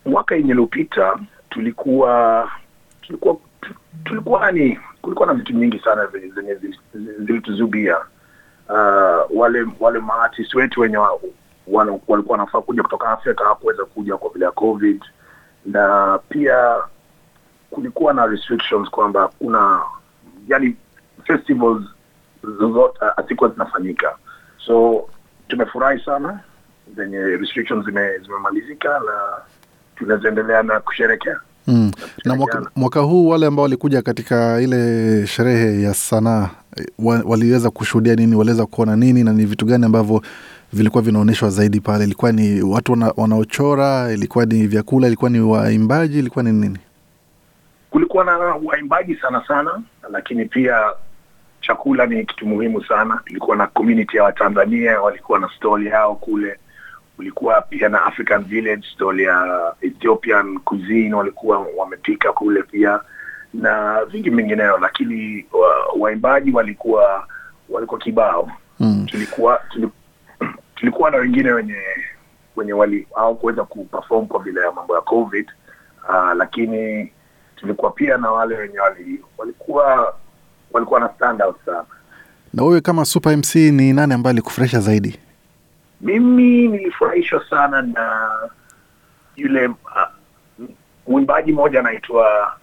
mwaka 0.05 0.35
yenye 0.35 0.51
iliopita 0.51 1.19
tulikuwa 1.49 2.49
tulikuwa 3.01 3.37
tulikuwa 4.03 4.51
ni 4.51 4.79
kulikuwa 5.01 5.27
na 5.27 5.33
vitu 5.33 5.53
nyingi 5.53 5.79
sana 5.79 6.07
zenye 6.35 6.57
zilituzubia 7.19 7.97
uh, 8.69 9.39
wale 9.39 9.65
wale 9.79 9.99
maartist 9.99 10.53
wetu 10.55 10.81
wenye 10.81 10.97
walikuwa 11.67 12.23
wanafaa 12.27 12.61
kuja 12.61 12.83
kutoka 12.83 13.09
afrika 13.09 13.43
hawakuweza 13.43 13.85
kuja 13.85 14.17
kwa 14.17 14.29
vile 14.29 14.45
ya 14.45 14.51
covid. 14.51 15.03
Na 15.65 16.19
pia 16.29 16.75
kulikuwa 17.69 18.13
na 18.13 18.25
restrictions 18.25 18.89
kwamba 18.89 19.27
kuna 19.39 19.81
yani 20.47 20.75
festivals 21.23 21.81
zozote 22.43 22.99
hazikuwa 23.15 23.49
zinafanyika 23.49 24.15
so 24.65 25.05
tumefurahi 25.47 26.05
sana 26.05 26.39
zenye 26.95 27.17
restrictions 27.17 27.85
zime- 27.85 28.17
zimemalizika 28.19 28.89
na 28.89 29.13
tunazoendelea 29.95 30.63
na 30.63 30.79
kusherekea 30.79 31.39
Mm. 31.69 31.91
Na 32.25 32.35
mwaka, 32.35 32.71
mwaka 32.75 32.99
huu 32.99 33.27
wale 33.29 33.45
ambao 33.45 33.63
walikuja 33.63 34.01
katika 34.01 34.61
ile 34.61 35.27
sherehe 35.27 35.81
ya 35.81 35.93
sanaa 35.93 36.49
eh, 36.77 36.85
waliweza 37.25 37.69
kushuhudia 37.69 38.15
nini? 38.15 38.35
Waliweza 38.35 38.65
kuona 38.65 38.95
nini, 38.95 39.23
na 39.23 39.33
ni 39.33 39.45
vitu 39.45 39.65
gani 39.65 39.85
ambavyo 39.85 40.21
vilikuwa 40.73 41.03
vinaonyeshwa 41.03 41.49
zaidi 41.49 41.79
pale? 41.81 42.03
Ilikuwa 42.03 42.31
ni 42.31 42.61
watu 42.61 42.91
wana, 42.91 43.13
wanaochora? 43.17 44.11
Ilikuwa 44.13 44.45
ni 44.45 44.67
vyakula? 44.67 45.07
Ilikuwa 45.07 45.29
ni 45.29 45.39
waimbaji? 45.39 46.19
Ilikuwa 46.19 46.43
ni 46.43 46.51
nini? 46.51 46.77
kulikuwa 47.89 48.23
na 48.25 48.37
waimbaji 48.37 49.15
sana 49.15 49.43
sana 49.47 49.81
lakini 50.11 50.45
pia 50.45 50.77
chakula 51.67 52.05
ni 52.05 52.25
kitu 52.25 52.47
muhimu 52.47 52.83
sana. 52.83 53.21
Tulikuwa 53.25 53.55
na 53.57 53.67
community 53.67 54.17
ya 54.17 54.23
watanzania 54.23 55.01
walikuwa 55.01 55.39
na 55.39 55.49
stall 55.57 55.87
yao 55.87 56.15
kule. 56.15 56.59
Ulikuwa 57.19 57.61
pia 57.61 57.89
na 57.89 58.05
african 58.05 58.43
village 58.43 58.87
stall 58.95 59.19
ya 59.19 59.61
ethiopian 59.81 60.59
cuisine 60.59 61.15
walikuwa 61.15 61.67
wamepika 61.77 62.33
kule 62.33 62.63
pia 62.63 62.99
na 63.53 64.05
vingi 64.05 64.29
vingineo 64.29 64.77
lakini 64.77 65.45
wa, 65.51 65.85
waimbaji 65.99 66.51
walikuwa 66.51 67.27
walikuwa 67.69 67.99
kibao. 67.99 68.51
Mm. 68.79 69.05
tulikuwa 69.11 69.61
tuli, 69.69 69.89
tulikuwa 70.75 71.11
na 71.11 71.17
wengine 71.17 71.51
wenye 71.51 71.81
wenye 72.55 72.73
wali 72.73 73.07
au 73.15 73.35
kuweza 73.35 73.63
kuperform 73.63 74.25
kwa 74.27 74.39
vile 74.43 74.61
ya 74.61 74.71
mambo 74.71 74.95
ya 74.95 75.01
covid 75.01 75.51
uh, 76.09 76.33
lakini 76.35 77.11
tulikuwa 77.55 77.91
pia 77.91 78.17
na 78.17 78.31
wale 78.31 78.55
wenye 78.57 78.79
wali, 78.79 79.21
walikuwa 79.37 80.15
walikuwa 80.71 80.99
na 80.99 81.09
stand 81.15 81.41
out 81.41 81.55
sana 81.65 81.85
Na 82.53 82.63
wewe 82.63 82.81
kama 82.81 83.05
Super 83.05 83.37
MC 83.37 83.55
ni 83.55 83.93
nani 83.93 84.13
ambaye 84.13 84.31
alikufurahisha 84.31 84.79
zaidi? 84.79 85.19
mimi 86.01 86.67
nilifurahishwa 86.67 87.43
sana 87.49 87.81
na 87.81 88.29
yule 89.35 89.67
uh, 89.67 89.75
mwimbaji 91.07 91.51
mmoja 91.51 91.79
anaitwa 91.79 92.53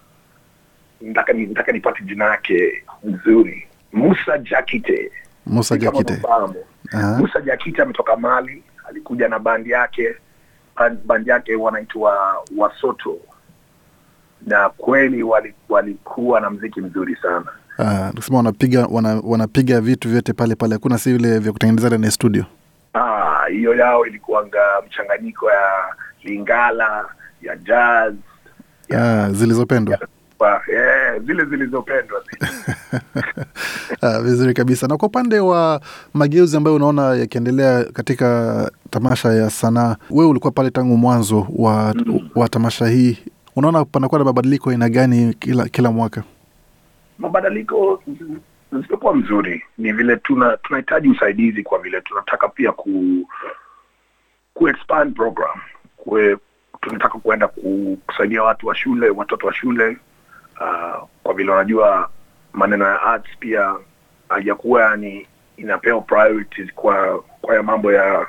nataka 1.01 1.33
ni- 1.33 1.47
nataka 1.47 1.73
nipate 1.73 2.05
jina 2.05 2.25
yake 2.25 2.85
nzuri 3.05 3.69
musa 3.93 4.39
jakite 4.39 5.13
Musa 5.47 5.77
Jakite. 5.77 6.23
Musa 7.19 7.41
Jakite 7.41 7.83
ametoka 7.83 8.17
Mali, 8.17 8.63
alikuja 8.89 9.29
na 9.29 9.39
bandi 9.39 9.71
yake, 9.71 10.15
bandi 11.05 11.31
yake 11.31 11.55
wanaitwa 11.55 12.45
Wasoto, 12.57 13.19
na 14.47 14.69
kweli 14.69 15.23
wali- 15.23 15.55
walikuwa 15.69 16.41
na 16.41 16.51
mziki 16.51 16.81
mzuri 16.81 17.17
sana. 17.23 17.47
Ah, 17.79 18.13
kusema 18.15 18.37
wanapiga 18.37 18.87
wana, 18.91 19.21
wanapiga 19.25 19.81
vitu 19.81 20.09
vyote 20.09 20.33
pale 20.33 20.55
pale, 20.55 20.73
hakuna 20.75 20.99
si 20.99 21.13
vile 21.13 21.39
vya 21.39 21.53
kutengeneza 21.53 21.89
ndani 21.89 22.05
ya 22.05 22.11
studio. 22.11 22.45
Ah, 22.95 23.49
yao 23.79 24.07
ilikuwanga 24.07 24.59
mchanganyiko 24.87 25.51
ya 25.51 25.85
Lingala, 26.25 27.05
ya 27.43 27.57
jazz, 27.57 28.15
Ah, 28.97 29.31
zilizopendwa. 29.33 29.99
eh, 30.73 31.23
zile 31.27 31.45
zilizopendwa 31.45 32.21
zile. 32.31 32.51
Ah, 34.01 34.21
vizuri 34.23 34.55
kabisa. 34.55 34.87
Na 34.87 34.97
kwa 34.97 35.09
upande 35.09 35.39
wa 35.41 35.81
mageuzi 36.15 36.57
ambayo 36.57 36.77
unaona 36.77 37.15
yakiendelea 37.15 37.85
katika 37.85 38.71
tamasha 38.91 39.33
ya 39.33 39.51
sanaa, 39.51 39.97
wewe 40.11 40.31
ulikuwa 40.31 40.51
pale 40.53 40.71
tangu 40.71 40.97
mwanzo 40.97 41.47
wa, 41.57 41.95
wa 42.35 42.49
tamasha 42.49 42.87
hii, 42.89 43.19
unaona 43.57 43.85
panakuwa 43.85 44.19
na 44.19 44.25
mabadiliko 44.25 44.71
aina 44.71 44.89
gani 44.89 45.35
kila 45.35 45.69
kila 45.69 45.91
mwaka? 45.91 46.23
Mabadiliko 47.19 48.03
zisipokuwa 48.73 49.15
mzuri 49.15 49.65
ni 49.79 49.93
vile 49.93 50.17
tuna 50.17 50.57
tunahitaji 50.57 51.09
usaidizi 51.09 51.63
kwa 51.63 51.79
vile 51.79 52.01
tunataka 52.01 52.49
pia 52.49 52.73
ku 52.73 53.27
ku 54.55 54.69
expand 54.69 55.15
program. 55.17 55.61
Kue, 55.97 56.37
tunataka 56.81 57.19
kuenda 57.19 57.49
kusaidia 57.49 58.43
watu 58.43 58.67
wa 58.67 58.75
shule 58.75 59.11
watoto 59.11 59.47
wa 59.47 59.55
shule 59.55 59.97
uh, 60.61 61.09
kwa 61.23 61.35
vile 61.35 61.51
wanajua 61.51 62.11
maneno 62.53 62.85
ya 62.85 63.03
arts 63.03 63.29
pia 63.41 63.75
haijakuwa 64.29 64.83
yani 64.83 65.27
inapewa 65.57 66.01
priorities 66.01 66.73
kwa 66.75 67.25
kwa 67.41 67.55
ya 67.55 67.63
mambo 67.63 67.93
ya 67.93 68.27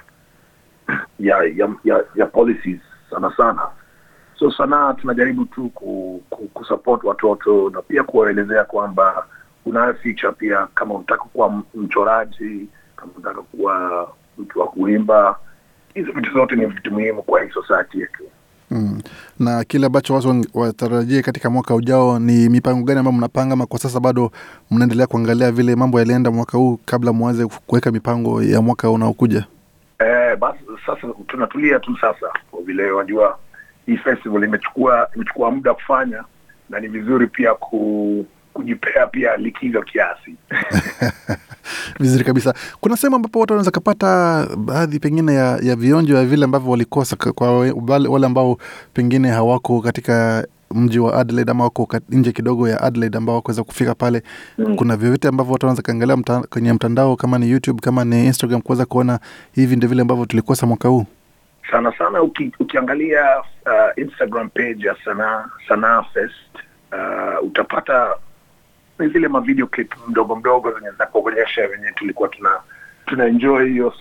ya 1.20 1.44
ya, 1.44 1.70
ya, 1.84 2.04
ya 2.16 2.26
policies 2.26 2.82
sana 3.10 3.34
sana 3.38 3.68
so 4.40 4.52
sanaa 4.52 4.94
tunajaribu 4.94 5.46
tu 5.46 5.70
ku, 5.70 6.22
ku, 6.30 6.48
kusupport 6.48 7.04
watoto 7.04 7.70
na 7.70 7.82
pia 7.82 8.04
kuwaelezea 8.04 8.64
kwamba 8.64 9.26
unayo 9.66 9.94
future 9.94 10.32
pia 10.34 10.68
kama 10.76 10.94
unataka 10.94 11.24
kuwa 11.24 11.64
mchoraji 11.76 12.68
kama 12.96 13.12
unataka 13.18 13.42
kuwa 13.42 14.08
mtu 14.38 14.60
wa 14.60 14.68
kuimba. 14.68 15.40
Hizo 15.94 16.12
vitu 16.12 16.34
zote 16.34 16.56
ni 16.56 16.66
vitu 16.66 16.92
muhimu 16.92 17.24
kwa 17.24 17.44
hii 17.44 17.50
society 17.50 18.00
yetu. 18.00 18.24
Mm. 18.72 19.02
Na 19.40 19.64
kile 19.64 19.86
ambacho 19.86 20.14
watu 20.14 20.46
watarajie 20.54 21.22
katika 21.22 21.50
mwaka 21.50 21.76
ujao 21.76 22.20
ni 22.20 22.50
mipango 22.50 22.84
gani 22.84 23.00
ambayo 23.00 23.18
mnapanga, 23.18 23.54
ama 23.54 23.66
kwa 23.66 23.80
sasa 23.80 24.00
bado 24.00 24.32
mnaendelea 24.72 25.08
kuangalia 25.08 25.52
vile 25.52 25.76
mambo 25.76 26.00
yalienda 26.00 26.32
mwaka 26.32 26.58
huu 26.58 26.80
kabla 26.86 27.14
mwanze 27.14 27.46
kuweka 27.46 27.92
mipango 27.92 28.44
ya 28.44 28.62
mwaka 28.62 28.90
unaokuja? 28.90 29.46
Eh, 30.00 30.38
basi 30.38 30.60
sasa 30.86 31.08
tunatulia 31.28 31.80
tu 31.80 31.98
sasa, 32.02 32.28
kwa 32.52 32.62
vile 32.62 32.92
wajua 32.92 33.38
hii 33.86 33.98
festival 33.98 34.44
imechukua 34.44 35.10
imechukua 35.16 35.52
muda 35.52 35.74
kufanya, 35.74 36.24
na 36.70 36.80
ni 36.80 36.88
vizuri 36.88 37.28
pia 37.28 37.54
ku, 37.54 38.26
kujipea 38.54 39.08
pia 39.08 39.38
likizo 39.38 39.82
kiasi. 39.82 40.36
Vizuri 42.00 42.24
kabisa. 42.24 42.54
Kuna 42.82 42.98
sehemu 42.98 43.16
ambapo 43.16 43.40
watu 43.40 43.54
wanaweza 43.54 43.72
kapata 43.72 44.48
baadhi 44.58 45.00
pengine 45.00 45.34
ya, 45.34 45.60
ya 45.62 45.76
vionjo 45.76 46.16
ya 46.18 46.26
vile 46.26 46.46
ambavyo 46.46 46.72
walikosa 46.72 47.16
kwa 47.16 47.60
wale 47.90 48.26
ambao 48.26 48.58
pengine 48.94 49.30
hawako 49.30 49.82
katika 49.82 50.48
mji 50.72 51.00
wa 51.00 51.14
Adelaide 51.20 51.52
ama 51.52 51.64
wako 51.64 51.88
nje 52.10 52.32
kidogo 52.32 52.70
ya 52.70 52.82
Adelaide 52.82 53.18
ambao 53.18 53.36
wakuweza 53.36 53.64
kufika 53.64 53.96
pale. 53.96 54.24
Mm. 54.58 54.76
Kuna 54.76 54.98
vyovyote 54.98 55.28
ambavyo 55.28 55.54
watu 55.54 55.66
wanaweza 55.66 55.82
kaangalia 55.82 56.18
mta, 56.18 56.40
kwenye 56.50 56.74
mtandao 56.74 57.16
kama 57.16 57.38
ni 57.40 57.50
YouTube 57.50 57.82
kama 57.82 58.06
ni 58.06 58.26
Instagram 58.26 58.62
kuweza 58.62 58.86
kuona 58.86 59.20
hivi 59.52 59.76
ndio 59.76 59.90
vile 59.90 60.02
ambavyo 60.02 60.26
tulikosa 60.26 60.66
mwaka 60.66 60.88
huu. 60.90 61.06
Sana 61.72 61.98
sana 61.98 62.22
uki, 62.22 62.52
ukiangalia 62.60 63.40
uh, 63.40 63.92
Instagram 63.96 64.50
page 64.50 64.88
ya 64.88 64.96
Sanaa 65.06 65.50
Sanaa 65.68 66.04
Fest 66.04 66.56
uh, 66.92 67.44
utapata 67.48 68.16
zile 69.00 69.28
mavideo 69.28 69.68
clip 69.68 69.94
mdogo 70.08 70.36
mdogo 70.36 70.72
zenye 70.72 70.92
zinakuonyesha 70.92 71.68
venye 71.68 71.92
tulikuwa 71.92 72.30
tuna 72.30 72.60
tuna 73.06 73.26
enjoy 73.26 73.68
hiyo 73.70 73.94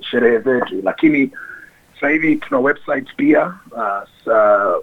sherehe 0.00 0.38
zetu, 0.38 0.80
lakini 0.82 1.30
sasa 1.94 2.08
hivi 2.08 2.36
tuna 2.36 2.60
website 2.60 3.14
pia 3.16 3.46
uh, 3.70 4.02
sa, 4.24 4.74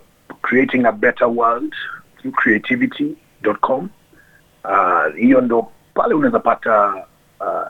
creating 0.42 0.86
a 0.86 0.92
better 0.92 1.28
world 1.28 1.76
creativity.com. 2.36 3.90
Uh, 4.64 5.16
hiyo 5.16 5.42
ndo 5.42 5.72
pale 5.94 6.14
unaweza 6.14 6.40
pata 6.40 7.06
uh, 7.40 7.68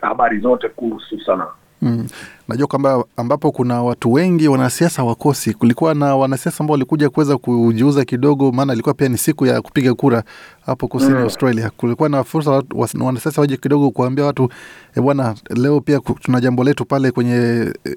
habari 0.00 0.38
zote 0.38 0.68
kuhusu 0.68 1.20
sanaa. 1.20 1.52
Mm. 1.84 2.06
Najua 2.48 2.66
kwamba 2.66 3.04
ambapo 3.16 3.52
kuna 3.52 3.82
watu 3.82 4.12
wengi 4.12 4.48
wanasiasa 4.48 5.04
wakosi. 5.04 5.54
Kulikuwa 5.54 5.94
na 5.94 6.16
wanasiasa 6.16 6.64
ambao 6.64 6.72
walikuja 6.72 7.10
kuweza 7.10 7.38
kujiuza 7.38 8.04
kidogo, 8.04 8.52
maana 8.52 8.72
ilikuwa 8.72 8.94
pia 8.94 9.08
ni 9.08 9.18
siku 9.18 9.46
ya 9.46 9.62
kupiga 9.62 9.94
kura 9.94 10.22
hapo 10.66 10.88
kusini 10.88 11.12
Mm. 11.14 11.22
Australia. 11.22 11.70
Kulikuwa 11.76 12.08
na 12.08 12.24
fursa 12.24 12.62
wanasiasa 13.00 13.40
waje 13.40 13.56
kidogo 13.56 13.90
kuambia 13.90 14.24
watu 14.24 14.48
e, 14.96 15.00
bwana, 15.00 15.34
leo 15.50 15.80
pia 15.80 16.00
tuna 16.20 16.40
jambo 16.40 16.64
letu 16.64 16.84
pale 16.84 17.10
kwenye 17.10 17.34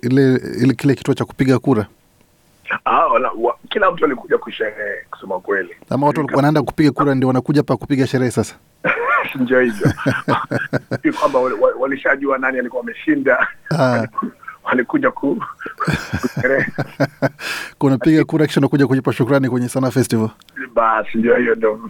ile, 0.01 0.41
ile 0.61 0.73
kile 0.73 0.95
kituo 0.95 1.13
cha 1.13 1.25
kupiga 1.25 1.59
kura, 1.59 1.87
Ah, 2.85 3.05
wana, 3.07 3.29
wa, 3.37 3.57
kila 3.69 3.91
mtu 3.91 4.05
alikuja 4.05 4.37
kusherehe 4.37 4.95
kusema 5.11 5.39
kweli, 5.39 5.69
ama 5.89 6.07
watu 6.07 6.27
wanaenda 6.33 6.61
kupiga 6.61 6.91
kura 6.91 7.15
ndio 7.15 7.27
wanakuja 7.27 7.63
pa 7.63 7.77
kupiga 7.77 8.07
sherehe 8.07 8.31
sasa. 8.31 8.55
ndio 9.35 9.59
hivyo. 9.61 9.93
Kwamba 11.19 11.39
wal- 11.39 11.59
wal- 11.59 11.75
walishajua 11.79 12.37
nani 12.37 12.59
alikuwa 12.59 12.83
ameshinda, 12.83 13.47
Ah, 13.79 14.07
walikuja 14.63 15.11
ku 15.11 15.43
kunapiga 17.79 18.23
kura 18.23 18.47
kisha 18.47 18.61
nakuja 18.61 18.87
kujipa 18.87 19.13
shukrani 19.13 19.49
kwenye 19.49 19.69
Sanaa 19.69 19.91
Festival. 19.91 20.29
Basi 20.73 21.17
ndio 21.17 21.35
hiyo 21.35 21.55
ndo 21.55 21.79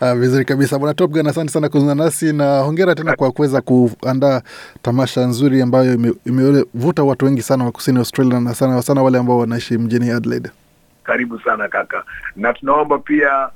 Ah, 0.00 0.14
vizuri 0.14 0.44
kabisa. 0.44 0.78
Bwana 0.78 0.94
Top 0.94 1.10
Gun, 1.10 1.26
asante 1.26 1.52
sana 1.52 1.68
kuzungumza 1.68 2.04
nasi 2.04 2.32
na 2.32 2.58
hongera 2.60 2.94
tena 2.94 3.16
kwa 3.16 3.32
kuweza 3.32 3.60
kuandaa 3.60 4.42
tamasha 4.82 5.20
nzuri 5.26 5.62
ambayo 5.62 5.94
ime- 5.94 6.14
imevuta 6.26 7.02
watu 7.02 7.24
wengi 7.24 7.42
sana 7.42 7.64
wa 7.64 7.72
kusini 7.72 7.98
Australia 7.98 8.40
na 8.40 8.54
sana 8.54 8.82
sana 8.82 9.02
wale 9.02 9.18
ambao 9.18 9.38
wanaishi 9.38 9.78
mjini 9.78 10.10
Adelaide. 10.10 10.50
karibu 11.04 11.40
sana 11.40 11.68
kaka, 11.68 12.04
na 12.36 12.52
tunaomba 12.52 12.98
pia 12.98 13.48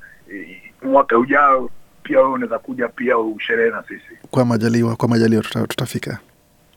mwaka 0.82 1.18
ujao 1.18 1.70
pia 2.02 2.18
wewe 2.18 2.30
unaweza 2.32 2.58
kuja 2.58 2.88
pia 2.88 3.18
usherehe 3.18 3.70
na 3.70 3.82
sisi. 3.88 4.18
Kwa 4.30 4.44
majaliwa, 4.44 4.96
kwa 4.96 5.08
majaliwa 5.08 5.42
tuta, 5.42 5.66
tutafika. 5.66 6.18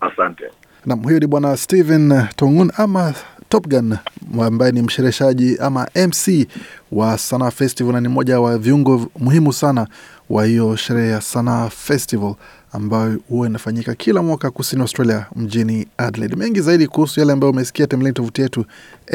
Asante. 0.02 0.44
Nam, 0.86 1.04
huyo 1.04 1.20
ni 1.20 1.28
bwana 1.28 1.58
Steven 1.58 2.24
Tongun 2.36 2.72
ama 2.78 3.14
Top 3.50 3.68
Gun 3.68 3.98
ambaye 4.44 4.72
ni 4.72 4.82
mshereheshaji 4.82 5.58
ama 5.58 5.88
MC 6.08 6.48
wa 6.92 7.18
Sanaa 7.18 7.52
Festival 7.52 7.94
na 7.94 8.02
ni 8.02 8.08
mmoja 8.08 8.40
wa 8.40 8.58
viungo 8.58 9.08
muhimu 9.20 9.54
sana 9.54 9.88
wa 10.30 10.46
hiyo 10.46 10.76
sherehe 10.76 11.10
ya 11.10 11.22
Sanaa 11.22 11.70
Festival 11.70 12.36
ambayo 12.72 13.20
huwa 13.30 13.48
inafanyika 13.48 13.96
kila 13.96 14.22
mwaka 14.24 14.52
kusini 14.52 14.82
Australia 14.82 15.26
mjini 15.36 15.88
Adelaide. 15.98 16.36
Mengi 16.36 16.62
zaidi 16.62 16.88
kuhusu 16.88 17.20
yale 17.20 17.34
ambayo 17.34 17.52
umesikia, 17.52 17.88
tembeleni 17.88 18.14
tovuti 18.14 18.42
yetu 18.42 18.66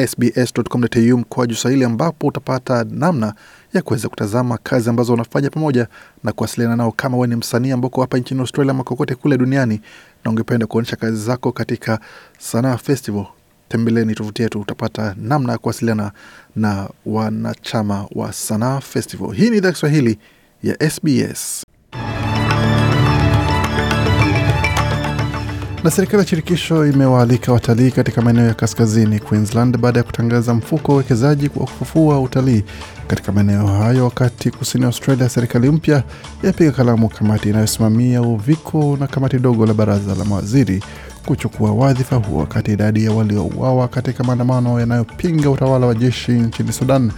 sbs.com.au 0.07 1.17
mkoaju 1.17 1.55
Swahili, 1.55 1.83
ambapo 1.85 2.27
utapata 2.27 2.85
namna 2.89 3.33
ya 3.77 3.83
kuweza 3.83 4.09
kutazama 4.09 4.57
kazi 4.57 4.89
ambazo 4.89 5.11
wanafanya 5.11 5.49
pamoja 5.49 5.87
na 6.23 6.31
kuwasiliana 6.31 6.75
nao. 6.75 6.91
Kama 6.91 7.17
wewe 7.17 7.27
ni 7.27 7.35
msanii 7.35 7.71
ambako 7.71 8.01
hapa 8.01 8.17
nchini 8.17 8.39
Australia 8.41 8.71
ama 8.71 8.83
kokote 8.83 9.15
kule 9.15 9.37
duniani 9.37 9.81
na 10.25 10.31
ungependa 10.31 10.67
kuonyesha 10.67 10.95
kazi 10.95 11.17
zako 11.25 11.51
katika 11.51 11.99
Sanaa 12.39 12.77
Festival, 12.77 13.25
tembeleni 13.69 14.15
tovuti 14.15 14.41
yetu, 14.41 14.61
utapata 14.61 15.15
namna 15.17 15.51
ya 15.51 15.57
kuwasiliana 15.57 16.11
na 16.55 16.89
wanachama 17.05 18.05
wa 18.15 18.33
Sanaa 18.33 18.79
Festival. 18.79 19.35
Hii 19.35 19.49
ni 19.49 19.57
idhaa 19.57 19.71
Kiswahili 19.71 20.19
ya 20.63 20.89
SBS. 20.89 21.65
Na 25.85 25.91
serikali 25.91 26.19
ya 26.23 26.27
shirikisho 26.27 26.87
imewaalika 26.87 27.53
watalii 27.53 27.91
katika 27.91 28.21
maeneo 28.21 28.45
ya 28.45 28.53
kaskazini 28.53 29.19
Queensland 29.19 29.77
baada 29.77 29.99
ya 29.99 30.03
kutangaza 30.03 30.53
mfuko 30.53 30.91
wa 30.91 30.95
uwekezaji 30.95 31.45
wa 31.55 31.65
kufufua 31.65 32.19
utalii 32.21 32.63
katika 33.07 33.31
maeneo 33.31 33.67
hayo, 33.67 34.03
wakati 34.03 34.51
kusini 34.51 34.85
Australia 34.85 35.29
serikali 35.29 35.69
mpya 35.69 36.03
yapiga 36.43 36.71
kalamu 36.71 37.09
kamati 37.09 37.49
inayosimamia 37.49 38.21
uviko 38.21 38.97
na 38.99 39.07
kamati 39.07 39.39
dogo 39.39 39.65
la 39.65 39.73
baraza 39.73 40.15
la 40.15 40.25
mawaziri 40.25 40.83
kuchukua 41.25 41.71
wadhifa 41.71 42.15
huo, 42.15 42.39
wakati 42.39 42.71
idadi 42.73 43.05
ya 43.05 43.11
waliouawa 43.11 43.87
katika 43.87 44.23
maandamano 44.23 44.79
yanayopinga 44.79 45.49
utawala 45.49 45.85
wa 45.87 45.95
jeshi 45.95 46.31
nchini 46.31 46.73
Sudan 46.73 47.11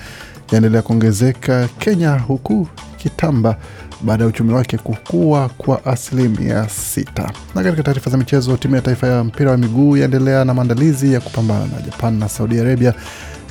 yaendelea 0.51 0.81
kuongezeka 0.81 1.67
Kenya, 1.79 2.11
huku 2.19 2.67
kitamba 2.97 3.57
baada 4.01 4.23
ya 4.23 4.29
uchumi 4.29 4.53
wake 4.53 4.77
kukua 4.77 5.49
kwa 5.57 5.85
asilimia 5.85 6.69
sita. 6.69 7.31
Na 7.55 7.63
katika 7.63 7.83
taarifa 7.83 8.09
za 8.09 8.17
michezo, 8.17 8.57
timu 8.57 8.75
ya 8.75 8.81
taifa 8.81 9.07
ya 9.07 9.23
mpira 9.23 9.51
wa 9.51 9.57
miguu 9.57 9.97
yaendelea 9.97 10.45
na 10.45 10.53
maandalizi 10.53 11.13
ya 11.13 11.19
kupambana 11.19 11.65
na 11.65 11.81
Japan 11.81 12.17
na 12.19 12.29
Saudi 12.29 12.59
Arabia 12.59 12.93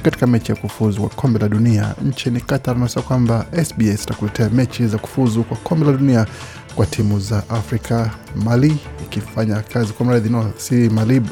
katika 0.03 0.27
mechi 0.27 0.53
ya 0.53 0.59
kufuzu 0.59 1.01
kwa 1.01 1.09
kombe 1.11 1.39
la 1.39 1.49
dunia 1.49 1.95
nchini 2.05 2.41
Qatar. 2.41 2.77
Unasema 2.77 3.03
kwamba 3.03 3.47
SBS 3.65 4.03
itakuletea 4.05 4.51
mechi 4.51 4.87
za 4.87 4.99
kufuzu 4.99 5.45
kwa 5.45 5.57
kombe 5.57 5.87
la 5.87 5.93
dunia 5.93 6.27
kwa 6.75 6.87
timu 6.87 7.21
za 7.21 7.43
Afrika, 7.49 8.11
Mali 8.45 8.77
ikifanya 9.05 9.61
kazi 9.61 9.93
kwa 9.93 10.07
mradhi 10.07 10.29
no, 10.31 10.53
si 10.57 10.75
Mali 10.75 11.23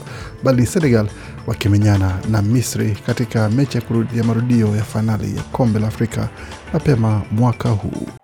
bali 0.44 0.66
Senegal 0.66 1.08
wakimenyana 1.46 2.18
na 2.30 2.42
Misri 2.42 2.96
katika 3.06 3.48
mechi 3.50 3.78
ya 4.16 4.24
marudio 4.24 4.76
ya 4.76 4.84
fainali 4.84 5.36
ya 5.36 5.42
kombe 5.42 5.78
la 5.80 5.86
Afrika 5.88 6.28
mapema 6.72 7.22
mwaka 7.32 7.68
huu. 7.68 8.23